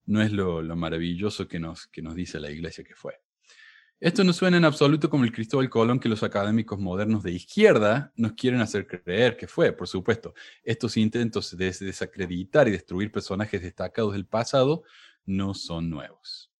no 0.09 0.23
es 0.23 0.33
lo, 0.33 0.62
maravilloso 0.75 1.47
que 1.47 1.61
nos, 1.61 1.87
que 1.87 2.01
nos 2.01 2.14
dice 2.14 2.40
la 2.40 2.51
iglesia 2.51 2.83
que 2.83 2.94
fue. 2.94 3.21
Esto 4.01 4.25
no 4.25 4.33
suena 4.33 4.57
en 4.57 4.64
absoluto 4.64 5.11
como 5.11 5.25
el 5.25 5.33
Cristóbal 5.33 5.68
Colón 5.68 6.01
que 6.01 6.09
los 6.09 6.23
académicos 6.23 6.79
modernos 6.79 7.23
de 7.23 7.33
izquierda 7.33 8.12
nos 8.16 8.33
quieren 8.33 8.61
hacer 8.61 8.87
creer 8.87 9.37
que 9.37 9.47
fue, 9.47 9.73
por 9.73 9.87
supuesto. 9.87 10.35
Estos 10.62 10.97
intentos 10.97 11.55
de 11.57 11.66
desacreditar 11.66 12.68
y 12.68 12.71
destruir 12.71 13.12
personajes 13.12 13.61
destacados 13.61 14.14
del 14.14 14.25
pasado 14.25 14.83
no 15.27 15.53
son 15.53 15.90
nuevos. 15.90 16.51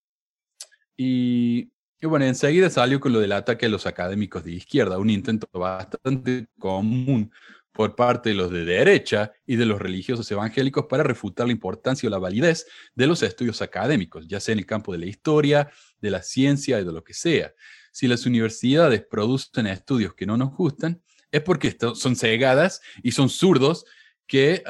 Y, 0.95 1.71
y, 2.01 2.07
bueno, 2.07 2.27
enseguida 2.27 2.69
salió 2.69 3.01
con 3.01 3.15
lo 3.15 3.21
del 3.21 3.33
ataque 3.33 3.65
a 3.67 3.71
los 3.71 3.87
académicos 3.87 4.45
de 4.45 4.53
izquierda, 4.53 4.99
un 4.99 5.09
intento 5.09 5.49
bastante 5.53 6.49
común 6.59 7.33
por 7.79 7.95
parte 7.95 8.31
de 8.31 8.35
los 8.35 8.51
de 8.51 8.65
derecha 8.65 9.31
y 9.47 9.55
de 9.55 9.65
los 9.65 9.81
religiosos 9.81 10.29
evangélicos 10.33 10.87
para 10.87 11.05
refutar 11.05 11.47
la 11.47 11.53
importancia 11.53 12.09
o 12.09 12.11
la 12.11 12.19
validez 12.19 12.67
de 12.97 13.07
los 13.07 13.23
estudios 13.23 13.63
académicos, 13.63 14.27
ya 14.27 14.41
sea 14.41 14.55
en 14.55 14.59
el 14.59 14.67
campo 14.67 14.91
de 14.91 14.99
la 14.99 15.07
historia, 15.07 15.71
de 16.01 16.11
la 16.11 16.25
ciencia 16.25 16.81
y 16.81 16.85
de 16.85 16.91
lo 16.91 17.05
que 17.05 17.15
sea. 17.15 17.55
Si 17.93 18.09
las 18.09 18.27
universidades 18.27 19.07
producen 19.09 19.69
estudios 19.69 20.15
que 20.15 20.27
no 20.27 20.37
nos 20.37 20.57
gustan, 20.57 21.01
es 21.31 21.41
porque 21.43 21.77
son 21.95 22.17
cegadas 22.17 22.81
y 23.01 23.13
son 23.13 23.29
zurdos 23.29 23.85
que 24.27 24.65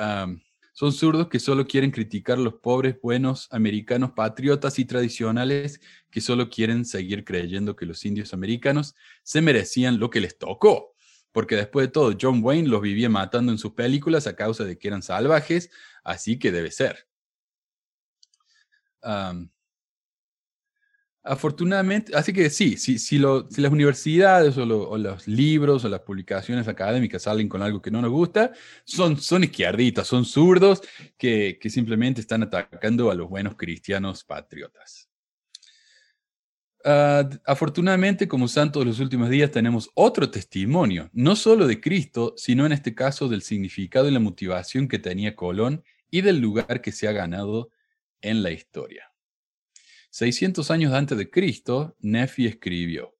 son 0.74 0.92
zurdos 0.92 1.28
que 1.28 1.40
solo 1.40 1.66
quieren 1.66 1.90
criticar 1.90 2.36
a 2.36 2.42
los 2.42 2.56
pobres, 2.56 3.00
buenos 3.00 3.48
americanos 3.52 4.10
patriotas 4.10 4.78
y 4.78 4.84
tradicionales 4.84 5.80
que 6.10 6.20
solo 6.20 6.50
quieren 6.50 6.84
seguir 6.84 7.24
creyendo 7.24 7.74
que 7.74 7.86
los 7.86 8.04
indios 8.04 8.34
americanos 8.34 8.94
se 9.22 9.40
merecían 9.40 9.98
lo 9.98 10.10
que 10.10 10.20
les 10.20 10.36
tocó 10.36 10.92
porque 11.32 11.56
después 11.56 11.86
de 11.86 11.92
todo, 11.92 12.16
John 12.20 12.40
Wayne 12.42 12.68
los 12.68 12.80
vivía 12.80 13.08
matando 13.08 13.52
en 13.52 13.58
sus 13.58 13.72
películas 13.72 14.26
a 14.26 14.36
causa 14.36 14.64
de 14.64 14.78
que 14.78 14.88
eran 14.88 15.02
salvajes, 15.02 15.70
así 16.04 16.38
que 16.38 16.52
debe 16.52 16.70
ser. 16.70 17.06
afortunadamente, 21.22 22.16
así 22.16 22.32
que 22.32 22.48
sí, 22.50 22.76
si, 22.76 22.98
si, 22.98 23.18
las 23.18 23.72
universidades 23.72 24.56
o, 24.56 24.64
los 24.64 25.28
libros 25.28 25.84
o 25.84 25.88
las 25.88 26.00
publicaciones 26.00 26.68
académicas 26.68 27.22
salen 27.22 27.48
con 27.48 27.62
algo 27.62 27.82
que 27.82 27.90
no 27.90 28.00
nos 28.00 28.10
gusta, 28.10 28.52
son, 28.84 29.18
son 29.18 29.44
izquierdistas, 29.44 30.06
son 30.06 30.24
zurdos 30.24 30.82
que, 31.18 31.58
que 31.60 31.70
simplemente 31.70 32.20
están 32.20 32.42
atacando 32.42 33.10
a 33.10 33.14
los 33.14 33.28
buenos 33.28 33.56
cristianos 33.56 34.24
patriotas. 34.24 35.07
Ah, 36.84 37.28
afortunadamente, 37.44 38.28
como 38.28 38.46
santos 38.48 38.80
de 38.82 38.86
los 38.86 39.00
últimos 39.00 39.30
días, 39.30 39.50
tenemos 39.50 39.90
otro 39.94 40.30
testimonio, 40.30 41.10
no 41.12 41.34
solo 41.34 41.66
de 41.66 41.80
Cristo, 41.80 42.34
sino 42.36 42.66
en 42.66 42.72
este 42.72 42.94
caso 42.94 43.28
del 43.28 43.42
significado 43.42 44.08
y 44.08 44.12
la 44.12 44.20
motivación 44.20 44.88
que 44.88 44.98
tenía 44.98 45.34
Colón 45.34 45.82
y 46.10 46.20
del 46.20 46.38
lugar 46.38 46.80
que 46.80 46.92
se 46.92 47.08
ha 47.08 47.12
ganado 47.12 47.70
en 48.20 48.42
la 48.42 48.52
historia. 48.52 49.12
600 50.10 50.70
años 50.70 50.92
antes 50.92 51.18
de 51.18 51.30
Cristo, 51.30 51.96
Nefi 52.00 52.46
escribió, 52.46 53.14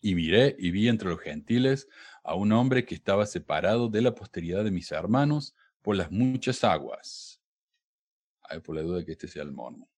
y 0.00 0.14
miré 0.14 0.56
y 0.58 0.70
vi 0.70 0.88
entre 0.88 1.08
los 1.08 1.20
gentiles 1.20 1.88
a 2.24 2.34
un 2.34 2.52
hombre 2.52 2.84
que 2.84 2.94
estaba 2.94 3.26
separado 3.26 3.88
de 3.88 4.02
la 4.02 4.14
posteridad 4.14 4.64
de 4.64 4.70
mis 4.70 4.92
hermanos 4.92 5.54
por 5.82 5.96
las 5.96 6.10
muchas 6.10 6.64
aguas. 6.64 7.40
Ay, 8.42 8.60
por 8.60 8.76
la 8.76 8.82
duda 8.82 9.04
que 9.04 9.12
este 9.12 9.28
sea 9.28 9.42
el 9.42 9.52
mormon. 9.52 9.89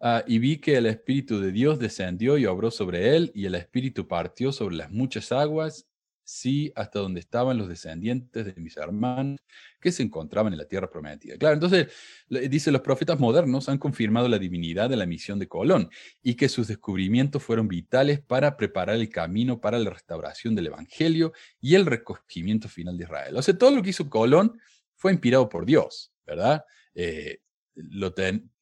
Ah, 0.00 0.24
y 0.26 0.38
vi 0.38 0.58
que 0.58 0.76
el 0.76 0.86
Espíritu 0.86 1.40
de 1.40 1.52
Dios 1.52 1.78
descendió 1.78 2.38
y 2.38 2.46
obró 2.46 2.70
sobre 2.70 3.16
él, 3.16 3.30
y 3.34 3.44
el 3.44 3.54
Espíritu 3.54 4.08
partió 4.08 4.50
sobre 4.50 4.76
las 4.76 4.90
muchas 4.90 5.30
aguas, 5.30 5.86
sí, 6.24 6.72
hasta 6.76 7.00
donde 7.00 7.20
estaban 7.20 7.58
los 7.58 7.68
descendientes 7.68 8.46
de 8.46 8.54
mis 8.62 8.76
hermanos 8.76 9.40
que 9.80 9.92
se 9.92 10.02
encontraban 10.02 10.52
en 10.52 10.58
la 10.58 10.66
tierra 10.66 10.88
prometida. 10.88 11.36
Claro, 11.36 11.54
entonces 11.54 11.88
dice, 12.28 12.70
los 12.70 12.82
profetas 12.82 13.18
modernos 13.18 13.68
han 13.68 13.78
confirmado 13.78 14.28
la 14.28 14.38
divinidad 14.38 14.88
de 14.88 14.96
la 14.96 15.06
misión 15.06 15.38
de 15.38 15.48
Colón 15.48 15.90
y 16.22 16.34
que 16.34 16.48
sus 16.48 16.68
descubrimientos 16.68 17.42
fueron 17.42 17.68
vitales 17.68 18.20
para 18.20 18.56
preparar 18.56 18.96
el 18.96 19.08
camino 19.08 19.60
para 19.60 19.78
la 19.78 19.90
restauración 19.90 20.54
del 20.54 20.68
Evangelio 20.68 21.32
y 21.60 21.74
el 21.74 21.84
recogimiento 21.84 22.68
final 22.68 22.96
de 22.96 23.04
Israel. 23.04 23.36
O 23.36 23.42
sea, 23.42 23.58
todo 23.58 23.72
lo 23.72 23.82
que 23.82 23.90
hizo 23.90 24.08
Colón 24.08 24.58
fue 24.94 25.12
inspirado 25.12 25.48
por 25.48 25.66
Dios, 25.66 26.12
¿verdad? 26.26 26.64
Eh, 26.94 27.40
lo, 27.74 28.12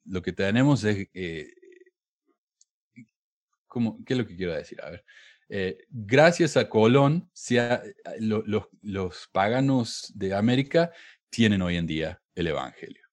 lo, 0.09 0.23
que 0.23 0.33
tenemos 0.33 0.85
es... 0.85 1.09
Eh, 1.15 1.53
¿cómo, 3.67 4.03
¿Qué 4.05 4.15
es 4.15 4.19
lo 4.19 4.27
que 4.27 4.37
quiero 4.37 4.55
decir? 4.55 4.81
A 4.83 4.91
ver. 4.91 5.05
Eh, 5.51 5.79
gracias 5.89 6.57
a 6.57 6.69
Colón, 6.69 7.31
los 8.83 9.29
paganos 9.33 10.13
de 10.15 10.35
América 10.35 10.93
tienen 11.31 11.63
hoy 11.63 11.77
en 11.77 11.87
día 11.87 12.23
el 12.35 12.49
Evangelio. 12.49 13.09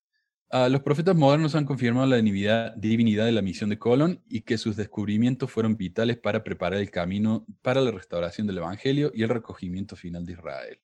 Ah, 0.52 0.70
los 0.70 0.82
profetas 0.82 1.16
modernos 1.16 1.56
han 1.56 1.66
confirmado 1.66 2.06
la 2.08 2.18
divinidad, 2.18 2.76
de 2.76 3.32
la 3.32 3.42
misión 3.42 3.70
de 3.70 3.80
Colón 3.80 4.24
y 4.30 4.42
que 4.42 4.58
sus 4.58 4.76
descubrimientos 4.76 5.52
fueron 5.52 5.76
vitales 5.76 6.18
para 6.18 6.44
preparar 6.44 6.80
el 6.80 6.92
camino 6.92 7.46
para 7.62 7.82
la 7.82 7.92
restauración 7.92 8.48
del 8.48 8.60
Evangelio 8.60 9.12
y 9.14 9.24
el 9.24 9.30
recogimiento 9.30 9.96
final 9.96 10.26
de 10.26 10.34
Israel. 10.34 10.80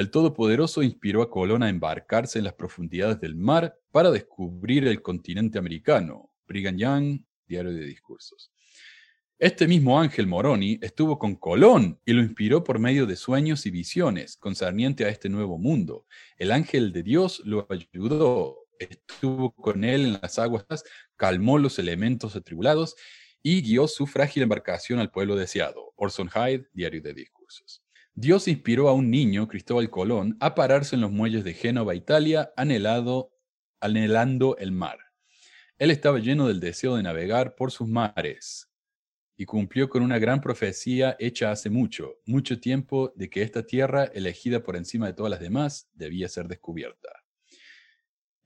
El 0.00 0.10
Todopoderoso 0.10 0.82
inspiró 0.82 1.20
a 1.20 1.28
Colón 1.28 1.62
a 1.62 1.68
embarcarse 1.68 2.38
en 2.38 2.46
las 2.46 2.54
profundidades 2.54 3.20
del 3.20 3.34
mar 3.34 3.78
para 3.92 4.10
descubrir 4.10 4.88
el 4.88 5.02
continente 5.02 5.58
americano. 5.58 6.32
Brigham 6.48 6.78
Young, 6.78 7.20
Diario 7.46 7.70
de 7.70 7.84
Discursos. 7.84 8.50
Este 9.38 9.68
mismo 9.68 10.00
ángel 10.00 10.26
Moroni 10.26 10.78
estuvo 10.80 11.18
con 11.18 11.36
Colón 11.36 12.00
y 12.06 12.14
lo 12.14 12.22
inspiró 12.22 12.64
por 12.64 12.78
medio 12.78 13.04
de 13.04 13.14
sueños 13.14 13.66
y 13.66 13.70
visiones 13.70 14.38
concerniente 14.38 15.04
a 15.04 15.10
este 15.10 15.28
nuevo 15.28 15.58
mundo. 15.58 16.06
El 16.38 16.52
ángel 16.52 16.94
de 16.94 17.02
Dios 17.02 17.42
lo 17.44 17.66
ayudó, 17.68 18.56
estuvo 18.78 19.52
con 19.52 19.84
él 19.84 20.06
en 20.06 20.12
las 20.14 20.38
aguas, 20.38 20.82
calmó 21.16 21.58
los 21.58 21.78
elementos 21.78 22.34
atribulados 22.36 22.96
y 23.42 23.60
guió 23.60 23.86
su 23.86 24.06
frágil 24.06 24.44
embarcación 24.44 24.98
al 24.98 25.10
pueblo 25.10 25.36
deseado. 25.36 25.92
Orson 25.96 26.30
Hyde, 26.30 26.68
Diario 26.72 27.02
de 27.02 27.12
Discursos. 27.12 27.82
Dios 28.14 28.48
inspiró 28.48 28.88
a 28.88 28.92
un 28.92 29.10
niño, 29.10 29.48
Cristóbal 29.48 29.88
Colón, 29.88 30.36
a 30.40 30.54
pararse 30.54 30.94
en 30.94 31.00
los 31.00 31.12
muelles 31.12 31.44
de 31.44 31.54
Génova, 31.54 31.94
Italia, 31.94 32.52
anhelado, 32.56 33.32
anhelando 33.80 34.56
el 34.58 34.72
mar. 34.72 34.98
Él 35.78 35.90
estaba 35.90 36.18
lleno 36.18 36.48
del 36.48 36.60
deseo 36.60 36.96
de 36.96 37.02
navegar 37.02 37.54
por 37.54 37.70
sus 37.70 37.88
mares, 37.88 38.70
y 39.36 39.46
cumplió 39.46 39.88
con 39.88 40.02
una 40.02 40.18
gran 40.18 40.42
profecía 40.42 41.16
hecha 41.18 41.50
hace 41.50 41.70
mucho, 41.70 42.18
mucho 42.26 42.60
tiempo, 42.60 43.14
de 43.16 43.30
que 43.30 43.40
esta 43.40 43.64
tierra, 43.64 44.04
elegida 44.04 44.62
por 44.62 44.76
encima 44.76 45.06
de 45.06 45.14
todas 45.14 45.30
las 45.30 45.40
demás, 45.40 45.88
debía 45.94 46.28
ser 46.28 46.46
descubierta. 46.46 47.19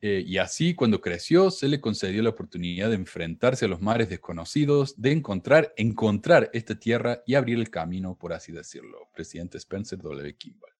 Eh, 0.06 0.22
y 0.26 0.36
así, 0.36 0.74
cuando 0.74 1.00
creció, 1.00 1.50
se 1.50 1.66
le 1.66 1.80
concedió 1.80 2.22
la 2.22 2.28
oportunidad 2.28 2.90
de 2.90 2.94
enfrentarse 2.94 3.64
a 3.64 3.68
los 3.68 3.80
mares 3.80 4.10
desconocidos, 4.10 5.00
de 5.00 5.12
encontrar, 5.12 5.72
encontrar 5.78 6.50
esta 6.52 6.78
tierra 6.78 7.22
y 7.24 7.36
abrir 7.36 7.58
el 7.58 7.70
camino, 7.70 8.14
por 8.14 8.34
así 8.34 8.52
decirlo. 8.52 9.08
Presidente 9.14 9.56
Spencer 9.56 9.98
W. 9.98 10.36
Kimball. 10.36 10.72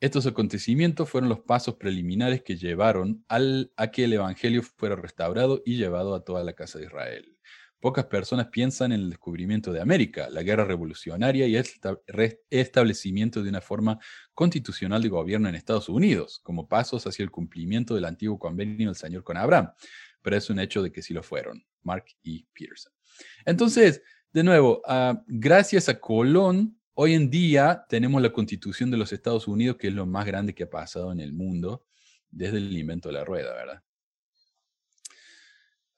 Estos 0.00 0.26
acontecimientos 0.26 1.08
fueron 1.08 1.30
los 1.30 1.40
pasos 1.40 1.76
preliminares 1.76 2.42
que 2.42 2.58
llevaron 2.58 3.24
al, 3.26 3.72
a 3.74 3.90
que 3.90 4.04
el 4.04 4.12
Evangelio 4.12 4.62
fuera 4.62 4.96
restaurado 4.96 5.62
y 5.64 5.78
llevado 5.78 6.14
a 6.14 6.24
toda 6.24 6.44
la 6.44 6.52
casa 6.52 6.78
de 6.78 6.84
Israel. 6.84 7.33
Pocas 7.84 8.06
personas 8.06 8.46
piensan 8.46 8.92
en 8.92 9.00
el 9.02 9.10
descubrimiento 9.10 9.70
de 9.70 9.82
América, 9.82 10.30
la 10.30 10.42
guerra 10.42 10.64
revolucionaria 10.64 11.46
y 11.46 11.56
el 11.56 11.66
establecimiento 12.48 13.42
de 13.42 13.50
una 13.50 13.60
forma 13.60 13.98
constitucional 14.32 15.02
de 15.02 15.10
gobierno 15.10 15.50
en 15.50 15.54
Estados 15.54 15.90
Unidos, 15.90 16.40
como 16.42 16.66
pasos 16.66 17.06
hacia 17.06 17.24
el 17.24 17.30
cumplimiento 17.30 17.94
del 17.94 18.06
antiguo 18.06 18.38
convenio 18.38 18.88
del 18.88 18.96
Señor 18.96 19.22
con 19.22 19.36
Abraham. 19.36 19.70
Pero 20.22 20.34
es 20.34 20.48
un 20.48 20.60
hecho 20.60 20.82
de 20.82 20.90
que 20.90 21.02
sí 21.02 21.12
lo 21.12 21.22
fueron. 21.22 21.62
Mark 21.82 22.06
E. 22.24 22.46
Peterson. 22.54 22.90
Entonces, 23.44 24.00
de 24.32 24.44
nuevo, 24.44 24.80
ah, 24.86 25.22
gracias 25.26 25.90
a 25.90 26.00
Colón, 26.00 26.80
hoy 26.94 27.12
en 27.12 27.28
día 27.28 27.84
tenemos 27.90 28.22
la 28.22 28.32
constitución 28.32 28.90
de 28.90 28.96
los 28.96 29.12
Estados 29.12 29.46
Unidos, 29.46 29.76
que 29.76 29.88
es 29.88 29.92
lo 29.92 30.06
más 30.06 30.24
grande 30.24 30.54
que 30.54 30.62
ha 30.62 30.70
pasado 30.70 31.12
en 31.12 31.20
el 31.20 31.34
mundo 31.34 31.84
desde 32.30 32.56
el 32.56 32.74
invento 32.74 33.10
de 33.10 33.16
la 33.16 33.26
rueda, 33.26 33.52
¿verdad? 33.52 33.82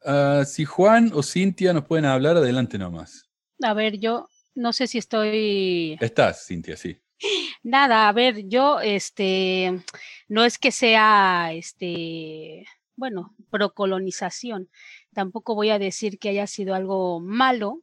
Ah, 0.09 0.45
si 0.47 0.65
Juan 0.65 1.11
o 1.15 1.23
Cintia 1.25 1.73
nos 1.73 1.85
pueden 1.85 2.05
hablar, 2.05 2.37
adelante 2.37 2.79
nomás. 2.79 3.29
A 3.61 3.75
ver, 3.75 3.99
yo 3.99 4.29
no 4.55 4.73
sé 4.73 4.87
si 4.87 4.99
estoy. 4.99 5.99
Estás, 6.01 6.47
Cintia, 6.47 6.77
sí. 6.77 6.97
Nada, 7.65 8.09
a 8.09 8.13
ver, 8.13 8.47
yo, 8.47 8.79
este, 8.79 9.83
no 10.29 10.45
es 10.45 10.59
que 10.59 10.71
sea, 10.71 11.51
este, 11.53 12.67
bueno, 12.95 13.35
procolonización. 13.51 14.71
Tampoco 15.13 15.57
voy 15.57 15.71
a 15.71 15.81
decir 15.81 16.21
que 16.21 16.29
haya 16.29 16.47
sido 16.47 16.77
algo 16.77 17.19
malo, 17.19 17.83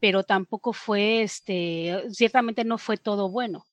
pero 0.00 0.24
tampoco 0.24 0.72
fue, 0.72 1.22
este, 1.22 2.02
ciertamente 2.10 2.64
no 2.64 2.76
fue 2.76 2.96
todo 2.96 3.28
bueno, 3.28 3.66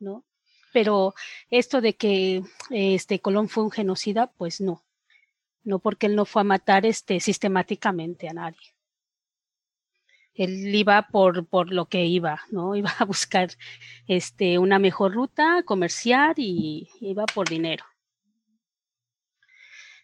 ¿no? 0.00 0.24
Pero 0.72 1.14
esto 1.48 1.80
de 1.80 1.94
que, 1.94 2.42
este, 2.70 3.20
Colón 3.20 3.48
fue 3.48 3.62
un 3.62 3.70
genocida, 3.70 4.32
pues 4.36 4.60
no 4.60 4.82
no 5.64 5.78
porque 5.78 6.06
él 6.06 6.16
no 6.16 6.24
fue 6.24 6.42
a 6.42 6.44
matar 6.44 6.86
este, 6.86 7.20
sistemáticamente 7.20 8.28
a 8.28 8.32
nadie. 8.32 8.74
Él 10.34 10.74
iba 10.74 11.08
por, 11.08 11.46
por 11.46 11.72
lo 11.72 11.86
que 11.86 12.06
iba, 12.06 12.40
¿no? 12.50 12.74
Iba 12.76 12.90
a 12.98 13.04
buscar 13.04 13.50
este, 14.06 14.58
una 14.58 14.78
mejor 14.78 15.14
ruta 15.14 15.62
comercial 15.64 16.34
y 16.36 16.88
iba 17.00 17.26
por 17.26 17.48
dinero. 17.48 17.84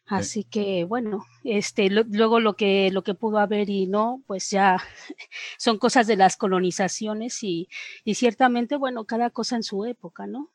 Así 0.08 0.44
que 0.44 0.84
bueno, 0.84 1.26
este, 1.44 1.90
luego 1.90 2.40
lo 2.40 2.56
que, 2.56 2.90
lo 2.90 3.02
que 3.02 3.14
pudo 3.14 3.38
haber 3.38 3.68
y 3.68 3.86
no, 3.86 4.22
pues 4.26 4.48
ya 4.50 4.78
son 5.58 5.78
cosas 5.78 6.06
de 6.06 6.16
las 6.16 6.38
colonizaciones 6.38 7.42
y, 7.42 7.68
y 8.04 8.14
ciertamente, 8.14 8.76
bueno, 8.76 9.04
cada 9.04 9.28
cosa 9.28 9.56
en 9.56 9.62
su 9.62 9.84
época, 9.84 10.26
¿no? 10.26 10.50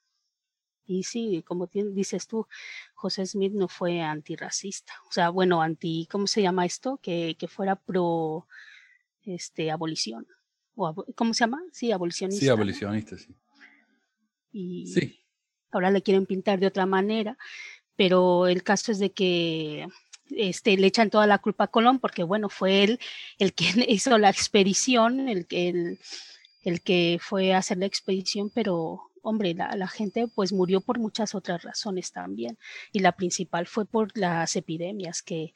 Y 0.86 1.04
sí, 1.04 1.44
como 1.46 1.68
dices 1.68 2.28
tú, 2.28 2.48
José 2.94 3.26
Smith 3.26 3.54
no 3.54 3.68
fue 3.68 4.02
antirracista. 4.02 4.94
O 5.08 5.12
sea, 5.12 5.30
bueno, 5.30 5.62
anti, 5.62 6.08
¿cómo 6.12 6.28
se 6.28 6.42
llama 6.42 6.66
esto? 6.66 7.00
Que, 7.02 7.36
que 7.40 7.48
fuera 7.48 7.76
pro 7.76 8.48
este, 9.24 9.72
abolición. 9.72 10.28
O, 10.76 10.94
¿Cómo 11.16 11.34
se 11.34 11.42
llama? 11.42 11.62
Sí, 11.72 11.92
abolicionista. 11.92 12.44
Sí, 12.44 12.50
abolicionista, 12.50 13.18
sí. 13.18 13.36
Y 14.52 14.88
sí. 14.88 15.20
ahora 15.72 15.90
le 15.90 16.04
quieren 16.04 16.26
pintar 16.26 16.60
de 16.60 16.68
otra 16.68 16.86
manera, 16.86 17.38
pero 17.96 18.48
el 18.48 18.62
caso 18.64 18.92
es 18.92 19.00
de 19.00 19.12
que 19.12 19.88
este, 20.30 20.78
le 20.78 20.88
echan 20.88 21.10
toda 21.10 21.28
la 21.28 21.40
culpa 21.40 21.66
a 21.66 21.72
Colón 21.72 22.00
porque, 22.00 22.24
bueno, 22.24 22.50
fue 22.50 22.84
él 22.84 23.00
el 23.40 23.54
que 23.54 23.66
hizo 23.88 24.18
la 24.18 24.30
expedición, 24.30 25.28
el, 25.30 25.48
el, 25.50 26.00
el 26.62 26.82
que 26.82 27.20
fue 27.22 27.54
a 27.54 27.60
hacer 27.60 27.78
la 27.78 27.86
expedición, 27.86 28.52
pero 28.54 29.10
hombre, 29.24 29.56
la, 29.56 29.88
gente 29.88 30.28
pues 30.28 30.54
murió 30.54 30.82
por 30.82 31.00
muchas 31.00 31.34
otras 31.34 31.64
razones 31.64 32.12
también 32.12 32.60
y 32.92 33.00
la 33.00 33.14
principal 33.14 33.66
fue 33.66 33.86
por 33.86 34.16
las 34.18 34.56
epidemias 34.56 35.24
que, 35.24 35.54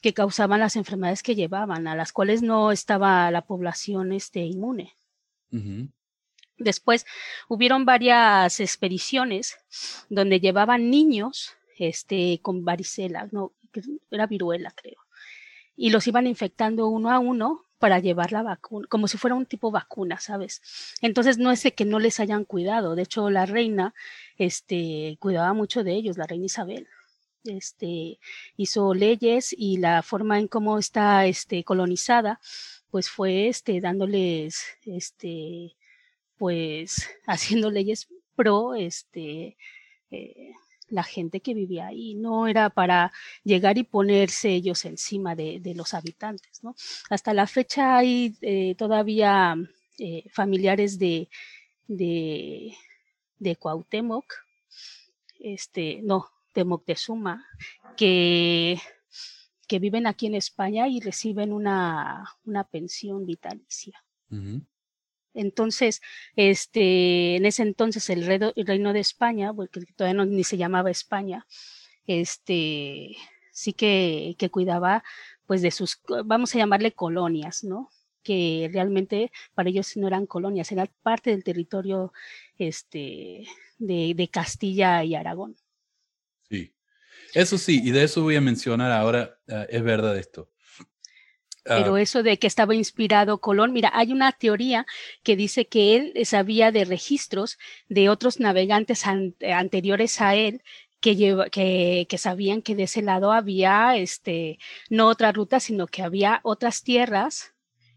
que 0.00 0.14
causaban 0.14 0.58
las 0.58 0.74
enfermedades 0.74 1.22
que 1.22 1.34
llevaban, 1.34 1.86
a 1.86 1.94
las 1.94 2.12
cuales 2.12 2.42
no 2.42 2.72
estaba 2.72 3.30
la 3.30 3.42
población 3.42 4.12
este, 4.12 4.40
inmune. 4.40 4.94
Después 6.56 7.04
hubieron 7.48 7.84
varias 7.84 8.58
expediciones 8.58 9.58
donde 10.08 10.40
llevaban 10.40 10.90
niños 10.90 11.52
este, 11.78 12.40
con 12.42 12.64
varicela, 12.64 13.28
no, 13.32 13.52
era 14.10 14.26
viruela 14.26 14.72
creo, 14.74 15.00
y 15.76 15.90
los 15.90 16.06
iban 16.06 16.26
infectando 16.26 16.88
uno 16.88 17.10
a 17.10 17.18
uno 17.18 17.66
para 17.80 17.98
llevar 17.98 18.30
la 18.30 18.42
vacuna, 18.42 18.86
como 18.88 19.08
si 19.08 19.18
fuera 19.18 19.34
un 19.34 19.46
tipo 19.46 19.70
vacuna, 19.70 20.20
¿sabes? 20.20 20.62
Entonces 21.00 21.38
no 21.38 21.50
es 21.50 21.62
de 21.62 21.72
que 21.72 21.86
no 21.86 21.98
les 21.98 22.20
hayan 22.20 22.44
cuidado, 22.44 22.94
de 22.94 23.02
hecho 23.02 23.30
la 23.30 23.46
reina 23.46 23.94
este, 24.38 25.16
cuidaba 25.18 25.54
mucho 25.54 25.82
de 25.82 25.94
ellos, 25.94 26.18
la 26.18 26.26
reina 26.26 26.46
Isabel. 26.46 26.86
Este, 27.44 28.20
hizo 28.58 28.92
leyes 28.92 29.54
y 29.56 29.78
la 29.78 30.02
forma 30.02 30.38
en 30.38 30.46
cómo 30.46 30.78
está 30.78 31.24
este, 31.24 31.64
colonizada, 31.64 32.38
pues 32.90 33.08
fue 33.08 33.48
este, 33.48 33.80
dándoles, 33.80 34.62
este, 34.84 35.74
pues 36.36 37.08
haciendo 37.26 37.70
leyes 37.70 38.08
pro 38.36 38.74
este, 38.74 39.56
eh, 40.10 40.52
la 40.90 41.02
gente 41.02 41.40
que 41.40 41.54
vivía 41.54 41.86
ahí, 41.86 42.14
no 42.14 42.46
era 42.46 42.68
para 42.70 43.12
llegar 43.44 43.78
y 43.78 43.84
ponerse 43.84 44.50
ellos 44.50 44.84
encima 44.84 45.34
de, 45.34 45.60
los 45.74 45.94
habitantes. 45.94 46.62
¿no? 46.62 46.74
Hasta 47.08 47.32
la 47.32 47.46
fecha 47.46 47.96
hay 47.96 48.36
eh, 48.42 48.74
todavía 48.76 49.56
eh, 49.98 50.24
familiares 50.30 50.98
de, 50.98 51.28
de, 51.86 53.56
Cuauhtémoc, 53.58 54.24
este, 55.38 56.00
no, 56.02 56.28
de 56.54 56.64
Moctezuma, 56.64 57.46
que, 57.96 58.78
que 59.66 59.78
viven 59.78 60.06
aquí 60.06 60.26
en 60.26 60.34
España 60.34 60.88
y 60.88 61.00
reciben 61.00 61.52
una, 61.52 62.24
una 62.44 62.64
pensión 62.64 63.26
vitalicia. 63.26 64.04
Entonces, 65.34 66.00
este, 66.36 67.36
en 67.36 67.46
ese 67.46 67.62
entonces 67.62 68.10
el, 68.10 68.24
reino 68.26 68.92
de 68.92 69.00
España, 69.00 69.52
porque 69.52 69.80
todavía 69.96 70.14
no, 70.14 70.26
ni 70.26 70.44
se 70.44 70.56
llamaba 70.56 70.90
España, 70.90 71.46
este, 72.06 73.16
sí 73.52 73.72
que, 73.72 74.36
cuidaba 74.50 75.04
pues 75.46 75.62
de 75.62 75.70
sus, 75.70 76.00
vamos 76.24 76.54
a 76.54 76.58
llamarle 76.58 76.92
colonias, 76.92 77.64
¿no? 77.64 77.90
que 78.22 78.68
realmente 78.72 79.32
para 79.54 79.70
ellos 79.70 79.96
no 79.96 80.06
eran 80.06 80.26
colonias, 80.26 80.70
eran 80.72 80.90
parte 81.02 81.30
del 81.30 81.42
territorio 81.42 82.12
este, 82.58 83.46
de, 83.78 84.28
Castilla 84.30 85.02
y 85.04 85.14
Aragón. 85.14 85.56
Sí, 86.48 86.74
eso 87.32 87.56
sí, 87.56 87.80
y 87.82 87.90
de 87.90 88.04
eso 88.04 88.22
voy 88.22 88.36
a 88.36 88.40
mencionar 88.40 88.92
ahora, 88.92 89.38
uh, 89.48 89.64
es 89.68 89.82
verdad 89.82 90.18
esto. 90.18 90.49
Pero 91.64 91.94
ah. 91.94 92.00
eso 92.00 92.22
de 92.22 92.38
que 92.38 92.46
estaba 92.46 92.74
inspirado 92.74 93.38
Colón, 93.38 93.72
mira, 93.72 93.90
hay 93.94 94.12
una 94.12 94.32
teoría 94.32 94.86
que 95.22 95.36
dice 95.36 95.66
que 95.66 95.96
él 95.96 96.26
sabía 96.26 96.72
de 96.72 96.84
registros 96.84 97.58
de 97.88 98.08
otros 98.08 98.40
navegantes 98.40 99.04
anteriores 99.06 100.20
a 100.20 100.34
él 100.34 100.62
que, 101.00 101.16
que, 101.50 102.06
que, 102.08 102.18
sabían 102.18 102.62
que 102.62 102.74
de 102.74 102.84
ese 102.84 103.02
lado 103.02 103.32
había 103.32 103.96
este, 103.96 104.58
no 104.88 105.06
otra 105.08 105.32
ruta, 105.32 105.60
sino 105.60 105.86
que 105.86 106.02
había 106.02 106.40
otras 106.42 106.82
tierras 106.82 107.54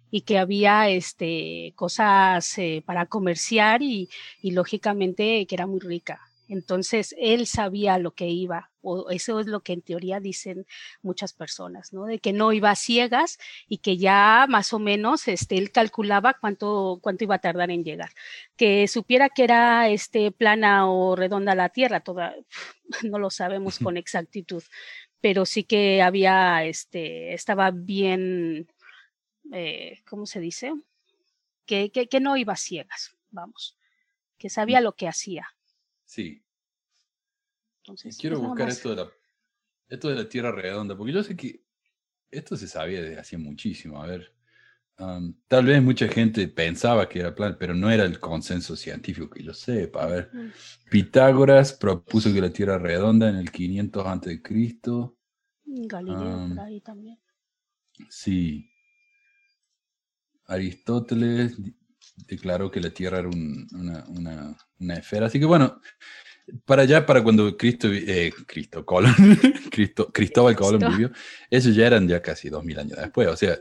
y 0.10 0.22
que 0.22 0.38
había 0.38 0.90
este, 0.90 1.74
cosas 1.76 2.58
eh, 2.58 2.84
para 2.86 3.08
comerciar 3.08 3.82
y, 3.82 4.10
y 4.42 4.52
lógicamente 4.52 5.46
que 5.48 5.56
era 5.56 5.68
muy 5.68 5.80
rica. 5.80 6.22
Entonces, 6.54 7.16
él 7.18 7.48
sabía 7.48 7.98
lo 7.98 8.12
que 8.12 8.28
iba, 8.28 8.72
o 8.82 9.10
eso 9.10 9.40
es 9.40 9.48
lo 9.48 9.62
que 9.62 9.74
en 9.74 9.82
teoría 9.82 10.20
dicen 10.20 10.68
muchas 11.02 11.34
personas, 11.34 11.94
¿no? 11.94 12.06
De 12.06 12.20
que 12.20 12.32
no 12.32 12.54
iba 12.54 12.70
a 12.70 12.76
ciegas 12.76 13.40
y 13.68 13.80
que 13.80 13.98
ya 13.98 14.46
más 14.48 14.72
o 14.72 14.78
menos 14.78 15.28
este, 15.28 15.58
él 15.58 15.72
calculaba 15.72 16.36
cuánto, 16.36 17.00
cuánto 17.02 17.24
iba 17.24 17.34
a 17.36 17.40
tardar 17.40 17.72
en 17.72 17.84
llegar. 17.84 18.12
Que 18.56 18.88
supiera 18.88 19.30
que 19.30 19.46
era 19.46 19.90
este, 19.90 20.32
plana 20.32 20.88
o 20.88 21.16
redonda 21.16 21.56
la 21.56 21.70
Tierra, 21.70 22.02
toda, 22.02 22.36
no 23.04 23.18
lo 23.18 23.32
sabemos 23.32 23.80
con 23.80 23.98
exactitud, 23.98 24.62
pero 25.22 25.48
sí 25.48 25.64
que 25.64 26.04
había, 26.04 26.66
este, 26.66 27.34
estaba 27.34 27.72
bien, 27.72 28.68
eh, 29.52 30.04
¿cómo 30.08 30.28
se 30.28 30.40
dice? 30.40 30.72
Que, 31.66 31.90
que, 31.92 32.08
que 32.08 32.20
no 32.20 32.38
iba 32.38 32.54
a 32.54 32.58
ciegas, 32.58 33.16
vamos, 33.32 33.76
que 34.38 34.52
sabía 34.52 34.82
lo 34.82 34.96
que 34.96 35.08
hacía. 35.08 35.48
Sí, 36.06 36.43
quiero 38.20 38.40
buscar 38.40 38.70
esto 38.70 38.90
de, 38.90 38.96
la, 38.98 39.12
esto 39.90 40.10
de 40.10 40.16
la 40.16 40.30
Tierra 40.30 40.52
redonda, 40.52 40.96
porque 40.96 41.14
yo 41.14 41.24
sé 41.24 41.36
que 41.36 41.64
esto 42.32 42.58
se 42.58 42.68
sabía 42.68 43.02
desde 43.02 43.20
hace 43.20 43.38
muchísimo. 43.38 44.02
A 44.02 44.08
ver, 44.08 44.34
tal 45.48 45.66
vez 45.66 45.82
mucha 45.82 46.08
gente 46.08 46.48
pensaba 46.48 47.08
que 47.10 47.20
era 47.20 47.36
plan, 47.36 47.58
pero 47.60 47.74
no 47.74 47.90
era 47.90 48.06
el 48.06 48.20
consenso 48.20 48.76
científico 48.76 49.30
que 49.30 49.44
yo 49.44 49.54
sepa. 49.54 50.04
A 50.04 50.08
ver, 50.08 50.32
Pitágoras 50.90 51.74
propuso 51.74 52.34
que 52.34 52.42
la 52.42 52.52
Tierra 52.52 52.78
redonda 52.78 53.30
en 53.30 53.36
el 53.36 53.52
500 53.52 54.06
a.C. 54.06 54.42
Galileo 55.66 56.50
por 56.50 56.60
ahí 56.60 56.82
también. 56.82 57.20
Sí. 58.10 58.70
Aristóteles 60.46 61.58
declaró 62.28 62.70
que 62.70 62.82
la 62.82 62.90
Tierra 62.90 63.20
era 63.20 63.30
una, 63.30 64.06
una, 64.10 64.58
una, 64.80 64.94
esfera. 64.96 65.28
Así 65.28 65.40
que 65.40 65.46
bueno, 65.46 65.80
para 66.66 66.84
allá, 66.84 67.06
para 67.06 67.24
cuando 67.24 67.56
Cristo, 67.58 67.88
eh, 67.92 68.32
Cristo, 68.46 68.86
Colón, 68.86 69.14
Cristo, 69.72 70.12
Cristóbal 70.12 70.56
Colón 70.56 70.92
vivió, 70.92 71.12
esos 71.50 71.76
ya 71.76 71.88
eran 71.88 72.08
ya 72.08 72.22
casi 72.22 72.50
dos 72.50 72.64
mil 72.64 72.78
años 72.78 72.98
después. 72.98 73.28
O 73.28 73.36
sea, 73.36 73.60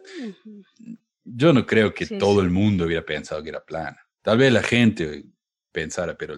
yo 1.24 1.53
no 1.53 1.66
creo 1.66 1.95
que 1.95 2.07
todo 2.07 2.41
el 2.41 2.51
mundo 2.51 2.85
hubiera 2.85 3.05
pensado 3.05 3.43
que 3.43 3.51
era 3.51 3.64
plana. 3.64 3.99
Tal 4.20 4.39
vez 4.39 4.53
la 4.53 4.62
gente 4.62 5.24
pensara, 5.70 6.16
pero 6.16 6.37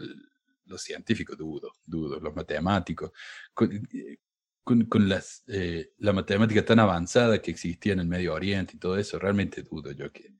los 0.66 0.82
científicos 0.82 1.36
dudo, 1.36 1.72
dudo, 1.84 2.20
los 2.20 2.34
matemáticos, 2.34 3.11
con, 3.53 4.86
con, 4.88 5.09
las, 5.09 5.45
eh, 5.49 5.92
la 5.99 6.12
matemática 6.12 6.64
tan 6.64 6.78
avanzada 6.78 7.40
que 7.40 7.51
existía 7.51 7.92
en 7.92 8.01
el 8.01 8.07
Medio 8.07 8.34
Oriente 8.34 8.76
y 8.76 8.78
todo 8.78 8.97
eso, 8.99 9.18
realmente 9.18 9.62
dudo 9.62 9.92
yo 9.92 10.11
que, 10.11 10.34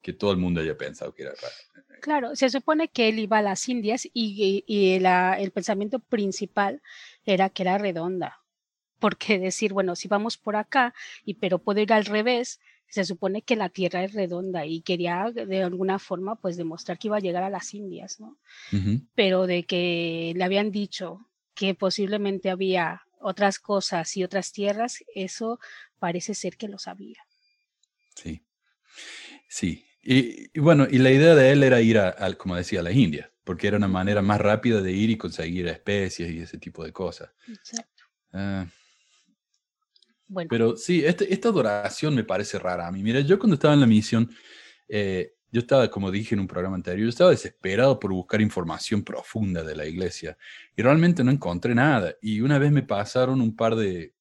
que 0.00 0.12
todo 0.12 0.32
el 0.32 0.38
mundo 0.38 0.60
haya 0.60 0.76
pensado 0.76 1.14
que 1.14 1.22
era 1.22 1.32
plana. 1.32 1.54
Claro, 2.00 2.36
se 2.36 2.50
supone 2.50 2.88
que 2.88 3.08
él 3.08 3.18
iba 3.18 3.38
a 3.38 3.42
las 3.42 3.68
Indias 3.68 4.08
y, 4.12 4.64
el 4.66 5.50
pensamiento 5.50 5.98
principal 5.98 6.82
era 7.24 7.48
que 7.50 7.62
era 7.62 7.78
redonda. 7.78 8.40
Porque 8.98 9.38
decir, 9.38 9.72
bueno, 9.72 9.96
si 9.96 10.08
vamos 10.08 10.38
por 10.38 10.56
acá, 10.56 10.94
y 11.24 11.34
pero 11.34 11.58
puedo 11.58 11.80
ir 11.80 11.92
al 11.92 12.04
revés, 12.04 12.60
se 12.88 13.04
supone 13.04 13.42
que 13.42 13.56
la 13.56 13.68
Tierra 13.68 14.04
es 14.04 14.14
redonda 14.14 14.64
y 14.64 14.80
quería 14.80 15.30
de 15.32 15.62
alguna 15.62 15.98
forma 15.98 16.36
pues 16.36 16.56
demostrar 16.56 16.98
que 16.98 17.08
iba 17.08 17.16
a 17.16 17.20
llegar 17.20 17.42
a 17.42 17.50
las 17.50 17.74
Indias, 17.74 18.20
¿no? 18.20 18.38
Pero 19.14 19.46
de 19.46 19.64
que 19.64 20.32
le 20.36 20.44
habían 20.44 20.70
dicho 20.70 21.28
que 21.54 21.74
posiblemente 21.74 22.50
había 22.50 23.02
otras 23.18 23.58
cosas 23.58 24.16
y 24.16 24.24
otras 24.24 24.52
tierras, 24.52 25.02
eso 25.14 25.58
parece 25.98 26.34
ser 26.34 26.56
que 26.56 26.68
lo 26.68 26.78
sabía. 26.78 27.18
Sí, 28.14 28.42
sí, 29.48 29.85
y, 30.06 30.60
bueno, 30.60 30.86
y 30.88 30.98
la 30.98 31.10
idea 31.10 31.34
de 31.34 31.50
él 31.50 31.62
era 31.64 31.80
ir 31.80 31.98
a, 31.98 32.14
como 32.34 32.54
decía, 32.54 32.80
a 32.80 32.82
las 32.84 32.94
Indias, 32.94 33.28
porque 33.42 33.66
era 33.66 33.76
una 33.76 33.88
manera 33.88 34.22
más 34.22 34.40
rápida 34.40 34.80
de 34.80 34.92
ir 34.92 35.10
y 35.10 35.16
conseguir 35.16 35.66
especies 35.66 36.30
y 36.30 36.40
ese 36.40 36.58
tipo 36.58 36.84
de 36.84 36.92
cosas. 36.92 37.30
Exacto. 37.48 38.04
Ah. 38.32 38.66
bueno. 40.28 40.48
Pero 40.48 40.76
sí, 40.76 41.04
este, 41.04 41.32
esta 41.32 41.48
adoración 41.48 42.14
me 42.14 42.22
parece 42.22 42.58
rara 42.58 42.86
a 42.86 42.92
mí. 42.92 43.02
Mira, 43.02 43.20
yo 43.20 43.38
cuando 43.38 43.54
estaba 43.54 43.74
en 43.74 43.80
la 43.80 43.86
misión, 43.86 44.30
eh, 44.88 45.32
yo 45.50 45.60
estaba, 45.60 45.90
como 45.90 46.10
dije 46.10 46.34
en 46.34 46.40
un 46.40 46.46
programa 46.46 46.76
anterior, 46.76 47.04
yo 47.04 47.08
estaba 47.08 47.30
desesperado 47.30 47.98
por 47.98 48.12
buscar 48.12 48.40
información 48.40 49.02
profunda 49.02 49.64
de 49.64 49.74
la 49.74 49.86
iglesia 49.86 50.36
y 50.76 50.82
realmente 50.82 51.24
no 51.24 51.30
encontré 51.32 51.74
nada. 51.74 52.14
Y 52.20 52.42
una 52.42 52.58
vez 52.58 52.70
me 52.70 52.82
pasaron 52.82 53.40
un 53.40 53.56
par 53.56 53.74
de, 53.74 54.12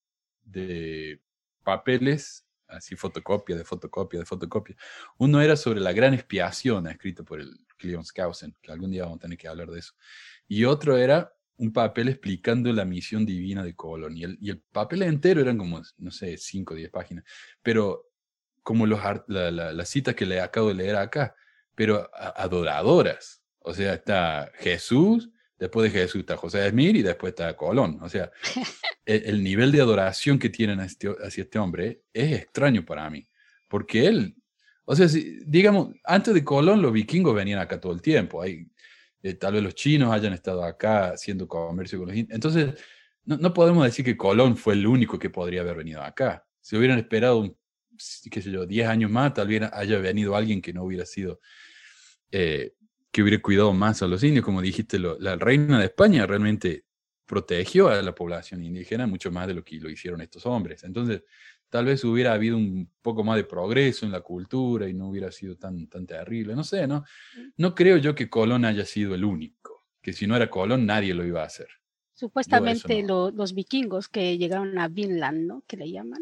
de 0.43 1.19
papeles 1.63 2.44
así 2.75 2.95
fotocopia 2.95 3.55
de 3.55 3.63
fotocopia 3.63 4.19
de 4.19 4.25
fotocopia. 4.25 4.75
Uno 5.17 5.41
era 5.41 5.55
sobre 5.55 5.79
la 5.79 5.93
gran 5.93 6.13
expiación, 6.13 6.87
escrito 6.87 7.23
por 7.23 7.41
el 7.41 7.59
Cleon 7.77 8.05
Skousen, 8.05 8.55
que 8.61 8.71
algún 8.71 8.91
día 8.91 9.03
vamos 9.03 9.17
a 9.17 9.21
tener 9.21 9.37
que 9.37 9.47
hablar 9.47 9.69
de 9.69 9.79
eso. 9.79 9.93
Y 10.47 10.65
otro 10.65 10.97
era 10.97 11.33
un 11.57 11.71
papel 11.71 12.09
explicando 12.09 12.71
la 12.73 12.85
misión 12.85 13.25
divina 13.25 13.63
de 13.63 13.75
Colón. 13.75 14.17
Y 14.17 14.23
el, 14.23 14.37
y 14.41 14.49
el 14.49 14.59
papel 14.59 15.03
entero 15.03 15.41
eran 15.41 15.57
como, 15.57 15.81
no 15.97 16.11
sé, 16.11 16.37
5 16.37 16.73
o 16.73 16.77
10 16.77 16.91
páginas. 16.91 17.23
Pero 17.61 18.09
como 18.61 18.85
los, 18.85 18.99
la, 19.27 19.51
las 19.51 19.89
citas 19.89 20.15
que 20.15 20.25
le 20.25 20.41
acabo 20.41 20.69
de 20.69 20.75
leer 20.75 20.95
acá, 20.95 21.35
pero 21.75 22.09
adoradoras. 22.13 23.41
O 23.59 23.73
sea, 23.73 23.93
está 23.93 24.51
Jesús, 24.55 25.29
Después 25.57 25.91
de 25.91 25.99
Jesús 25.99 26.19
está 26.21 26.35
José 26.35 26.59
de 26.59 26.69
Smith 26.69 26.95
y 26.97 27.01
después 27.01 27.31
está 27.31 27.55
Colón. 27.55 27.99
O 28.01 28.09
sea, 28.09 28.31
el, 29.05 29.43
nivel 29.43 29.71
de 29.71 29.81
adoración 29.81 30.39
que 30.39 30.49
tienen 30.49 30.79
este, 30.79 31.09
hacia 31.23 31.43
este 31.43 31.59
hombre 31.59 32.01
es 32.13 32.41
extraño 32.41 32.85
para 32.85 33.09
mí. 33.09 33.27
Porque 33.67 34.07
él, 34.07 34.35
o 34.85 34.95
sea, 34.95 35.07
digamos, 35.45 35.95
antes 36.03 36.33
de 36.33 36.43
Colón 36.43 36.81
los 36.81 36.91
vikingos 36.91 37.35
venían 37.35 37.59
acá 37.59 37.79
todo 37.79 37.93
el 37.93 38.01
tiempo. 38.01 38.41
Hay, 38.41 38.67
eh, 39.21 39.33
tal 39.35 39.53
vez 39.53 39.63
los 39.63 39.75
chinos 39.75 40.11
hayan 40.11 40.33
estado 40.33 40.63
acá 40.63 41.11
haciendo 41.11 41.47
comercio 41.47 41.99
con 41.99 42.07
los 42.07 42.17
indios. 42.17 42.35
Entonces, 42.35 42.73
no, 43.23 43.37
no, 43.37 43.53
podemos 43.53 43.83
decir 43.83 44.05
que 44.05 44.17
Colón 44.17 44.57
fue 44.57 44.73
el 44.73 44.85
único 44.85 45.17
que 45.19 45.29
podría 45.29 45.61
haber 45.61 45.77
venido 45.77 46.01
acá. 46.01 46.45
Si 46.61 46.75
hubieran 46.75 46.97
esperado, 46.99 47.57
qué 48.31 48.41
sé 48.41 48.51
yo, 48.51 48.65
10 48.65 48.87
años 48.87 49.11
más, 49.11 49.33
tal 49.33 49.47
vez 49.47 49.63
haya 49.71 49.99
venido 49.99 50.35
alguien 50.35 50.61
que 50.61 50.73
no 50.73 50.83
hubiera 50.83 51.05
sido 51.05 51.39
eh, 52.31 52.73
que 53.11 53.23
hubiera 53.23 53.41
cuidado 53.41 53.71
más 53.73 54.01
a 54.01 54.07
los 54.07 54.23
indios. 54.23 54.43
Como 54.43 54.61
dijiste, 54.61 54.99
la 54.99 55.35
reina 55.37 55.79
de 55.79 55.85
España 55.85 56.27
realmente 56.27 56.85
protegió 57.25 57.89
a 57.89 58.01
la 58.01 58.13
población 58.13 58.63
indígena 58.63 59.07
mucho 59.07 59.31
más 59.31 59.47
de 59.47 59.53
lo 59.55 59.63
que 59.63 59.77
lo 59.79 59.89
hicieron 59.89 60.21
estos 60.21 60.45
hombres. 60.45 60.83
Entonces, 60.83 61.23
tal 61.69 61.85
vez 61.85 62.03
hubiera 62.03 62.33
habido 62.33 62.57
un 62.57 62.89
poco 63.01 63.23
más 63.23 63.37
de 63.37 63.43
progreso 63.43 64.05
en 64.05 64.11
la 64.11 64.21
cultura 64.21 64.87
y 64.87 64.93
no 64.93 65.09
hubiera 65.09 65.31
sido 65.31 65.57
tan, 65.57 65.87
tan 65.87 66.05
terrible. 66.05 66.55
No 66.55 66.63
sé, 66.63 66.87
¿no? 66.87 67.03
No 67.57 67.75
creo 67.75 67.97
yo 67.97 68.15
que 68.15 68.29
Colón 68.29 68.65
haya 68.65 68.85
sido 68.85 69.15
el 69.15 69.25
único, 69.25 69.87
que 70.01 70.13
si 70.13 70.27
no 70.27 70.35
era 70.35 70.49
Colón 70.49 70.85
nadie 70.85 71.13
lo 71.13 71.25
iba 71.25 71.41
a 71.41 71.45
hacer. 71.45 71.67
Supuestamente 72.13 73.03
los 73.03 73.53
vikingos 73.53 74.07
que 74.07 74.37
llegaron 74.37 74.79
a 74.79 74.87
Vinland, 74.87 75.47
¿no? 75.47 75.63
Que 75.67 75.75
le 75.75 75.91
llaman. 75.91 76.21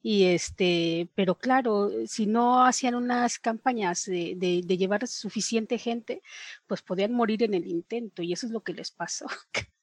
Y 0.00 0.24
este, 0.26 1.08
pero 1.16 1.36
claro, 1.36 1.90
si 2.06 2.26
no 2.26 2.64
hacían 2.64 2.94
unas 2.94 3.40
campañas 3.40 4.04
de, 4.04 4.36
de, 4.36 4.76
llevar 4.76 5.08
suficiente 5.08 5.76
gente, 5.78 6.22
pues 6.68 6.82
podían 6.82 7.12
morir 7.12 7.42
en 7.42 7.54
el 7.54 7.66
intento 7.66 8.22
y 8.22 8.32
eso 8.32 8.46
es 8.46 8.52
lo 8.52 8.62
que 8.62 8.74
les 8.74 8.92
pasó. 8.92 9.26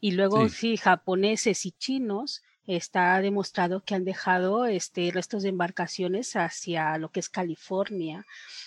Y 0.00 0.12
luego, 0.12 0.48
Sí. 0.48 0.54
sí, 0.54 0.76
japoneses 0.76 1.66
y 1.66 1.72
chinos 1.72 2.42
está 2.66 3.20
demostrado 3.20 3.82
que 3.82 3.94
han 3.94 4.04
dejado 4.04 4.66
este, 4.66 5.10
restos 5.10 5.42
de 5.42 5.48
embarcaciones 5.48 6.36
hacia 6.36 6.98
lo 6.98 7.10
que 7.10 7.20
es 7.20 7.28
California 7.28 8.26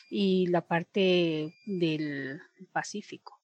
y 0.09 0.47
la 0.47 0.61
parte 0.61 1.53
del 1.65 2.41
Pacífico. 2.71 3.39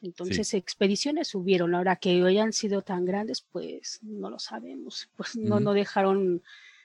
Entonces, 0.00 0.54
expediciones 0.54 1.34
hubieron. 1.34 1.74
Ahora 1.74 1.96
que 1.96 2.22
hayan 2.22 2.52
sido 2.52 2.82
tan 2.82 3.04
grandes, 3.04 3.40
pues 3.42 3.98
no 4.02 4.30
lo 4.30 4.38
sabemos. 4.38 5.08
Pues 5.16 5.36
no, 5.36 5.58
no 5.60 5.72
dejaron 5.72 6.42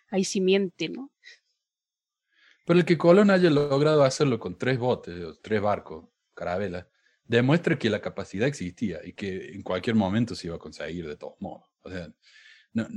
ahí 0.09 0.23
simiente, 0.23 0.89
¿no? 0.89 1.11
Pero 2.65 2.79
el 2.79 2.86
que 2.86 2.97
Colón 2.97 3.29
haya 3.32 3.49
logrado 3.49 4.03
hacerlo 4.03 4.39
con 4.39 4.57
tres 4.57 4.79
botes, 4.79 5.23
o 5.23 5.36
tres 5.36 5.61
barcos, 5.61 6.05
carabelas, 6.34 6.86
demuestra 7.38 7.79
que 7.79 7.89
la 7.89 8.01
capacidad 8.01 8.47
existía 8.47 8.99
y 9.03 9.13
que 9.13 9.51
en 9.53 9.61
cualquier 9.63 9.95
momento 9.95 10.36
se 10.36 10.47
iba 10.47 10.57
a 10.57 10.59
conseguir 10.59 11.07
de 11.07 11.15
todos 11.17 11.39
modos. 11.39 11.63
O 11.82 11.89
sea, 11.89 12.11
no- 12.73 12.88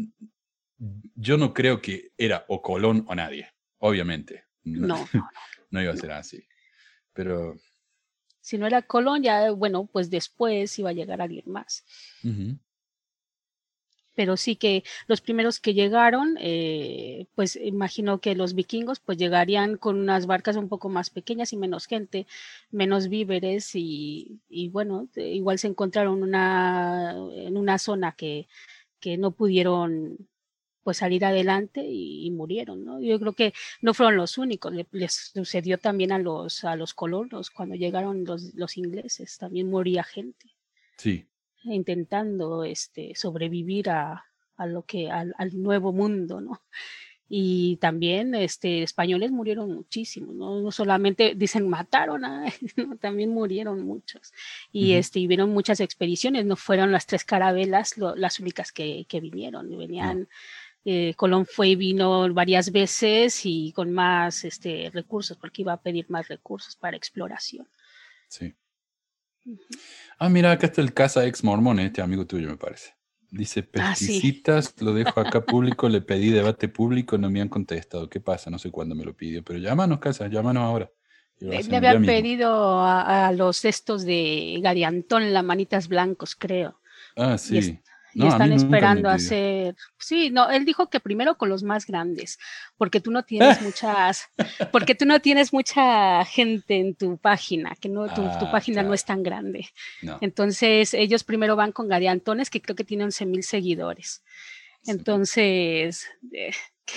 yo 1.15 1.37
no 1.37 1.55
creo 1.55 1.81
que 1.81 2.13
era 2.19 2.45
o 2.49 2.61
Colón 2.61 3.05
o 3.09 3.15
nadie, 3.15 3.49
obviamente. 3.79 4.45
No, 4.65 4.87
no, 4.89 5.09
no. 5.13 5.29
no 5.71 5.83
iba 5.83 5.93
a 5.93 5.97
ser 5.97 6.11
así. 6.13 6.47
Pero 7.13 7.57
Si 8.41 8.59
no 8.59 8.67
era 8.67 8.83
Colón, 8.83 9.23
ya, 9.23 9.51
bueno, 9.53 9.87
pues 9.87 10.11
después 10.11 10.79
iba 10.79 10.91
a 10.91 10.95
llegar 10.95 11.23
alguien 11.23 11.45
más. 11.47 11.85
ujú, 12.25 12.59
pero 14.15 14.37
sí 14.37 14.57
que 14.57 14.85
los 15.07 15.21
primeros 15.21 15.61
que 15.61 15.75
llegaron, 15.75 16.37
eh, 16.41 17.27
pues 17.35 17.57
imagino 17.57 18.21
que 18.21 18.35
los 18.35 18.55
vikingos 18.55 19.01
pues 19.01 19.19
llegarían 19.19 19.77
con 19.77 19.99
unas 19.99 20.27
barcas 20.27 20.57
un 20.57 20.69
poco 20.69 20.89
más 20.89 21.11
pequeñas 21.11 21.53
y 21.53 21.57
menos 21.57 21.87
gente, 21.87 22.27
menos 22.71 23.09
víveres 23.09 23.75
y, 23.75 24.41
y 24.49 24.69
bueno, 24.69 25.09
eh, 25.17 25.33
igual 25.35 25.59
se 25.59 25.69
encontraron 25.69 26.23
una, 26.23 27.15
en 27.35 27.57
una 27.57 27.79
zona 27.79 28.13
que, 28.13 28.47
que 29.01 29.17
no 29.19 29.33
pudieron 29.33 30.17
pues 30.83 30.99
salir 30.99 31.25
adelante 31.25 31.83
y, 31.89 32.31
murieron, 32.31 32.85
¿no? 32.85 33.01
Yo 33.01 33.19
creo 33.19 33.33
que 33.33 33.55
no 33.81 33.95
fueron 33.95 34.17
los 34.17 34.37
únicos, 34.37 34.73
le- 34.75 34.87
les 34.93 35.33
sucedió 35.33 35.79
también 35.79 36.13
a 36.13 36.19
los, 36.19 36.63
a 36.65 36.77
los 36.77 36.93
colonos 36.93 37.51
cuando 37.51 37.75
llegaron 37.75 38.25
los, 38.25 38.53
los 38.55 38.77
ingleses, 38.77 39.39
también 39.39 39.71
moría 39.71 40.05
gente 40.05 40.55
sí, 40.99 41.27
intentando 41.73 42.65
este, 42.65 43.15
sobrevivir 43.15 43.91
a, 43.91 44.25
a 44.57 44.67
lo 44.67 44.83
que 44.83 45.11
al, 45.11 45.35
al 45.39 45.61
nuevo 45.63 45.93
mundo, 45.93 46.41
¿no? 46.41 46.61
Y 47.27 47.79
también 47.79 48.35
este, 48.35 48.83
españoles 48.83 49.31
murieron 49.33 49.73
muchísimos, 49.73 50.35
¿no? 50.35 50.61
No 50.61 50.71
solamente 50.71 51.35
dicen 51.35 51.69
mataron, 51.69 52.25
a, 52.25 52.45
¿no? 52.77 52.97
también 52.99 53.31
murieron 53.31 53.83
muchos. 53.85 54.33
Y 54.71 54.91
Ujú. 54.93 54.99
este, 55.01 55.19
y 55.21 55.27
vieron 55.27 55.51
muchas 55.51 55.81
expediciones, 55.81 56.45
no 56.45 56.55
fueron 56.57 56.93
las 56.93 57.07
tres 57.07 57.25
carabelas 57.25 57.97
lo- 57.97 58.15
las 58.15 58.41
únicas 58.41 58.73
que, 58.73 59.07
que 59.09 59.21
vinieron, 59.21 59.71
venían. 59.77 60.29
eh, 60.85 61.15
Colón 61.17 61.47
fue 61.47 61.69
y 61.71 61.77
vino 61.77 62.33
varias 62.35 62.71
veces 62.71 63.41
y 63.47 63.73
con 63.73 63.91
más 63.91 64.45
este, 64.45 64.91
recursos, 64.93 65.37
porque 65.39 65.63
iba 65.63 65.73
a 65.73 65.81
pedir 65.81 66.07
más 66.11 66.29
recursos 66.29 66.77
para 66.77 66.97
exploración. 66.97 67.67
sí. 68.29 68.55
Ah, 70.19 70.29
mira, 70.29 70.53
acá 70.53 70.67
está 70.67 70.81
el 70.81 70.95
casa 70.95 71.27
ex 71.27 71.45
mormón, 71.45 71.79
este 71.81 72.01
amigo 72.01 72.27
tuyo, 72.27 72.49
me 72.49 72.57
parece. 72.57 72.95
Dice, 73.31 73.69
Ah, 73.75 73.95
sí. 73.97 74.07
pesticitas, 74.07 74.81
lo 74.81 74.95
dejo 74.95 75.21
acá 75.21 75.45
público, 75.45 75.89
le 75.89 76.01
pedí 76.01 76.31
debate 76.31 76.69
público, 76.69 77.19
no 77.19 77.31
me 77.31 77.41
han 77.41 77.49
contestado. 77.49 78.09
¿Qué 78.09 78.21
pasa? 78.21 78.49
No 78.51 78.59
sé 78.59 78.71
cuándo 78.71 78.95
me 78.95 79.05
lo 79.05 79.17
pidió, 79.17 79.43
pero 79.43 79.59
llámanos, 79.59 79.99
casa, 79.99 80.29
llámanos 80.29 80.63
ahora. 80.63 80.91
Le, 81.41 81.57
habían 81.77 82.05
pedido 82.05 82.79
a, 82.81 83.27
a 83.27 83.33
los 83.33 83.65
estos 83.65 84.05
de 84.05 84.61
Gariantón, 84.63 85.33
la 85.33 85.43
manitas 85.43 85.89
blancos, 85.89 86.37
creo. 86.37 86.79
Ah, 87.17 87.37
sí. 87.39 87.79
Y 88.15 88.21
No, 88.21 88.29
están 88.29 88.53
esperando 88.53 89.09
a 89.09 89.15
hacer. 89.15 89.75
Sí, 89.99 90.31
no, 90.31 90.49
él 90.51 90.65
dijo 90.65 90.89
que 90.89 91.01
primero 91.01 91.37
con 91.37 91.49
los 91.49 91.63
más 91.65 91.85
grandes, 91.87 92.39
porque 92.77 93.01
tú 93.01 93.11
no 93.11 93.25
tienes 93.25 93.59
muchas, 93.63 94.29
porque 94.71 94.95
tú 94.95 95.05
no 95.05 95.21
tienes 95.21 95.53
mucha 95.53 96.25
gente 96.25 96.79
en 96.79 96.95
tu 96.95 97.19
página, 97.19 97.75
que 97.81 97.89
no, 97.89 98.07
tu, 98.07 98.23
tu 98.23 98.47
Ah, 98.47 98.51
página 98.53 98.83
no 98.83 98.95
es 98.95 99.05
tan 99.05 99.23
grande. 99.23 99.67
No. 100.03 100.19
Entonces, 100.21 100.95
ellos 100.95 101.25
primero 101.25 101.57
van 101.57 101.73
con 101.73 101.89
Gariantones, 101.89 102.51
que 102.51 102.61
creo 102.63 102.77
que 102.77 102.85
tiene 102.85 103.05
11 103.05 103.27
mil 103.27 103.43
seguidores. 103.43 104.23
Sí. 104.83 104.91
Entonces, 104.93 106.07
eh, 106.33 106.51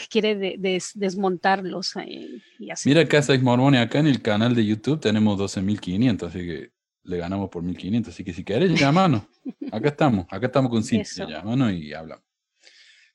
quiere 0.09 0.35
de- 0.35 0.55
des- 0.59 0.91
desmontarlos 0.95 1.95
eh, 1.95 2.27
y 2.59 2.69
así. 2.69 2.89
Mira, 2.89 3.07
Casa 3.07 3.33
acá 3.81 3.99
en 3.99 4.07
el 4.07 4.21
canal 4.21 4.53
de 4.55 4.65
YouTube 4.65 4.99
tenemos 4.99 5.39
12.500, 5.39 6.23
así 6.27 6.39
que 6.39 6.71
le 7.07 7.17
ganamos 7.17 7.49
por 7.49 7.63
1.500. 7.63 8.07
Así 8.09 8.23
que 8.23 8.33
si 8.33 8.43
querés, 8.43 8.79
llámanos. 8.79 9.23
Acá 9.71 9.89
estamos, 9.89 10.25
acá 10.29 10.45
estamos 10.47 10.69
con 10.71 10.83
Cintia, 10.83 11.05
llámanos 11.27 11.71
y 11.73 11.93
hablamos. 11.93 12.23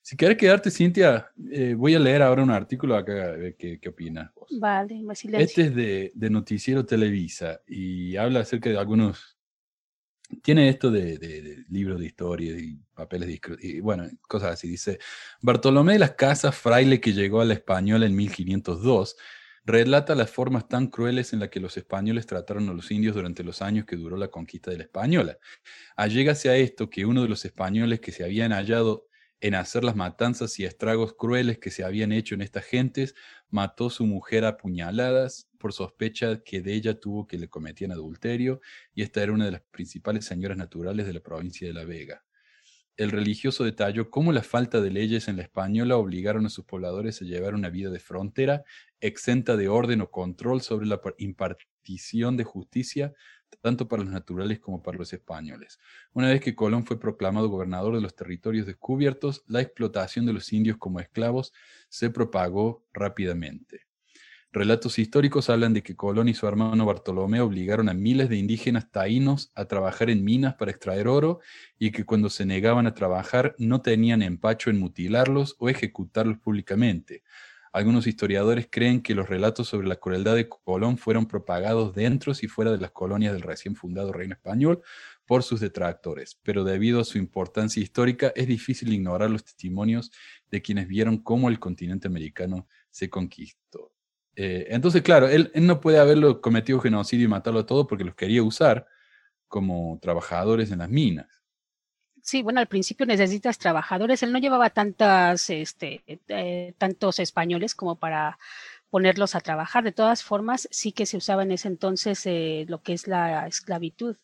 Si 0.05 0.17
querés 0.17 0.37
quedarte, 0.37 0.71
Cintia, 0.71 1.31
eh, 1.53 1.75
voy 1.77 1.95
a 1.95 2.01
leer 2.01 2.23
ahora 2.23 2.43
un 2.43 2.51
artículo 2.51 2.97
acá, 2.97 3.13
a 3.13 3.31
ver 3.37 3.55
qué, 3.57 3.79
qué 3.79 3.89
opinas 3.91 4.33
vos. 4.35 4.49
Vale. 4.59 5.01
Este 5.45 5.63
es 5.67 5.75
de, 5.77 6.11
de 6.15 6.31
Noticiero 6.31 6.85
Televisa 6.85 7.61
y 7.69 8.17
habla 8.17 8.41
acerca 8.41 8.69
de 8.69 8.79
algunos. 8.79 9.39
Tiene 10.43 10.69
esto 10.71 10.91
de, 10.91 11.19
de- 11.19 11.43
de 11.43 11.65
libros 11.69 12.01
de 12.01 12.07
historia 12.07 12.59
y 12.59 12.79
papeles 12.95 13.29
de. 13.29 13.41
Y 13.61 13.81
bueno, 13.81 14.09
cosas 14.23 14.53
así. 14.55 14.67
Dice: 14.67 14.99
Bartolomé 15.43 15.93
de 15.93 15.99
las 16.01 16.13
Casas, 16.13 16.57
fraile 16.57 17.01
que 17.01 17.13
llegó 17.13 17.41
a 17.41 17.45
la 17.45 17.53
Española 17.55 18.07
en 18.07 18.17
1502, 18.17 19.17
relata 19.65 20.15
las 20.15 20.31
formas 20.31 20.69
tan 20.69 20.89
crueles 20.89 21.33
en 21.33 21.41
las 21.41 21.51
que 21.51 21.61
los 21.61 21.77
españoles 21.77 22.27
trataron 22.27 22.69
a 22.69 22.75
los 22.75 22.91
indios 22.91 23.15
durante 23.15 23.45
los 23.45 23.63
años 23.63 23.87
que 23.87 23.97
duró 23.97 24.17
la 24.17 24.29
conquista 24.29 24.71
de 24.71 24.79
la 24.79 24.85
Española. 24.85 25.39
Allégase 25.97 26.49
a 26.51 26.57
esto 26.57 26.91
que 26.91 27.07
uno 27.07 27.23
de 27.23 27.29
los 27.29 27.45
españoles 27.45 28.01
que 28.01 28.13
se 28.13 28.25
habían 28.25 28.53
hallado 28.53 29.07
en 29.43 29.57
hacer 29.57 29.83
las 29.83 29.97
matanzas 29.97 30.59
y 30.61 30.65
estragos 30.65 31.15
crueles 31.15 31.59
que 31.59 31.73
se 31.73 31.83
habían 31.83 32.13
hecho 32.13 32.37
en 32.37 32.43
estas 32.43 32.65
gentes, 32.65 33.17
mató 33.51 33.91
su 33.91 34.07
mujer 34.07 34.45
a 34.45 34.57
puñaladas 34.57 35.49
por 35.59 35.73
sospecha 35.73 36.43
que 36.45 36.63
de 36.63 36.75
ella 36.75 37.01
tuvo 37.01 37.27
que 37.27 37.39
le 37.39 37.49
cometían 37.49 37.91
adulterio, 37.91 38.61
y 38.95 39.03
esta 39.03 39.21
era 39.21 39.33
una 39.33 39.47
de 39.47 39.53
las 39.53 39.63
principales 39.63 40.27
señoras 40.27 40.57
naturales 40.57 41.07
de 41.07 41.13
la 41.15 41.21
provincia 41.21 41.67
de 41.67 41.75
La 41.75 41.85
Vega. 41.85 42.25
El 42.97 43.11
religioso 43.11 43.65
detalló 43.65 44.09
cómo 44.11 44.33
la 44.33 44.43
falta 44.43 44.81
de 44.81 44.91
leyes 44.91 45.29
en 45.29 45.37
la 45.37 45.43
española 45.43 45.97
obligaron 45.99 46.47
a 46.47 46.51
sus 46.51 46.65
pobladores 46.65 47.21
a 47.21 47.25
llevar 47.27 47.55
una 47.55 47.69
vida 47.71 47.91
de 47.91 48.01
frontera, 48.01 48.65
exenta 49.01 49.57
de 49.57 49.69
orden 49.69 50.01
o 50.03 50.11
control 50.11 50.61
sobre 50.63 50.87
la 50.87 51.01
par- 51.03 51.15
impartición 51.19 52.37
de 52.37 52.45
justicia, 52.45 53.13
tanto 53.61 53.89
para 53.89 54.03
los 54.05 54.13
naturales 54.13 54.61
como 54.61 54.83
para 54.83 54.99
los 54.99 55.13
españoles. 55.13 55.79
Una 56.13 56.29
vez 56.29 56.41
que 56.41 56.55
Colón 56.55 56.87
fue 56.87 56.99
proclamado 57.01 57.49
gobernador 57.49 57.95
de 57.95 58.01
los 58.03 58.15
territorios 58.17 58.67
descubiertos, 58.67 59.43
la 59.47 59.61
explotación 59.61 60.25
de 60.27 60.33
los 60.35 60.53
indios 60.53 60.77
como 60.79 61.01
esclavos 61.01 61.53
se 61.89 62.11
propagó 62.11 62.87
rápidamente. 62.93 63.87
Relatos 64.55 64.99
históricos 64.99 65.49
hablan 65.49 65.73
de 65.73 65.83
que 65.83 65.97
Colón 65.97 66.29
y 66.29 66.35
su 66.35 66.47
hermano 66.47 66.85
Bartolomé 66.85 67.41
obligaron 67.41 67.89
a 67.89 67.95
miles 67.95 68.29
de 68.29 68.37
indígenas 68.37 68.91
taínos 68.91 69.51
a 69.55 69.65
trabajar 69.65 70.11
en 70.11 70.25
minas 70.25 70.57
para 70.57 70.71
extraer 70.71 71.09
oro 71.09 71.41
y 71.79 71.91
que 71.91 72.05
cuando 72.05 72.29
se 72.29 72.45
negaban 72.45 72.87
a 72.87 72.93
trabajar 72.93 73.55
no 73.57 73.81
tenían 73.81 74.21
empacho 74.21 74.69
en 74.69 74.79
mutilarlos 74.79 75.57
o 75.59 75.71
ejecutarlos 75.71 76.37
públicamente. 76.37 77.23
Algunos 77.73 78.07
historiadores 78.07 78.69
creen 78.71 79.01
que 79.01 79.15
los 79.15 79.27
relatos 79.27 79.69
sobre 79.69 79.89
la 79.89 79.97
crueldad 79.97 80.35
de 80.35 80.51
Colón 80.51 80.99
fueron 80.99 81.25
propagados 81.25 81.95
dentro 81.95 82.35
y 82.39 82.47
fuera 82.47 82.73
de 82.73 82.79
las 82.79 82.91
colonias 82.91 83.33
del 83.33 83.41
recién 83.41 83.75
fundado 83.75 84.13
Reino 84.13 84.35
Español 84.35 84.83
por 85.25 85.45
sus 85.45 85.61
detractores, 85.61 86.39
pero 86.43 86.63
debido 86.63 87.01
a 87.01 87.07
su 87.07 87.17
importancia 87.17 87.83
histórica 87.83 88.35
es 88.37 88.47
difícil 88.47 88.93
ignorar 88.93 89.31
los 89.31 89.45
testimonios 89.45 90.13
de 90.51 90.61
quienes 90.61 90.89
vieron 90.89 91.17
cómo 91.17 91.49
el 91.49 91.59
continente 91.59 92.07
americano 92.07 92.69
se 92.91 93.09
conquistó. 93.09 93.92
Eh, 94.37 94.67
entonces, 94.71 95.03
claro, 95.03 95.29
él, 95.29 95.51
él 95.55 95.67
no 95.67 95.81
puede 95.81 95.99
haberlo 95.99 96.41
cometido 96.41 96.81
genocidio 96.81 97.27
y 97.27 97.29
matarlo 97.29 97.61
a 97.61 97.67
todos 97.67 97.87
porque 97.87 98.05
los 98.05 98.15
quería 98.15 98.43
usar 98.43 98.87
como 99.49 99.99
trabajadores 100.01 100.71
en 100.71 100.79
las 100.79 100.89
minas. 100.89 101.43
Sí, 102.23 102.43
bueno, 102.43 102.61
al 102.61 102.69
principio 102.69 103.05
necesitas 103.05 103.59
trabajadores. 103.59 104.23
Él 104.23 104.33
no 104.33 104.39
llevaba 104.39 104.71
tantas, 104.71 105.51
este, 105.51 106.03
eh, 106.29 106.73
tantos 106.79 107.19
españoles 107.19 107.75
como 107.75 107.97
para 107.97 108.39
ponerlos 108.91 109.35
a 109.35 109.41
trabajar. 109.41 109.83
De 109.83 109.93
todas 109.93 110.23
formas, 110.23 110.69
sí 110.71 110.93
que 110.93 111.05
se 111.05 111.17
usaba 111.17 111.43
en 111.43 111.51
ese 111.51 111.67
entonces 111.67 112.25
eh, 112.27 112.65
lo 112.69 112.81
que 112.81 112.93
es 112.93 113.09
la 113.09 113.47
esclavitud. 113.49 114.17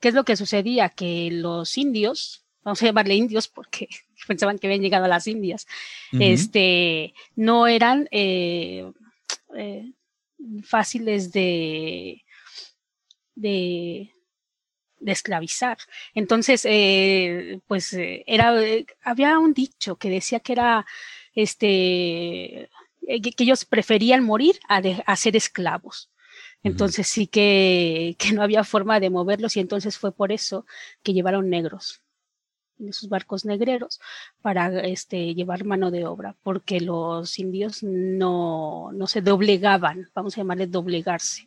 ¿Qué 0.00 0.08
es 0.08 0.14
lo 0.14 0.24
que 0.24 0.36
sucedía? 0.36 0.88
Que 0.88 1.28
los 1.30 1.76
indios, 1.76 2.44
vamos 2.64 2.82
a 2.82 2.86
llamarle 2.86 3.16
indios 3.16 3.48
porque 3.48 3.88
pensaban 4.26 4.58
que 4.58 4.66
habían 4.66 4.82
llegado 4.82 5.04
a 5.04 5.08
las 5.08 5.26
Indias, 5.26 5.66
este, 6.12 7.14
no 7.34 7.66
eran 7.66 8.08
eh, 8.10 8.90
eh, 9.56 9.92
fáciles 10.64 11.32
de, 11.32 12.22
de, 13.34 14.10
de 15.00 15.12
esclavizar. 15.12 15.78
Entonces, 16.14 16.64
eh, 16.66 17.60
pues 17.66 17.92
eh, 17.94 18.24
era, 18.26 18.54
había 19.02 19.38
un 19.38 19.54
dicho 19.54 19.96
que 19.96 20.10
decía 20.10 20.40
que 20.40 20.52
era, 20.54 20.86
este, 21.34 22.70
que 23.06 23.32
que 23.32 23.44
ellos 23.44 23.64
preferían 23.64 24.24
morir 24.24 24.58
a, 24.68 24.80
de- 24.80 25.02
a 25.06 25.16
ser 25.16 25.36
esclavos. 25.36 26.10
Entonces 26.62 27.08
sí 27.08 27.26
que, 27.26 28.16
que 28.18 28.32
no 28.32 28.42
había 28.42 28.64
forma 28.64 29.00
de 29.00 29.10
moverlos 29.10 29.56
y 29.56 29.60
entonces 29.60 29.98
fue 29.98 30.14
por 30.14 30.32
eso 30.32 30.66
que 31.02 31.12
llevaron 31.14 31.50
negros 31.50 32.02
en 32.82 32.90
esos 32.90 33.08
barcos 33.08 33.44
negreros 33.44 34.00
para 34.42 34.80
este, 34.80 35.34
llevar 35.34 35.64
mano 35.64 35.90
de 35.90 36.04
obra, 36.06 36.36
porque 36.42 36.80
los 36.80 37.38
indios 37.38 37.82
no, 37.82 38.90
no 38.92 39.06
se 39.06 39.22
doblegaban, 39.22 40.10
vamos 40.14 40.36
a 40.36 40.40
llamarle 40.40 40.66
doblegarse. 40.66 41.46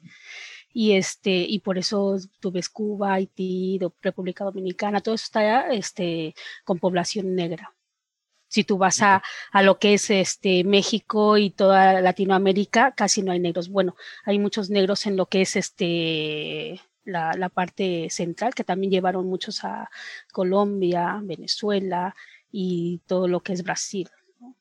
Y, 0.74 0.94
este, 0.94 1.32
y 1.32 1.60
por 1.60 1.78
eso 1.78 2.18
tú 2.42 2.52
ves 2.52 2.70
Cuba, 2.70 3.14
Haití, 3.14 3.80
República 4.02 4.44
Dominicana, 4.44 5.00
todo 5.02 5.16
eso 5.16 5.26
está 5.26 5.70
este, 5.72 6.36
con 6.66 6.80
población 6.80 7.34
negra. 7.36 7.74
Si 8.50 8.64
tú 8.64 8.78
vas 8.78 9.02
a, 9.02 9.24
a, 9.52 9.64
lo 9.64 9.80
que 9.80 9.96
es 9.96 10.10
este 10.10 10.64
México 10.64 11.38
y 11.38 11.50
toda 11.50 12.02
Latinoamérica, 12.02 12.94
casi 12.94 13.22
no 13.22 13.32
hay 13.32 13.40
negros. 13.40 13.70
Bueno, 13.70 13.96
hay 14.26 14.38
muchos 14.40 14.70
negros 14.70 15.06
en 15.08 15.18
lo 15.18 15.28
que 15.28 15.42
es 15.42 15.56
este 15.56 16.82
la, 17.06 17.34
la, 17.34 17.50
parte 17.50 18.10
central, 18.10 18.54
que 18.54 18.64
también 18.64 18.92
llevaron 18.92 19.26
muchos 19.28 19.64
a 19.64 19.90
Colombia, 20.32 21.20
Venezuela 21.24 22.16
y 22.52 23.00
todo 23.06 23.28
lo 23.28 23.42
que 23.42 23.54
es 23.54 23.64
Brasil. 23.64 24.10
¿no? 24.40 24.56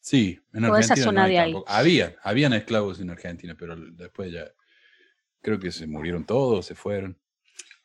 Sí, 0.00 0.40
en 0.52 0.62
Toda 0.62 0.78
Argentina 0.78 0.94
esa 0.94 1.04
zona 1.04 1.20
no 1.20 1.26
hay 1.26 1.32
de 1.32 1.38
ahí. 1.38 1.52
tampoco. 1.52 1.72
Había, 1.72 2.16
habían 2.22 2.52
esclavos 2.52 3.00
en 3.00 3.10
Argentina, 3.10 3.54
pero 3.58 3.76
después 3.76 4.32
ya 4.32 4.50
creo 5.40 5.58
que 5.58 5.70
se 5.70 5.86
murieron 5.86 6.24
todos, 6.24 6.66
se 6.66 6.74
fueron. 6.74 7.18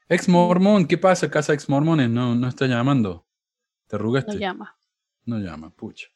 Ex 0.10 0.30
mormón, 0.30 0.88
¿qué 0.88 0.98
pasa, 0.98 1.30
casa 1.30 1.54
ex 1.54 1.68
mormones? 1.68 2.10
No, 2.10 2.34
no 2.34 2.48
está 2.48 2.66
llamando. 2.66 3.28
¿Te 3.88 3.98
arrugaste? 3.98 4.34
No 4.34 4.40
llama. 4.40 4.78
No 5.26 5.40
llama, 5.40 5.70
pucha. 5.72 6.08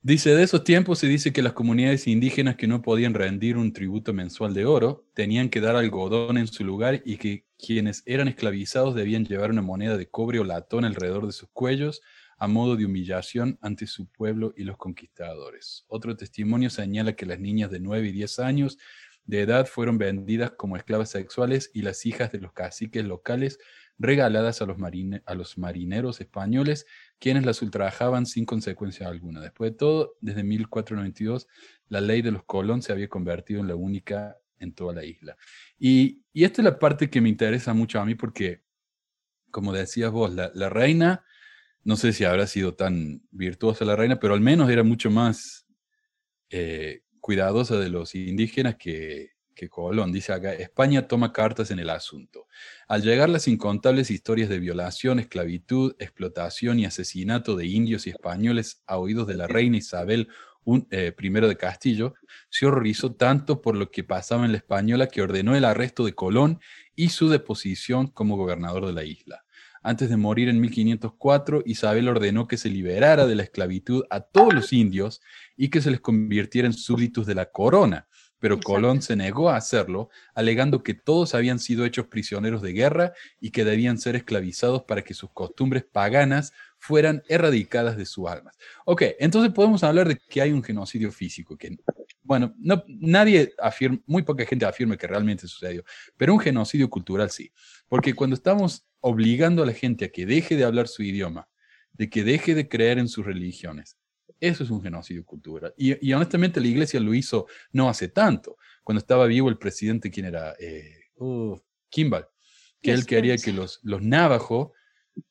Dice, 0.00 0.32
de 0.32 0.44
esos 0.44 0.62
tiempos 0.62 1.00
se 1.00 1.08
dice 1.08 1.32
que 1.32 1.42
las 1.42 1.54
comunidades 1.54 2.06
indígenas 2.06 2.54
que 2.54 2.68
no 2.68 2.82
podían 2.82 3.14
rendir 3.14 3.56
un 3.56 3.72
tributo 3.72 4.12
mensual 4.12 4.54
de 4.54 4.64
oro 4.64 5.04
tenían 5.12 5.48
que 5.48 5.60
dar 5.60 5.74
algodón 5.74 6.38
en 6.38 6.46
su 6.46 6.64
lugar 6.64 7.02
y 7.04 7.16
que 7.16 7.46
quienes 7.58 8.04
eran 8.06 8.28
esclavizados 8.28 8.94
debían 8.94 9.24
llevar 9.24 9.50
una 9.50 9.60
moneda 9.60 9.96
de 9.96 10.08
cobre 10.08 10.38
o 10.38 10.44
latón 10.44 10.84
alrededor 10.84 11.26
de 11.26 11.32
sus 11.32 11.48
cuellos 11.52 12.00
a 12.38 12.46
modo 12.46 12.76
de 12.76 12.86
humillación 12.86 13.58
ante 13.60 13.88
su 13.88 14.06
pueblo 14.06 14.54
y 14.56 14.62
los 14.62 14.76
conquistadores. 14.76 15.84
Otro 15.88 16.16
testimonio 16.16 16.70
señala 16.70 17.16
que 17.16 17.26
las 17.26 17.40
niñas 17.40 17.68
de 17.72 17.80
9 17.80 18.06
y 18.06 18.12
10 18.12 18.38
años 18.38 18.78
de 19.24 19.40
edad 19.40 19.66
fueron 19.66 19.98
vendidas 19.98 20.52
como 20.52 20.76
esclavas 20.76 21.10
sexuales 21.10 21.72
y 21.74 21.82
las 21.82 22.06
hijas 22.06 22.30
de 22.30 22.38
los 22.38 22.52
caciques 22.52 23.04
locales 23.04 23.58
regaladas 23.98 24.62
a 24.62 24.66
los, 24.66 25.58
marineros 25.58 26.20
españoles, 26.20 26.86
quienes 27.18 27.44
las 27.44 27.60
ultrajaban 27.62 28.26
sin 28.26 28.44
consecuencia 28.44 29.08
alguna. 29.08 29.40
Después 29.40 29.72
de 29.72 29.76
todo, 29.76 30.14
desde 30.20 30.44
1492, 30.44 31.48
la 31.88 32.00
ley 32.00 32.22
de 32.22 32.30
los 32.30 32.44
Colón 32.44 32.82
se 32.82 32.92
había 32.92 33.08
convertido 33.08 33.60
en 33.60 33.68
la 33.68 33.74
única 33.74 34.38
en 34.60 34.72
toda 34.72 34.92
la 34.92 35.04
isla. 35.04 35.36
Y, 35.78 36.22
y 36.32 36.44
esta 36.44 36.62
es 36.62 36.64
la 36.64 36.78
parte 36.78 37.10
que 37.10 37.20
me 37.20 37.28
interesa 37.28 37.74
mucho 37.74 38.00
a 38.00 38.04
mí 38.04 38.14
porque, 38.14 38.62
como 39.50 39.72
decías 39.72 40.10
vos, 40.10 40.32
la, 40.34 40.50
la 40.54 40.68
reina, 40.68 41.24
no 41.84 41.96
sé 41.96 42.12
si 42.12 42.24
habrá 42.24 42.46
sido 42.46 42.74
tan 42.74 43.22
virtuosa 43.30 43.84
la 43.84 43.96
reina, 43.96 44.18
pero 44.20 44.34
al 44.34 44.40
menos 44.40 44.70
era 44.70 44.82
mucho 44.82 45.10
más 45.10 45.66
eh, 46.50 47.02
cuidadosa 47.20 47.78
de 47.78 47.88
los 47.88 48.14
indígenas 48.14 48.76
que, 48.76 49.37
que 49.58 49.68
Colón. 49.68 50.12
Dice 50.12 50.32
acá, 50.32 50.54
España 50.54 51.08
toma 51.08 51.32
cartas 51.32 51.70
en 51.70 51.80
el 51.80 51.90
asunto. 51.90 52.46
Al 52.86 53.02
llegar 53.02 53.28
las 53.28 53.48
incontables 53.48 54.10
historias 54.10 54.48
de 54.48 54.60
violación, 54.60 55.18
esclavitud, 55.18 55.96
explotación 55.98 56.78
y 56.78 56.86
asesinato 56.86 57.56
de 57.56 57.66
indios 57.66 58.06
y 58.06 58.10
españoles 58.10 58.82
a 58.86 58.96
oídos 58.96 59.26
de 59.26 59.34
la 59.34 59.46
reina 59.46 59.76
Isabel 59.76 60.28
I 60.64 60.86
eh, 60.90 61.14
de 61.18 61.56
Castillo, 61.56 62.14
se 62.48 62.66
horrorizó 62.66 63.14
tanto 63.14 63.60
por 63.60 63.76
lo 63.76 63.90
que 63.90 64.04
pasaba 64.04 64.44
en 64.44 64.52
la 64.52 64.58
española 64.58 65.08
que 65.08 65.22
ordenó 65.22 65.56
el 65.56 65.64
arresto 65.64 66.04
de 66.04 66.14
Colón 66.14 66.60
y 66.94 67.08
su 67.08 67.28
deposición 67.28 68.06
como 68.06 68.36
gobernador 68.36 68.86
de 68.86 68.92
la 68.92 69.04
isla. 69.04 69.44
Antes 69.82 70.10
de 70.10 70.16
morir 70.16 70.48
en 70.48 70.60
1504, 70.60 71.62
Isabel 71.64 72.08
ordenó 72.08 72.46
que 72.46 72.56
se 72.56 72.68
liberara 72.68 73.26
de 73.26 73.34
la 73.34 73.44
esclavitud 73.44 74.04
a 74.10 74.20
todos 74.20 74.52
los 74.52 74.72
indios 74.72 75.20
y 75.56 75.70
que 75.70 75.80
se 75.80 75.90
les 75.90 76.00
convirtiera 76.00 76.66
en 76.66 76.74
súbditos 76.74 77.26
de 77.26 77.34
la 77.34 77.46
corona, 77.46 78.08
pero 78.40 78.54
Exacto. 78.54 78.74
Colón 78.74 79.02
se 79.02 79.16
negó 79.16 79.50
a 79.50 79.56
hacerlo, 79.56 80.10
alegando 80.34 80.82
que 80.82 80.94
todos 80.94 81.34
habían 81.34 81.58
sido 81.58 81.84
hechos 81.84 82.06
prisioneros 82.06 82.62
de 82.62 82.72
guerra 82.72 83.12
y 83.40 83.50
que 83.50 83.64
debían 83.64 83.98
ser 83.98 84.16
esclavizados 84.16 84.84
para 84.84 85.02
que 85.02 85.14
sus 85.14 85.30
costumbres 85.30 85.84
paganas 85.84 86.52
fueran 86.78 87.22
erradicadas 87.28 87.96
de 87.96 88.06
sus 88.06 88.28
almas. 88.28 88.56
Ok, 88.84 89.02
entonces 89.18 89.52
podemos 89.52 89.82
hablar 89.82 90.08
de 90.08 90.16
que 90.16 90.40
hay 90.40 90.52
un 90.52 90.62
genocidio 90.62 91.10
físico, 91.10 91.56
que, 91.56 91.76
bueno, 92.22 92.54
no, 92.58 92.84
nadie 92.86 93.52
afirma, 93.58 93.98
muy 94.06 94.22
poca 94.22 94.46
gente 94.46 94.64
afirma 94.64 94.96
que 94.96 95.06
realmente 95.06 95.46
sucedió, 95.48 95.84
pero 96.16 96.34
un 96.34 96.40
genocidio 96.40 96.88
cultural 96.88 97.30
sí, 97.30 97.52
porque 97.88 98.14
cuando 98.14 98.34
estamos 98.34 98.86
obligando 99.00 99.62
a 99.62 99.66
la 99.66 99.72
gente 99.72 100.06
a 100.06 100.08
que 100.08 100.26
deje 100.26 100.56
de 100.56 100.64
hablar 100.64 100.88
su 100.88 101.02
idioma, 101.02 101.48
de 101.92 102.08
que 102.08 102.22
deje 102.22 102.54
de 102.54 102.68
creer 102.68 102.98
en 102.98 103.08
sus 103.08 103.26
religiones, 103.26 103.97
eso 104.40 104.64
es 104.64 104.70
un 104.70 104.82
genocidio 104.82 105.24
cultural. 105.24 105.74
Y, 105.76 106.06
y, 106.08 106.12
honestamente 106.12 106.60
la 106.60 106.68
iglesia 106.68 107.00
lo 107.00 107.14
hizo 107.14 107.46
no 107.72 107.88
hace 107.88 108.08
tanto. 108.08 108.56
Cuando 108.84 108.98
estaba 109.00 109.26
vivo 109.26 109.48
el 109.48 109.58
presidente, 109.58 110.10
¿quién 110.10 110.26
era? 110.26 110.54
Eh, 110.58 111.04
uh, 111.16 111.56
Kimball, 111.90 112.26
que 112.82 112.92
él 112.92 113.06
quería 113.06 113.40
que 113.40 113.52
los, 113.52 113.80
los 113.82 114.02
navajos, 114.02 114.70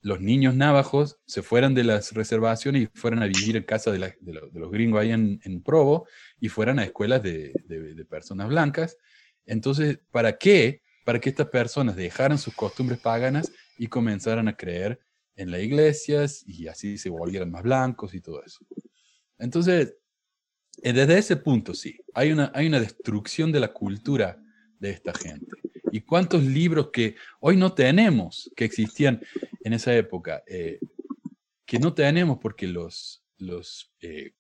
los 0.02 0.20
niños 0.22 0.54
navajos, 0.56 1.20
se 1.26 1.42
fueran 1.42 1.74
de 1.74 1.84
las 1.86 2.12
reservaciones 2.14 2.84
y 2.84 2.90
fueran 3.00 3.24
a 3.24 3.28
vivir 3.28 3.56
en 3.56 3.64
casa 3.64 3.92
de, 3.92 4.00
la- 4.00 4.16
de 4.20 4.34
lo- 4.34 4.50
de 4.50 4.60
los 4.60 4.72
gringos 4.72 5.02
ahí 5.02 5.12
en, 5.12 5.40
en 5.44 5.62
Provo 5.64 6.08
y 6.40 6.50
fueran 6.50 6.80
a 6.80 6.84
escuelas 6.84 7.24
de, 7.24 7.56
de- 7.66 7.96
de 7.96 8.06
personas 8.06 8.50
blancas. 8.50 8.98
Entonces, 9.46 10.00
¿para 10.12 10.38
qué? 10.38 10.82
Para 11.06 11.20
que 11.20 11.30
estas 11.30 11.48
personas 11.48 11.96
dejaran 11.96 12.38
sus 12.38 12.54
costumbres 12.54 13.00
paganas 13.00 13.52
y 13.78 13.88
comenzaran 13.88 14.48
a 14.50 14.58
creer 14.58 15.00
en 15.36 15.52
las 15.52 15.62
iglesias 15.62 16.44
y 16.46 16.68
así 16.68 16.98
se 16.98 17.10
volvieran 17.10 17.50
más 17.52 17.64
blancos 17.64 18.14
y 18.14 18.20
todo 18.22 18.44
eso. 18.44 18.66
Entonces, 19.40 19.96
eh, 20.82 20.94
desde 20.94 21.18
ese 21.18 21.38
punto 21.38 21.74
sí, 21.74 22.00
hay 22.14 22.32
una, 22.32 22.52
hay 22.54 22.68
una 22.68 22.80
destrucción 22.80 23.52
de 23.52 23.60
la 23.60 23.74
cultura 23.74 24.42
de 24.80 24.92
esta 24.92 25.14
gente. 25.14 25.48
¿Y 25.92 26.02
cuántos 26.02 26.44
libros 26.44 26.90
que 26.92 27.16
hoy 27.40 27.58
no 27.58 27.74
tenemos, 27.74 28.52
que 28.56 28.66
existían 28.66 29.22
en 29.64 29.74
esa 29.74 29.96
época, 29.96 30.44
eh, 30.48 30.80
que 31.66 31.80
no 31.80 31.94
tenemos 31.94 32.40
porque 32.40 32.68
los, 32.68 33.24
los 33.38 33.94
eh, 34.02 34.34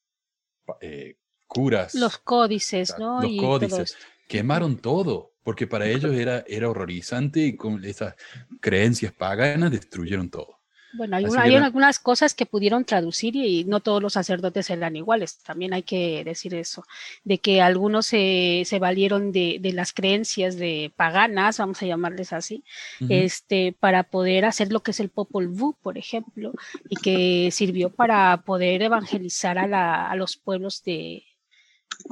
eh, 0.81 1.17
curas 1.45 1.95
Los 1.95 2.17
códices, 2.19 2.95
¿no? 2.97 3.21
Los 3.21 3.31
y 3.31 3.37
códices. 3.37 3.97
quemaron 4.27 4.77
todo? 4.77 5.33
Porque 5.43 5.67
para 5.67 5.87
ellos 5.87 6.13
era, 6.13 6.43
era 6.47 6.69
horrorizante 6.69 7.41
y 7.41 7.55
con 7.55 7.83
esas 7.85 8.15
creencias 8.59 9.13
paganas 9.13 9.71
destruyeron 9.71 10.29
todo. 10.29 10.56
Bueno, 10.97 11.15
hay, 11.15 11.25
Así 11.25 11.33
una- 11.33 11.43
que 11.43 11.49
hay 11.49 11.55
no- 11.59 11.65
algunas 11.65 11.99
cosas 11.99 12.33
que 12.33 12.45
pudieron 12.45 12.83
traducir 12.83 13.35
y, 13.35 13.63
no 13.65 13.79
todos 13.79 14.01
los 14.01 14.13
sacerdotes 14.13 14.69
eran 14.69 14.95
iguales. 14.95 15.37
También 15.43 15.73
hay 15.73 15.83
que 15.83 16.23
decir 16.25 16.55
eso, 16.55 16.83
de 17.23 17.37
que 17.37 17.61
algunos 17.61 18.07
se, 18.07 18.63
se 18.65 18.79
valieron 18.79 19.31
de, 19.31 19.57
de 19.61 19.73
las 19.73 19.93
creencias 19.93 20.57
de 20.57 20.91
paganas, 20.95 21.59
vamos 21.59 21.81
a 21.81 21.85
llamarles 21.85 22.33
así, 22.33 22.63
este, 23.09 23.73
para 23.79 24.03
poder 24.03 24.45
hacer 24.45 24.71
lo 24.73 24.81
que 24.81 24.91
es 24.91 24.99
el 24.99 25.09
Popol 25.09 25.47
Vuh, 25.47 25.75
por 25.81 25.97
ejemplo, 25.97 26.51
y 26.89 26.95
que 26.95 27.49
sirvió 27.51 27.89
para 27.89 28.41
poder 28.45 28.81
evangelizar 28.81 29.57
a, 29.57 29.67
la- 29.67 30.09
a 30.09 30.15
los 30.15 30.35
pueblos 30.37 30.83
de, 30.83 31.23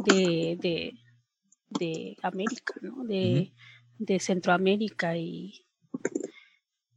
de, 0.06 0.58
de, 0.62 0.94
de 1.80 2.18
América, 2.22 2.74
¿no? 2.82 3.04
De, 3.04 3.52
de 3.98 4.20
Centroamérica 4.20 5.18
y, 5.18 5.65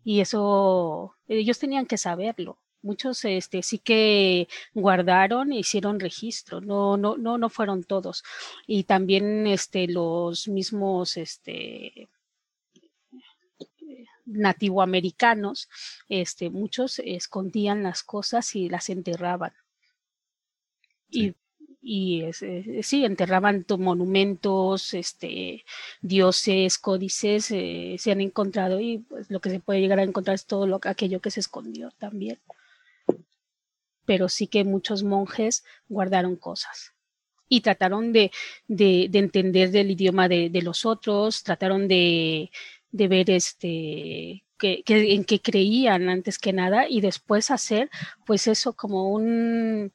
y 0.08 0.22
eso 0.22 1.14
ellos 1.28 1.58
tenían 1.58 1.84
que 1.84 1.98
saberlo. 1.98 2.58
Muchos 2.80 3.26
este, 3.26 3.62
sí 3.62 3.78
que 3.78 4.48
guardaron 4.72 5.52
e 5.52 5.58
hicieron 5.58 6.00
registro, 6.00 6.62
no, 6.62 6.96
no, 6.96 7.18
no, 7.18 7.36
no 7.36 7.50
fueron 7.50 7.84
todos. 7.84 8.24
Y 8.66 8.84
también 8.84 9.46
este, 9.46 9.86
los 9.86 10.48
mismos 10.48 11.18
este, 11.18 12.08
nativoamericanos, 14.24 15.68
este, 16.08 16.48
muchos 16.48 17.00
escondían 17.00 17.82
las 17.82 18.02
cosas 18.02 18.56
y 18.56 18.70
las 18.70 18.88
enterraban. 18.88 19.52
Y, 21.10 21.34
y 21.80 22.24
sí, 22.82 23.04
enterraban 23.04 23.64
to- 23.64 23.78
monumentos, 23.78 24.94
este, 24.94 25.64
dioses, 26.02 26.78
códices, 26.78 27.50
eh, 27.52 27.96
se 27.98 28.10
han 28.12 28.20
encontrado 28.20 28.80
y 28.80 28.98
pues 28.98 29.30
lo 29.30 29.40
que 29.40 29.50
se 29.50 29.60
puede 29.60 29.80
llegar 29.80 29.98
a 30.00 30.02
encontrar 30.04 30.34
es 30.34 30.46
todo 30.46 30.66
lo, 30.66 30.80
aquello 30.84 31.20
que 31.20 31.30
se 31.30 31.40
escondió 31.40 31.90
también. 31.98 32.38
Pero 34.06 34.28
sí 34.28 34.46
que 34.46 34.64
muchos 34.64 35.02
monjes 35.02 35.64
guardaron 35.88 36.36
cosas 36.36 36.94
y 37.48 37.60
trataron 37.62 38.12
de, 38.12 38.30
de, 38.68 39.08
de 39.10 39.18
entender 39.18 39.70
del 39.70 39.90
idioma 39.90 40.28
de, 40.28 40.50
de 40.50 40.62
los 40.62 40.86
otros, 40.86 41.42
trataron 41.42 41.88
de, 41.88 42.50
de 42.90 43.08
ver 43.08 43.30
este 43.30 44.44
que, 44.58 44.82
que- 44.84 45.14
en 45.14 45.24
qué 45.24 45.40
creían 45.40 46.08
antes 46.08 46.38
que 46.38 46.52
nada 46.52 46.88
y 46.88 47.00
después 47.00 47.50
hacer 47.50 47.90
pues 48.26 48.48
eso 48.48 48.74
como 48.74 49.10
un 49.12 49.92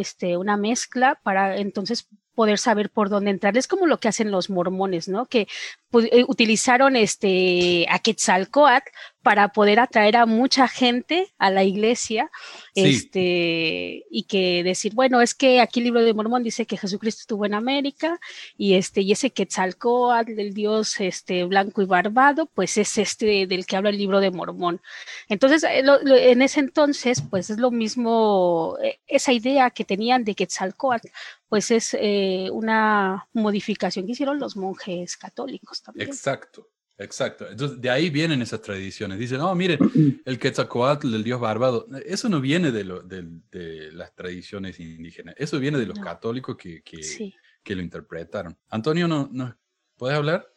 este 0.00 0.36
una 0.36 0.56
mezcla 0.56 1.18
para 1.22 1.56
entonces 1.56 2.08
poder 2.36 2.58
saber 2.58 2.90
por 2.90 3.08
dónde 3.08 3.30
entrar. 3.30 3.56
Es 3.56 3.66
como 3.66 3.86
lo 3.86 3.98
que 3.98 4.08
hacen 4.08 4.30
los 4.30 4.50
mormones, 4.50 5.08
¿no? 5.08 5.26
Que 5.26 5.48
pues, 5.90 6.06
eh, 6.12 6.24
utilizaron 6.28 6.94
este 6.94 7.86
a 7.90 7.98
Quetzalcoatl 7.98 8.90
para 9.26 9.48
poder 9.48 9.80
atraer 9.80 10.16
a 10.18 10.24
mucha 10.24 10.68
gente 10.68 11.34
a 11.36 11.50
la 11.50 11.64
iglesia, 11.64 12.30
este, 12.76 14.04
y 14.08 14.22
que 14.28 14.62
decir, 14.62 14.94
bueno, 14.94 15.20
es 15.20 15.34
que 15.34 15.60
aquí 15.60 15.80
el 15.80 15.86
libro 15.86 16.04
de 16.04 16.14
Mormón 16.14 16.44
dice 16.44 16.64
que 16.64 16.76
Jesucristo 16.76 17.22
estuvo 17.22 17.44
en 17.44 17.54
América, 17.54 18.20
y 18.56 18.74
este, 18.74 19.00
y 19.00 19.10
ese 19.10 19.30
Quetzalcoatl, 19.30 20.36
del 20.36 20.54
dios 20.54 21.00
este 21.00 21.42
blanco 21.42 21.82
y 21.82 21.86
barbado, 21.86 22.46
pues 22.46 22.76
es 22.76 22.98
este 22.98 23.48
del 23.48 23.66
que 23.66 23.74
habla 23.74 23.90
el 23.90 23.98
libro 23.98 24.20
de 24.20 24.30
Mormón. 24.30 24.80
Entonces, 25.28 25.64
eh, 25.64 25.82
en 26.30 26.40
ese 26.40 26.60
entonces, 26.60 27.20
pues 27.28 27.50
es 27.50 27.58
lo 27.58 27.72
mismo, 27.72 28.78
eh, 28.80 29.00
esa 29.08 29.32
idea 29.32 29.70
que 29.70 29.84
tenían 29.84 30.22
de 30.22 30.36
Quetzalcoatl, 30.36 31.08
pues 31.48 31.72
es 31.72 31.96
eh, 31.98 32.48
una 32.52 33.26
modificación 33.32 34.06
que 34.06 34.12
hicieron 34.12 34.38
los 34.38 34.56
monjes 34.56 35.16
católicos 35.16 35.82
también. 35.82 36.10
Exacto. 36.10 36.68
Exacto. 36.98 37.46
Entonces, 37.48 37.80
de 37.80 37.90
ahí 37.90 38.08
vienen 38.08 38.40
esas 38.40 38.62
tradiciones. 38.62 39.18
Dicen, 39.18 39.38
no, 39.38 39.54
miren, 39.54 39.78
el 40.24 40.38
Quetzalcoatl 40.38 41.10
del 41.10 41.24
dios 41.24 41.40
barbado. 41.40 41.86
Eso 42.04 42.28
no 42.28 42.40
viene 42.40 42.70
de, 42.70 42.84
lo, 42.84 43.02
de, 43.02 43.92
las 43.92 44.14
tradiciones 44.14 44.80
indígenas. 44.80 45.34
Eso 45.38 45.58
viene 45.58 45.78
de 45.78 45.86
los 45.86 45.98
católicos 45.98 46.56
que, 46.56 46.82
que, 46.82 47.74
lo 47.74 47.82
interpretaron. 47.82 48.56
Antonio, 48.70 49.06
¿no, 49.06 49.28
no, 49.30 49.56
¿puedes 49.96 50.16
hablar? 50.16 50.48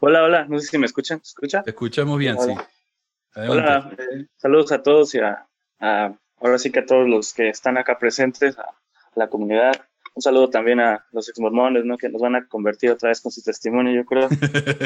Hola, 0.00 0.24
hola. 0.24 0.44
No 0.46 0.58
sé 0.58 0.66
si 0.66 0.78
me 0.78 0.86
escuchan. 0.86 1.20
escucha? 1.22 1.62
Te 1.62 1.70
escuchamos 1.70 2.18
bien, 2.18 2.36
sí. 2.38 2.52
Hola. 3.36 3.90
Eh, 3.96 4.26
saludos 4.36 4.72
a 4.72 4.82
todos 4.82 5.14
y 5.14 5.20
a, 5.20 5.46
ahora 5.78 6.58
sí 6.58 6.70
que 6.70 6.80
a 6.80 6.86
todos 6.86 7.08
los 7.08 7.32
que 7.32 7.48
están 7.48 7.78
acá 7.78 7.98
presentes, 7.98 8.58
a 8.58 8.74
la 9.14 9.28
comunidad. 9.28 9.89
Un 10.20 10.22
saludo 10.22 10.50
también 10.50 10.80
a 10.80 11.02
los 11.12 11.30
exmormones, 11.30 11.82
¿no? 11.86 11.96
Que 11.96 12.10
nos 12.10 12.20
van 12.20 12.36
a 12.36 12.46
convertir 12.46 12.90
otra 12.90 13.08
vez 13.08 13.22
con 13.22 13.32
su 13.32 13.42
testimonio, 13.42 13.94
yo 13.94 14.04
creo. 14.04 14.28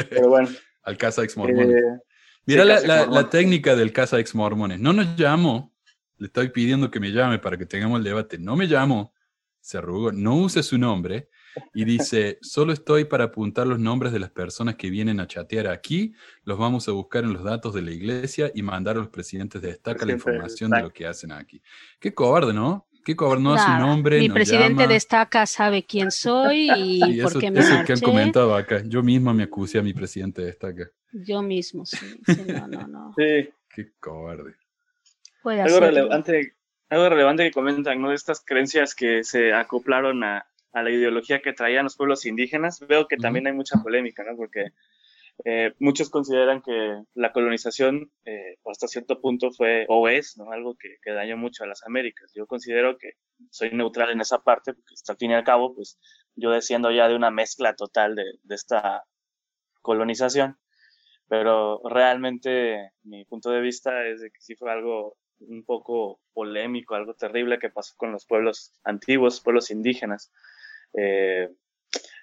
Pero 0.09 0.29
bueno. 0.29 0.47
Al 0.83 0.95
casa 0.95 1.25
exmormones. 1.25 1.75
Eh, 1.75 1.99
Mira 2.45 2.63
la, 2.63 3.29
técnica 3.29 3.75
del 3.75 3.91
casa 3.91 4.17
exmormones. 4.17 4.79
No 4.79 4.93
nos 4.93 5.19
llamo, 5.19 5.73
le 6.19 6.27
estoy 6.27 6.51
pidiendo 6.51 6.89
que 6.89 7.01
me 7.01 7.11
llame 7.11 7.37
para 7.37 7.57
que 7.57 7.65
tengamos 7.65 7.97
el 7.97 8.05
debate. 8.05 8.37
No 8.37 8.55
me 8.55 8.65
llamo, 8.65 9.13
se 9.59 9.77
arrugó, 9.77 10.13
no 10.13 10.37
use 10.37 10.63
su 10.63 10.77
nombre 10.77 11.27
y 11.73 11.83
dice, 11.83 12.37
solo 12.41 12.71
estoy 12.71 13.03
para 13.03 13.25
apuntar 13.25 13.67
los 13.67 13.77
nombres 13.77 14.13
de 14.13 14.19
las 14.19 14.29
personas 14.29 14.75
que 14.75 14.89
vienen 14.89 15.19
a 15.19 15.27
chatear 15.27 15.67
aquí, 15.67 16.13
los 16.45 16.57
vamos 16.57 16.87
a 16.87 16.93
buscar 16.93 17.25
en 17.25 17.33
los 17.33 17.43
datos 17.43 17.73
de 17.73 17.81
la 17.81 17.91
iglesia 17.91 18.53
y 18.55 18.61
mandar 18.61 18.95
a 18.95 18.99
los 18.99 19.09
presidentes 19.09 19.61
de 19.61 19.67
destaca 19.67 20.05
la 20.05 20.13
información 20.13 20.71
de 20.71 20.81
lo 20.81 20.93
que 20.93 21.05
hacen 21.05 21.33
aquí. 21.33 21.61
Qué 21.99 22.13
cobarde, 22.13 22.53
¿no? 22.53 22.87
¿Qué 23.05 23.15
no 23.15 23.55
su 23.55 23.69
nombre? 23.69 24.19
Mi 24.19 24.29
presidente 24.29 24.87
destaca 24.87 25.45
sabe 25.45 25.85
quién 25.85 26.09
soy 26.09 26.71
y 26.73 27.21
por 27.21 27.39
qué 27.39 27.51
me 27.51 27.59
Eso 27.59 27.83
que 27.85 27.93
han 27.93 27.99
comentado 27.99 28.55
acá. 28.55 28.81
Yo 28.83 29.03
misma 29.03 29.31
me 29.31 29.43
acusé 29.43 29.77
a 29.77 29.83
mi 29.83 29.93
presidente 29.93 30.41
destaca. 30.41 30.89
Yo 31.11 31.43
mismo, 31.43 31.85
sí. 31.85 32.19
no, 32.47 32.67
no, 32.67 32.87
no. 32.87 33.13
Sí. 33.17 33.47
Qué 33.69 33.91
cobarde. 33.99 34.55
algo 35.43 35.79
relevante, 35.79 36.55
algo 36.89 37.09
relevante 37.09 37.43
que 37.43 37.51
comentan, 37.51 38.01
¿no? 38.01 38.09
De 38.09 38.15
estas 38.15 38.43
creencias 38.43 38.95
que 38.95 39.23
se 39.23 39.53
acoplaron 39.53 40.23
a, 40.23 40.47
a 40.73 40.81
la 40.81 40.89
ideología 40.89 41.41
que 41.43 41.53
traían 41.53 41.83
los 41.83 41.95
pueblos 41.95 42.25
indígenas. 42.25 42.79
Veo 42.87 43.07
que 43.07 43.17
también 43.17 43.45
hay 43.45 43.53
mucha 43.53 43.83
polémica, 43.83 44.23
¿no? 44.23 44.35
Porque 44.35 44.71
eh, 45.43 45.73
muchos 45.79 46.09
consideran 46.09 46.61
que 46.61 47.03
la 47.13 47.33
colonización 47.33 48.09
eh, 48.25 48.55
hasta 48.65 48.87
cierto 48.87 49.19
punto 49.19 49.51
fue 49.51 49.85
o 49.89 50.07
es 50.07 50.37
¿no? 50.37 50.51
algo 50.51 50.75
que, 50.75 50.95
que, 51.03 51.11
dañó 51.11 51.35
mucho 51.35 51.63
a 51.63 51.67
las 51.67 51.83
Américas. 51.85 52.31
Yo 52.33 52.47
considero 52.47 52.97
que 52.97 53.11
soy 53.49 53.71
neutral 53.71 54.11
en 54.11 54.21
esa 54.21 54.39
parte, 54.39 54.73
porque 54.73 54.93
hasta 54.93 55.13
al 55.13 55.17
fin 55.17 55.31
y 55.31 55.33
al 55.33 55.43
cabo, 55.43 55.75
pues 55.75 55.99
yo 56.35 56.51
desciendo 56.51 56.89
ya 56.91 57.07
de 57.09 57.15
una 57.15 57.31
mezcla 57.31 57.75
total 57.75 58.15
de, 58.15 58.23
de 58.43 58.55
esta 58.55 59.03
colonización, 59.81 60.57
pero 61.27 61.81
realmente 61.83 62.91
mi 63.03 63.25
punto 63.25 63.49
de 63.51 63.61
vista 63.61 64.05
es 64.07 64.21
de 64.21 64.31
que 64.31 64.41
sí 64.41 64.55
fue 64.55 64.71
algo 64.71 65.17
un 65.39 65.63
poco 65.65 66.19
polémico, 66.33 66.95
algo 66.95 67.13
terrible 67.13 67.59
que 67.59 67.69
pasó 67.69 67.93
con 67.97 68.11
los 68.11 68.25
pueblos 68.25 68.73
antiguos, 68.83 69.41
pueblos 69.41 69.71
indígenas. 69.71 70.31
Eh, 70.93 71.49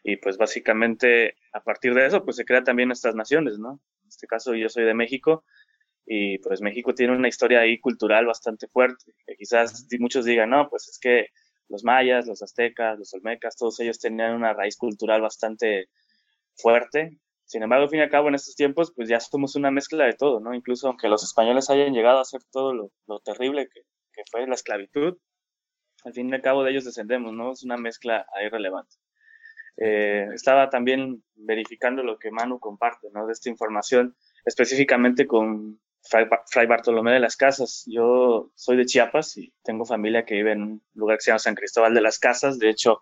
y 0.04 0.16
pues 0.16 0.36
básicamente 0.36 1.36
a 1.52 1.62
partir 1.62 1.94
de 1.94 2.06
eso 2.06 2.24
pues 2.24 2.36
se 2.36 2.44
crean 2.44 2.64
también 2.64 2.88
nuestras 2.88 3.14
naciones, 3.14 3.58
¿no? 3.58 3.80
En 4.02 4.08
este 4.08 4.26
caso 4.26 4.54
yo 4.54 4.68
soy 4.68 4.84
de 4.84 4.94
México 4.94 5.44
y 6.06 6.38
pues 6.38 6.60
México 6.60 6.94
tiene 6.94 7.14
una 7.16 7.28
historia 7.28 7.60
ahí 7.60 7.78
cultural 7.78 8.26
bastante 8.26 8.68
fuerte, 8.68 9.12
que 9.26 9.36
quizás 9.36 9.86
muchos 9.98 10.24
digan, 10.24 10.50
no, 10.50 10.68
pues 10.68 10.88
es 10.88 10.98
que 10.98 11.28
los 11.68 11.84
mayas, 11.84 12.26
los 12.26 12.42
aztecas, 12.42 12.98
los 12.98 13.14
olmecas, 13.14 13.56
todos 13.56 13.80
ellos 13.80 13.98
tenían 13.98 14.34
una 14.34 14.52
raíz 14.52 14.76
cultural 14.76 15.22
bastante 15.22 15.88
fuerte. 16.56 17.18
Sin 17.44 17.62
embargo, 17.62 17.84
al 17.84 17.90
fin 17.90 18.00
y 18.00 18.02
al 18.02 18.10
cabo, 18.10 18.28
en 18.28 18.34
estos 18.34 18.54
tiempos, 18.54 18.92
pues 18.94 19.08
ya 19.08 19.20
somos 19.20 19.56
una 19.56 19.70
mezcla 19.70 20.04
de 20.04 20.14
todo, 20.14 20.40
¿no? 20.40 20.54
Incluso 20.54 20.88
aunque 20.88 21.08
los 21.08 21.22
españoles 21.22 21.70
hayan 21.70 21.92
llegado 21.92 22.18
a 22.18 22.22
hacer 22.22 22.42
todo 22.50 22.74
lo, 22.74 22.92
lo 23.06 23.20
terrible 23.20 23.68
que, 23.68 23.82
que, 24.12 24.22
fue 24.30 24.46
la 24.46 24.54
esclavitud, 24.54 25.18
al 26.04 26.12
fin 26.12 26.28
y 26.28 26.34
al 26.34 26.42
cabo 26.42 26.62
de 26.62 26.72
ellos 26.72 26.84
descendemos, 26.84 27.32
¿no? 27.32 27.52
Es 27.52 27.62
una 27.62 27.76
mezcla 27.76 28.26
ahí 28.34 28.48
relevante. 28.48 28.96
Eh, 29.76 30.28
estaba 30.34 30.70
también 30.70 31.22
verificando 31.34 32.02
lo 32.02 32.18
que 32.18 32.30
Manu 32.30 32.58
comparte, 32.58 33.08
¿no? 33.12 33.26
De 33.26 33.32
esta 33.32 33.48
información, 33.48 34.16
específicamente 34.44 35.26
con 35.26 35.80
Fray, 36.02 36.66
Bartolomé 36.66 37.12
de 37.12 37.20
las 37.20 37.36
Casas. 37.36 37.84
Yo 37.86 38.50
soy 38.54 38.76
de 38.76 38.86
Chiapas 38.86 39.36
y 39.36 39.52
tengo 39.62 39.84
familia 39.84 40.24
que 40.24 40.34
vive 40.34 40.52
en 40.52 40.62
un 40.62 40.82
lugar 40.94 41.18
que 41.18 41.22
se 41.22 41.30
llama 41.30 41.38
San 41.38 41.54
Cristóbal 41.54 41.94
de 41.94 42.00
las 42.00 42.18
Casas. 42.18 42.58
De 42.58 42.68
hecho, 42.68 43.00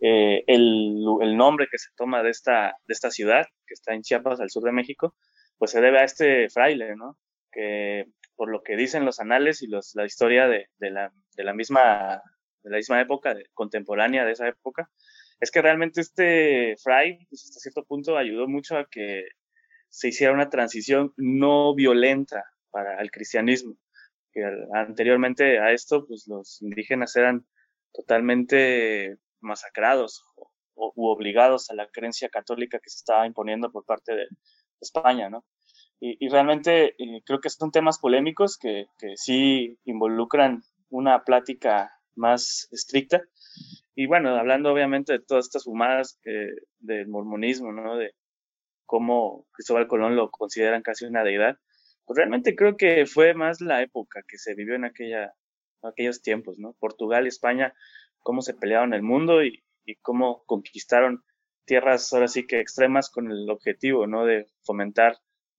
eh, 0.00 0.44
el, 0.46 1.04
el, 1.22 1.36
nombre 1.36 1.66
que 1.70 1.78
se 1.78 1.90
toma 1.96 2.22
de 2.22 2.30
esta, 2.30 2.76
de 2.86 2.92
esta 2.92 3.10
ciudad, 3.10 3.46
que 3.66 3.74
está 3.74 3.94
en 3.94 4.02
Chiapas, 4.02 4.40
al 4.40 4.50
sur 4.50 4.62
de 4.62 4.72
México, 4.72 5.16
pues 5.56 5.72
se 5.72 5.80
debe 5.80 5.98
a 5.98 6.04
este 6.04 6.48
fraile, 6.50 6.94
¿no? 6.96 7.18
Que 7.50 8.06
por 8.36 8.50
lo 8.50 8.62
que 8.62 8.76
dicen 8.76 9.04
los 9.04 9.18
anales 9.18 9.62
y 9.62 9.66
los, 9.66 9.94
la 9.96 10.04
historia 10.04 10.46
de, 10.46 10.68
de, 10.78 10.90
la, 10.90 11.12
de, 11.34 11.44
la 11.44 11.54
misma, 11.54 12.22
de 12.62 12.70
la 12.70 12.76
misma 12.76 13.00
época, 13.00 13.34
contemporánea 13.54 14.24
de 14.24 14.32
esa 14.32 14.46
época, 14.46 14.88
es 15.40 15.50
que 15.50 15.62
realmente 15.62 16.00
este 16.00 16.76
Fry, 16.82 17.26
pues 17.28 17.44
hasta 17.44 17.60
cierto 17.60 17.84
punto, 17.84 18.16
ayudó 18.16 18.48
mucho 18.48 18.76
a 18.76 18.88
que 18.90 19.24
se 19.88 20.08
hiciera 20.08 20.32
una 20.32 20.50
transición 20.50 21.12
no 21.16 21.74
violenta 21.74 22.44
para 22.70 23.00
el 23.00 23.10
cristianismo. 23.10 23.76
Que 24.32 24.42
anteriormente 24.74 25.58
a 25.58 25.72
esto, 25.72 26.06
pues 26.06 26.26
los 26.26 26.60
indígenas 26.60 27.14
eran 27.16 27.46
totalmente 27.92 29.16
masacrados 29.40 30.22
o, 30.36 30.92
u 30.94 31.06
obligados 31.08 31.70
a 31.70 31.74
la 31.74 31.88
creencia 31.88 32.28
católica 32.28 32.78
que 32.78 32.90
se 32.90 32.98
estaba 32.98 33.26
imponiendo 33.26 33.70
por 33.70 33.84
parte 33.84 34.14
de 34.14 34.26
España, 34.80 35.30
¿no? 35.30 35.44
Y, 36.00 36.28
realmente 36.28 36.94
eh, 36.98 37.22
creo 37.24 37.40
que 37.40 37.50
son 37.50 37.72
temas 37.72 37.98
polémicos 37.98 38.56
que, 38.56 38.86
que 39.00 39.16
sí 39.16 39.76
involucran 39.84 40.62
una 40.90 41.24
plática 41.24 41.90
más 42.14 42.68
estricta 42.70 43.22
y 43.94 44.06
bueno, 44.06 44.36
hablando 44.36 44.72
obviamente 44.72 45.12
de 45.12 45.18
todas 45.18 45.46
estas 45.46 45.64
fumadas 45.64 46.20
del 46.78 47.08
mormonismo, 47.08 47.72
¿no? 47.72 47.96
De 47.96 48.14
cómo 48.86 49.46
Cristóbal 49.52 49.88
Colón 49.88 50.16
lo 50.16 50.30
consideran 50.30 50.82
casi 50.82 51.04
una 51.04 51.24
deidad, 51.24 51.58
pues 52.04 52.16
realmente 52.16 52.56
creo 52.56 52.76
que 52.76 53.06
fue 53.06 53.34
más 53.34 53.60
la 53.60 53.82
época 53.82 54.22
que 54.26 54.38
se 54.38 54.54
vivió 54.54 54.74
en 54.74 54.84
aquella, 54.84 55.34
aquellos 55.82 56.22
tiempos, 56.22 56.58
¿no? 56.58 56.74
Portugal 56.78 57.24
y 57.24 57.28
España, 57.28 57.74
cómo 58.20 58.40
se 58.40 58.54
pelearon 58.54 58.94
el 58.94 59.02
mundo 59.02 59.44
y, 59.44 59.62
y 59.84 59.96
cómo 59.96 60.44
conquistaron 60.46 61.22
tierras 61.64 62.12
ahora 62.12 62.28
sí 62.28 62.46
que 62.46 62.60
extremas 62.60 63.10
con 63.10 63.30
el 63.30 63.50
objetivo, 63.50 64.06
¿no? 64.06 64.24
De 64.24 64.46
fomentar 64.62 65.18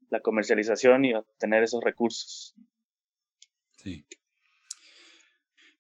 la 0.10 0.22
comercialización 0.22 1.06
y 1.06 1.14
obtener 1.14 1.64
esos 1.64 1.84
recursos. 1.84 2.56
Sí. 3.78 4.06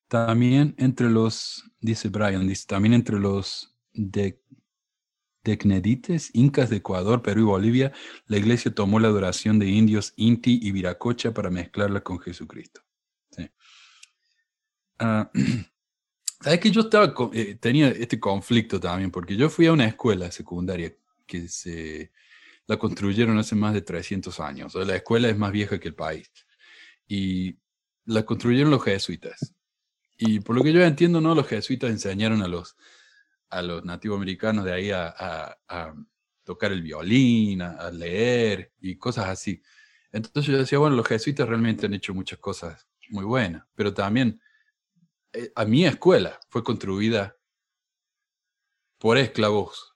También 0.10 0.76
entre 0.78 1.10
los, 1.10 1.64
dice 1.80 2.10
Brian, 2.10 2.47
dice, 2.47 2.66
también 2.68 2.93
entre 2.93 3.20
los 3.20 3.76
de, 3.93 4.41
Decnedites, 5.43 6.32
incas 6.34 6.70
de 6.70 6.78
Ecuador, 6.78 7.22
Perú 7.22 7.41
y 7.41 7.45
Bolivia, 7.45 7.93
la 8.28 8.38
iglesia 8.38 8.74
tomó 8.74 8.99
la 8.99 9.07
adoración 9.07 9.57
de 9.57 9.68
indios 9.68 10.14
Inti 10.18 10.60
y 10.62 10.72
Viracocha 10.72 11.34
para 11.34 11.49
mezclarla 11.49 12.01
con 12.01 12.20
Jesucristo. 12.20 12.82
Ah, 15.01 15.32
¿Sabes 16.41 16.60
que 16.60 16.72
yo 16.72 16.82
estaba, 16.82 17.14
eh, 17.34 17.55
tenía 17.55 17.89
este 17.89 18.20
conflicto 18.20 18.80
también? 18.80 19.12
Porque 19.12 19.36
yo 19.36 19.49
fui 19.49 19.68
a 19.68 19.74
una 19.74 19.86
escuela 19.86 20.32
secundaria 20.32 20.93
que 21.26 21.47
se 21.47 22.12
la 22.66 22.78
construyeron 22.78 23.38
hace 23.38 23.55
más 23.55 23.74
de 23.74 23.82
300 23.82 24.39
años. 24.39 24.76
la 24.76 24.95
escuela 24.95 25.30
es 25.30 25.38
más 25.38 25.51
vieja 25.51 25.80
que 25.80 25.88
el 25.88 25.95
país. 25.95 26.30
Y 27.07 27.57
la 28.05 28.26
construyeron 28.26 28.72
los 28.72 28.84
jesuitas. 28.84 29.53
Y 30.22 30.41
por 30.41 30.53
lo 30.57 30.63
que 30.63 30.74
yo 30.74 30.84
entiendo, 30.84 31.22
¿no? 31.22 31.34
Los 31.34 31.47
jesuitas 31.47 31.89
enseñaron 31.89 32.41
a 32.41 32.47
los, 32.49 32.76
a 33.49 33.61
los 33.61 33.86
nativos 33.86 34.17
americanos 34.17 34.65
de 34.65 34.74
ahí 34.74 34.91
a, 34.91 35.57
tocar 36.43 36.74
el 36.74 36.82
violín, 36.82 37.61
a, 37.61 37.89
leer 37.89 38.74
y 38.82 38.97
cosas 38.97 39.30
así. 39.30 39.61
Entonces 40.11 40.51
yo 40.51 40.57
decía, 40.57 40.78
bueno, 40.78 40.97
los 40.97 41.07
jesuitas 41.07 41.47
realmente 41.47 41.86
han 41.86 41.93
hecho 41.93 42.13
muchas 42.13 42.38
cosas 42.39 42.86
muy 43.09 43.24
buenas, 43.24 43.65
pero 43.76 43.93
también 43.93 44.41
eh, 45.32 45.53
a 45.55 45.63
mi 45.63 45.86
escuela 45.86 46.38
fue 46.49 46.65
construida 46.65 47.38
por 48.97 49.17
esclavos, 49.17 49.95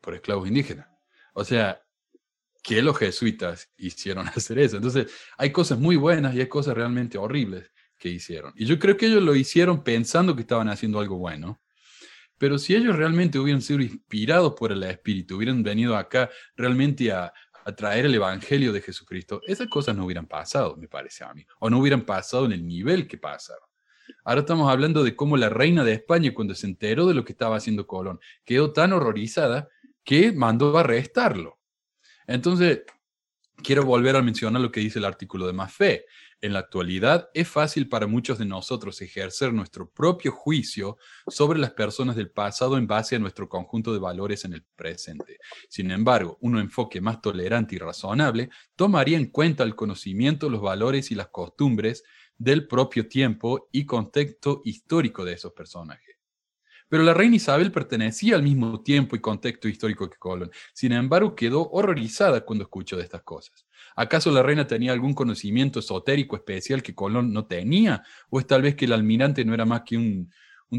por 0.00 0.14
esclavos 0.14 0.46
indígenas. 0.46 0.86
O 1.34 1.42
sea, 1.42 1.82
que 2.62 2.80
los 2.80 2.96
jesuitas 2.96 3.72
hicieron 3.76 4.28
hacer 4.36 4.60
eso. 4.60 4.76
Entonces, 4.76 5.10
hay 5.36 5.50
cosas 5.50 5.80
muy 5.80 5.96
buenas 5.96 6.32
y 6.36 6.40
hay 6.40 6.48
cosas 6.48 6.76
realmente 6.76 7.18
horribles 7.18 7.72
que 7.98 8.08
hicieron. 8.08 8.52
Y 8.56 8.64
yo 8.64 8.78
creo 8.78 8.96
que 8.96 9.06
ellos 9.06 9.22
lo 9.22 9.34
hicieron 9.34 9.82
pensando 9.82 10.34
que 10.34 10.42
estaban 10.42 10.68
haciendo 10.68 11.00
algo 11.00 11.18
bueno. 11.18 11.60
Pero 12.38 12.58
si 12.58 12.74
ellos 12.74 12.96
realmente 12.96 13.38
hubieran 13.38 13.60
sido 13.60 13.80
inspirados 13.80 14.54
por 14.54 14.70
el 14.70 14.82
Espíritu, 14.84 15.36
hubieran 15.36 15.62
venido 15.62 15.96
acá 15.96 16.30
realmente 16.56 17.10
a, 17.10 17.32
a 17.64 17.74
traer 17.74 18.06
el 18.06 18.14
Evangelio 18.14 18.72
de 18.72 18.80
Jesucristo, 18.80 19.42
esas 19.46 19.66
cosas 19.66 19.94
no 19.94 20.04
hubieran 20.04 20.26
pasado, 20.26 20.76
me 20.76 20.88
parece 20.88 21.24
a 21.24 21.34
mí, 21.34 21.44
o 21.58 21.68
no 21.68 21.80
hubieran 21.80 22.02
pasado 22.02 22.46
en 22.46 22.52
el 22.52 22.66
nivel 22.66 23.06
que 23.06 23.18
pasaron. 23.18 23.68
Ahora 24.24 24.40
estamos 24.40 24.70
hablando 24.70 25.04
de 25.04 25.14
cómo 25.14 25.36
la 25.36 25.48
reina 25.50 25.84
de 25.84 25.92
España, 25.92 26.32
cuando 26.32 26.54
se 26.54 26.66
enteró 26.66 27.06
de 27.06 27.14
lo 27.14 27.24
que 27.24 27.32
estaba 27.32 27.56
haciendo 27.56 27.86
Colón, 27.86 28.20
quedó 28.44 28.72
tan 28.72 28.92
horrorizada 28.92 29.68
que 30.02 30.32
mandó 30.32 30.76
a 30.78 30.80
arrestarlo. 30.80 31.58
Entonces, 32.26 32.82
quiero 33.62 33.84
volver 33.84 34.16
a 34.16 34.22
mencionar 34.22 34.62
lo 34.62 34.70
que 34.70 34.80
dice 34.80 34.98
el 34.98 35.04
artículo 35.04 35.46
de 35.46 35.52
Más 35.52 35.72
Fe. 35.72 36.06
En 36.40 36.52
la 36.52 36.60
actualidad 36.60 37.30
es 37.34 37.48
fácil 37.48 37.88
para 37.88 38.06
muchos 38.06 38.38
de 38.38 38.44
nosotros 38.44 39.02
ejercer 39.02 39.52
nuestro 39.52 39.90
propio 39.90 40.30
juicio 40.30 40.96
sobre 41.26 41.58
las 41.58 41.72
personas 41.72 42.14
del 42.14 42.30
pasado 42.30 42.78
en 42.78 42.86
base 42.86 43.16
a 43.16 43.18
nuestro 43.18 43.48
conjunto 43.48 43.92
de 43.92 43.98
valores 43.98 44.44
en 44.44 44.52
el 44.52 44.62
presente. 44.76 45.38
Sin 45.68 45.90
embargo, 45.90 46.38
un 46.40 46.56
enfoque 46.58 47.00
más 47.00 47.20
tolerante 47.20 47.74
y 47.74 47.78
razonable 47.78 48.50
tomaría 48.76 49.18
en 49.18 49.30
cuenta 49.30 49.64
el 49.64 49.74
conocimiento, 49.74 50.48
los 50.48 50.60
valores 50.60 51.10
y 51.10 51.16
las 51.16 51.28
costumbres 51.28 52.04
del 52.36 52.68
propio 52.68 53.08
tiempo 53.08 53.68
y 53.72 53.84
contexto 53.84 54.62
histórico 54.64 55.24
de 55.24 55.32
esos 55.32 55.52
personajes. 55.52 56.18
Pero 56.88 57.02
la 57.02 57.14
reina 57.14 57.36
Isabel 57.36 57.72
pertenecía 57.72 58.36
al 58.36 58.44
mismo 58.44 58.80
tiempo 58.82 59.16
y 59.16 59.20
contexto 59.20 59.68
histórico 59.68 60.08
que 60.08 60.16
Colón. 60.18 60.50
Sin 60.72 60.92
embargo, 60.92 61.34
quedó 61.34 61.68
horrorizada 61.70 62.44
cuando 62.44 62.62
escuchó 62.62 62.96
de 62.96 63.02
estas 63.02 63.22
cosas. 63.24 63.66
¿Acaso 63.96 64.30
la 64.30 64.42
reina 64.42 64.66
tenía 64.66 64.92
algún 64.92 65.14
conocimiento 65.14 65.78
esotérico 65.78 66.36
especial 66.36 66.82
que 66.82 66.94
Colón 66.94 67.32
no 67.32 67.46
tenía? 67.46 68.02
¿O 68.30 68.40
es 68.40 68.46
tal 68.46 68.62
vez 68.62 68.74
que 68.74 68.84
el 68.84 68.92
almirante 68.92 69.44
no 69.44 69.54
era 69.54 69.64
más 69.64 69.82
que 69.82 69.96
un, 69.96 70.30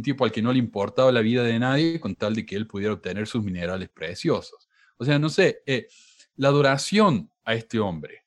tipo 0.04 0.26
al 0.26 0.32
que 0.32 0.42
no 0.42 0.54
le 0.54 0.60
importaba 0.60 1.12
la 1.12 1.22
vida 1.22 1.44
de 1.44 1.60
nadie 1.60 2.00
con 2.00 2.16
tal 2.16 2.36
de 2.36 2.46
que 2.46 2.56
él 2.56 2.68
pudiera 2.68 2.94
obtener 2.94 3.28
sus 3.28 3.44
minerales 3.44 3.90
preciosos? 3.90 4.70
O 4.98 5.06
sea, 5.06 5.20
no 5.20 5.30
sé, 5.30 5.62
eh, 5.66 5.88
la 6.36 6.50
adoración 6.50 7.32
a 7.44 7.56
este 7.56 7.80
hombre, 7.80 8.26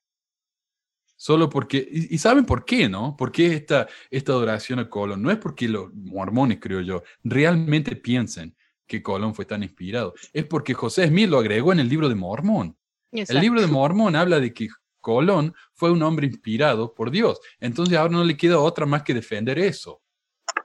Solo 1.23 1.49
porque, 1.49 1.89
y, 1.89 2.19
saben 2.19 2.45
por 2.45 2.65
qué, 2.65 2.89
¿no? 2.89 3.17
¿Por 3.17 3.31
qué 3.31 3.55
esta, 3.55 3.87
esta 4.11 4.33
adoración 4.33 4.81
a 4.81 4.91
Colón? 4.91 5.23
No 5.23 5.31
es 5.31 5.37
porque 5.37 5.69
los 5.69 5.95
mormones, 5.95 6.59
creo 6.61 6.81
yo, 6.81 7.05
realmente 7.23 7.95
piensen 7.95 8.57
que 8.89 9.05
Colón 9.05 9.33
fue 9.33 9.45
tan 9.45 9.63
inspirado. 9.63 10.15
Es 10.33 10.47
porque 10.47 10.75
José 10.75 11.07
Smith 11.07 11.29
lo 11.29 11.39
agregó 11.39 11.73
en 11.73 11.79
el 11.79 11.89
libro 11.89 12.09
de 12.09 12.17
Mormón. 12.17 12.77
El 13.13 13.41
libro 13.41 13.61
de 13.61 13.67
Mormón 13.67 14.17
habla 14.17 14.41
de 14.41 14.53
que 14.53 14.69
Colón 15.01 15.55
fue 15.75 15.91
un 15.91 16.03
hombre 16.03 16.27
inspirado 16.27 16.95
por 16.95 17.11
Dios. 17.11 17.41
Entonces 17.61 17.97
ahora 17.97 18.13
no 18.13 18.25
le 18.25 18.37
queda 18.37 18.59
otra 18.59 18.87
más 18.87 19.03
que 19.03 19.15
defender 19.15 19.59
eso. 19.59 20.03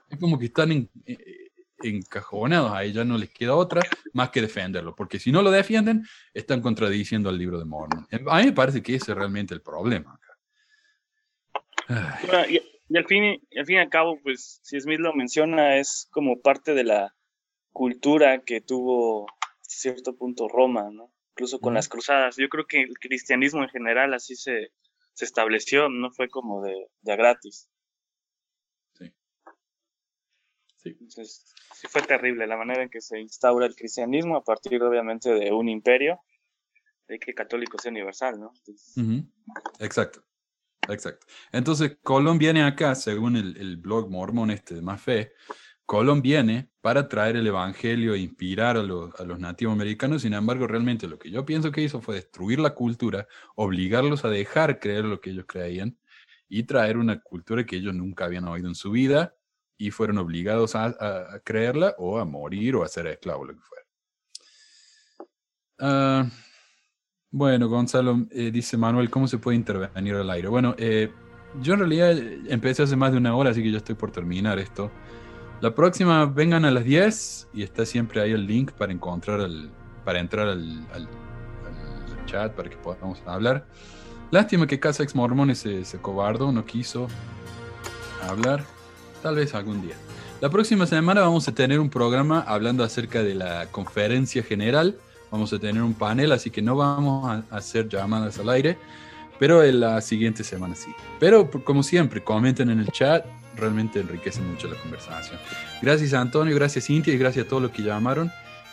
Es 0.08 0.18
como 0.18 0.38
que 0.38 0.46
están 0.46 0.72
en, 0.72 0.90
eh, 1.04 1.50
encajonados, 1.82 2.72
a 2.72 2.82
ella 2.82 3.04
no 3.04 3.18
les 3.18 3.30
queda 3.30 3.54
otra 3.54 3.82
más 4.12 4.30
que 4.30 4.40
defenderlo, 4.40 4.94
porque 4.96 5.18
si 5.18 5.30
no 5.30 5.42
lo 5.42 5.50
defienden, 5.50 6.04
están 6.32 6.60
contradiciendo 6.60 7.28
al 7.28 7.38
libro 7.38 7.58
de 7.58 7.66
Mormón. 7.66 8.06
A 8.28 8.38
mí 8.38 8.46
me 8.46 8.52
parece 8.52 8.82
que 8.82 8.94
ese 8.94 9.12
es 9.12 9.16
realmente 9.16 9.54
el 9.54 9.60
problema 9.60 10.18
y, 12.48 12.96
al 12.96 13.06
fin, 13.06 13.40
y 13.50 13.58
al 13.58 13.66
fin 13.66 13.76
y 13.76 13.78
al 13.78 13.88
cabo, 13.88 14.18
pues, 14.22 14.60
si 14.62 14.80
Smith 14.80 15.00
lo 15.00 15.14
menciona, 15.14 15.76
es 15.76 16.08
como 16.10 16.40
parte 16.40 16.74
de 16.74 16.84
la 16.84 17.14
cultura 17.72 18.40
que 18.40 18.60
tuvo 18.60 19.26
cierto 19.60 20.16
punto 20.16 20.48
Roma, 20.48 20.90
¿no? 20.90 21.12
Incluso 21.38 21.60
con 21.60 21.72
las 21.72 21.88
cruzadas. 21.88 22.36
Yo 22.36 22.48
creo 22.48 22.66
que 22.66 22.80
el 22.80 22.98
cristianismo 22.98 23.62
en 23.62 23.68
general 23.68 24.12
así 24.12 24.34
se, 24.34 24.72
se 25.12 25.24
estableció, 25.24 25.88
no 25.88 26.10
fue 26.10 26.28
como 26.28 26.64
de, 26.64 26.74
de 27.02 27.16
gratis. 27.16 27.70
Sí. 28.94 29.14
Sí. 30.78 30.88
Entonces, 31.00 31.54
sí 31.74 31.86
fue 31.86 32.02
terrible 32.02 32.44
la 32.48 32.56
manera 32.56 32.82
en 32.82 32.90
que 32.90 33.00
se 33.00 33.20
instaura 33.20 33.66
el 33.66 33.76
cristianismo 33.76 34.36
a 34.36 34.42
partir, 34.42 34.82
obviamente, 34.82 35.32
de 35.32 35.52
un 35.52 35.68
imperio, 35.68 36.20
de 37.06 37.20
que 37.20 37.32
católico 37.34 37.78
sea 37.78 37.92
universal, 37.92 38.40
¿no? 38.40 38.52
Exacto. 39.78 40.24
Exacto. 40.88 41.28
Entonces, 41.52 41.98
Colón 42.02 42.38
viene 42.38 42.64
acá, 42.64 42.96
según 42.96 43.36
el, 43.36 43.76
blog 43.76 44.10
mormón 44.10 44.50
este 44.50 44.74
de 44.74 44.82
Más 44.82 45.00
Fe, 45.00 45.34
Colón 45.88 46.20
viene 46.20 46.68
para 46.82 47.08
traer 47.08 47.36
el 47.36 47.46
evangelio 47.46 48.12
e 48.12 48.18
inspirar 48.18 48.76
a 48.76 48.82
los, 48.82 49.10
nativos 49.38 49.72
americanos. 49.72 50.20
Sin 50.20 50.34
embargo, 50.34 50.66
realmente 50.66 51.08
lo 51.08 51.18
que 51.18 51.30
yo 51.30 51.46
pienso 51.46 51.72
que 51.72 51.80
hizo 51.80 52.02
fue 52.02 52.16
destruir 52.16 52.58
la 52.58 52.74
cultura, 52.74 53.26
obligarlos 53.54 54.22
a 54.26 54.28
dejar 54.28 54.80
creer 54.80 55.06
lo 55.06 55.22
que 55.22 55.30
ellos 55.30 55.46
creían 55.48 55.98
y 56.46 56.64
traer 56.64 56.98
una 56.98 57.22
cultura 57.22 57.64
que 57.64 57.76
ellos 57.76 57.94
nunca 57.94 58.26
habían 58.26 58.46
oído 58.48 58.68
en 58.68 58.74
su 58.74 58.90
vida 58.90 59.34
y 59.78 59.90
fueron 59.90 60.18
obligados 60.18 60.76
a, 60.76 61.40
creerla 61.42 61.94
o 61.96 62.18
a 62.18 62.26
morir 62.26 62.76
o 62.76 62.82
a 62.82 62.88
ser 62.88 63.06
esclavos, 63.06 63.48
lo 63.48 63.54
que 63.54 63.60
fuera. 63.62 63.84
Uh, 65.80 66.30
bueno, 67.30 67.66
Gonzalo, 67.68 68.26
eh, 68.30 68.50
dice 68.50 68.76
Manuel, 68.76 69.08
¿cómo 69.08 69.26
se 69.26 69.38
puede 69.38 69.56
intervenir 69.56 70.16
al 70.16 70.28
aire? 70.28 70.48
Bueno, 70.48 70.74
eh, 70.76 71.10
yo 71.62 71.72
en 71.72 71.80
realidad 71.80 72.10
empecé 72.48 72.82
hace 72.82 72.94
más 72.94 73.12
de 73.12 73.16
una 73.16 73.34
hora, 73.34 73.52
así 73.52 73.62
que 73.62 73.70
ya 73.70 73.78
estoy 73.78 73.94
por 73.94 74.10
terminar 74.10 74.58
esto. 74.58 74.90
La 75.60 75.74
próxima 75.74 76.26
vengan 76.26 76.64
a 76.64 76.70
las 76.70 76.84
10 76.84 77.48
y 77.52 77.62
está 77.62 77.84
siempre 77.84 78.20
ahí 78.20 78.32
el 78.32 78.46
link 78.46 78.72
para 78.72 78.92
encontrar 78.92 79.40
el, 79.40 79.70
para 80.04 80.20
entrar 80.20 80.48
al, 80.48 80.86
chat 82.26 82.52
para 82.52 82.68
que 82.68 82.76
podamos 82.76 83.20
hablar. 83.26 83.66
Lástima 84.30 84.66
que 84.66 84.78
Casa 84.78 85.02
Ex 85.02 85.14
Mormones 85.14 85.58
se, 85.58 85.84
se 85.84 85.98
cobardo, 85.98 86.52
no 86.52 86.64
quiso 86.64 87.08
hablar. 88.28 88.62
Tal 89.22 89.36
vez 89.36 89.54
algún 89.54 89.82
día. 89.82 89.96
La 90.40 90.50
próxima 90.50 90.86
semana 90.86 91.22
vamos 91.22 91.48
a 91.48 91.54
tener 91.54 91.80
un 91.80 91.90
programa 91.90 92.44
hablando 92.46 92.84
acerca 92.84 93.22
de 93.22 93.34
la 93.34 93.66
conferencia 93.66 94.42
general 94.42 94.96
vamos 95.30 95.52
a 95.52 95.58
tener 95.58 95.82
un 95.82 95.94
panel, 95.94 96.32
así 96.32 96.50
que 96.50 96.62
no 96.62 96.76
vamos 96.76 97.28
a 97.50 97.56
hacer 97.56 97.88
llamadas 97.88 98.38
al 98.38 98.48
aire, 98.50 98.78
pero 99.38 99.62
en 99.62 99.80
la 99.80 100.00
siguiente 100.00 100.44
semana 100.44 100.74
sí. 100.74 100.90
Pero 101.18 101.50
como 101.50 101.82
siempre, 101.82 102.22
comenten 102.22 102.70
en 102.70 102.80
el 102.80 102.88
chat, 102.88 103.24
realmente 103.58 104.00
enriquece 104.00 104.40
mucho 104.40 104.68
la 104.68 104.76
conversación. 104.76 105.38
Gracias 105.82 106.14
a 106.14 106.20
Antonio, 106.20 106.54
gracias 106.54 106.86
Cintia 106.86 107.12
y 107.12 107.18
gracias 107.18 107.46
a 107.46 107.48
todos 107.48 107.62
los 107.62 107.70
que 107.70 107.82
llamaron. 107.82 108.30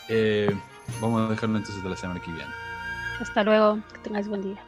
Eh, 0.08 0.54
vamos 1.02 1.22
a 1.22 1.32
dejarlo 1.32 1.58
entonces 1.58 1.84
de 1.84 1.90
la 1.90 1.98
semana 1.98 2.22
que 2.22 2.32
viene. 2.32 2.50
Hasta 3.20 3.44
luego, 3.44 3.80
que 3.94 4.00
tengas 4.00 4.28
buen 4.28 4.44
día. 4.44 4.62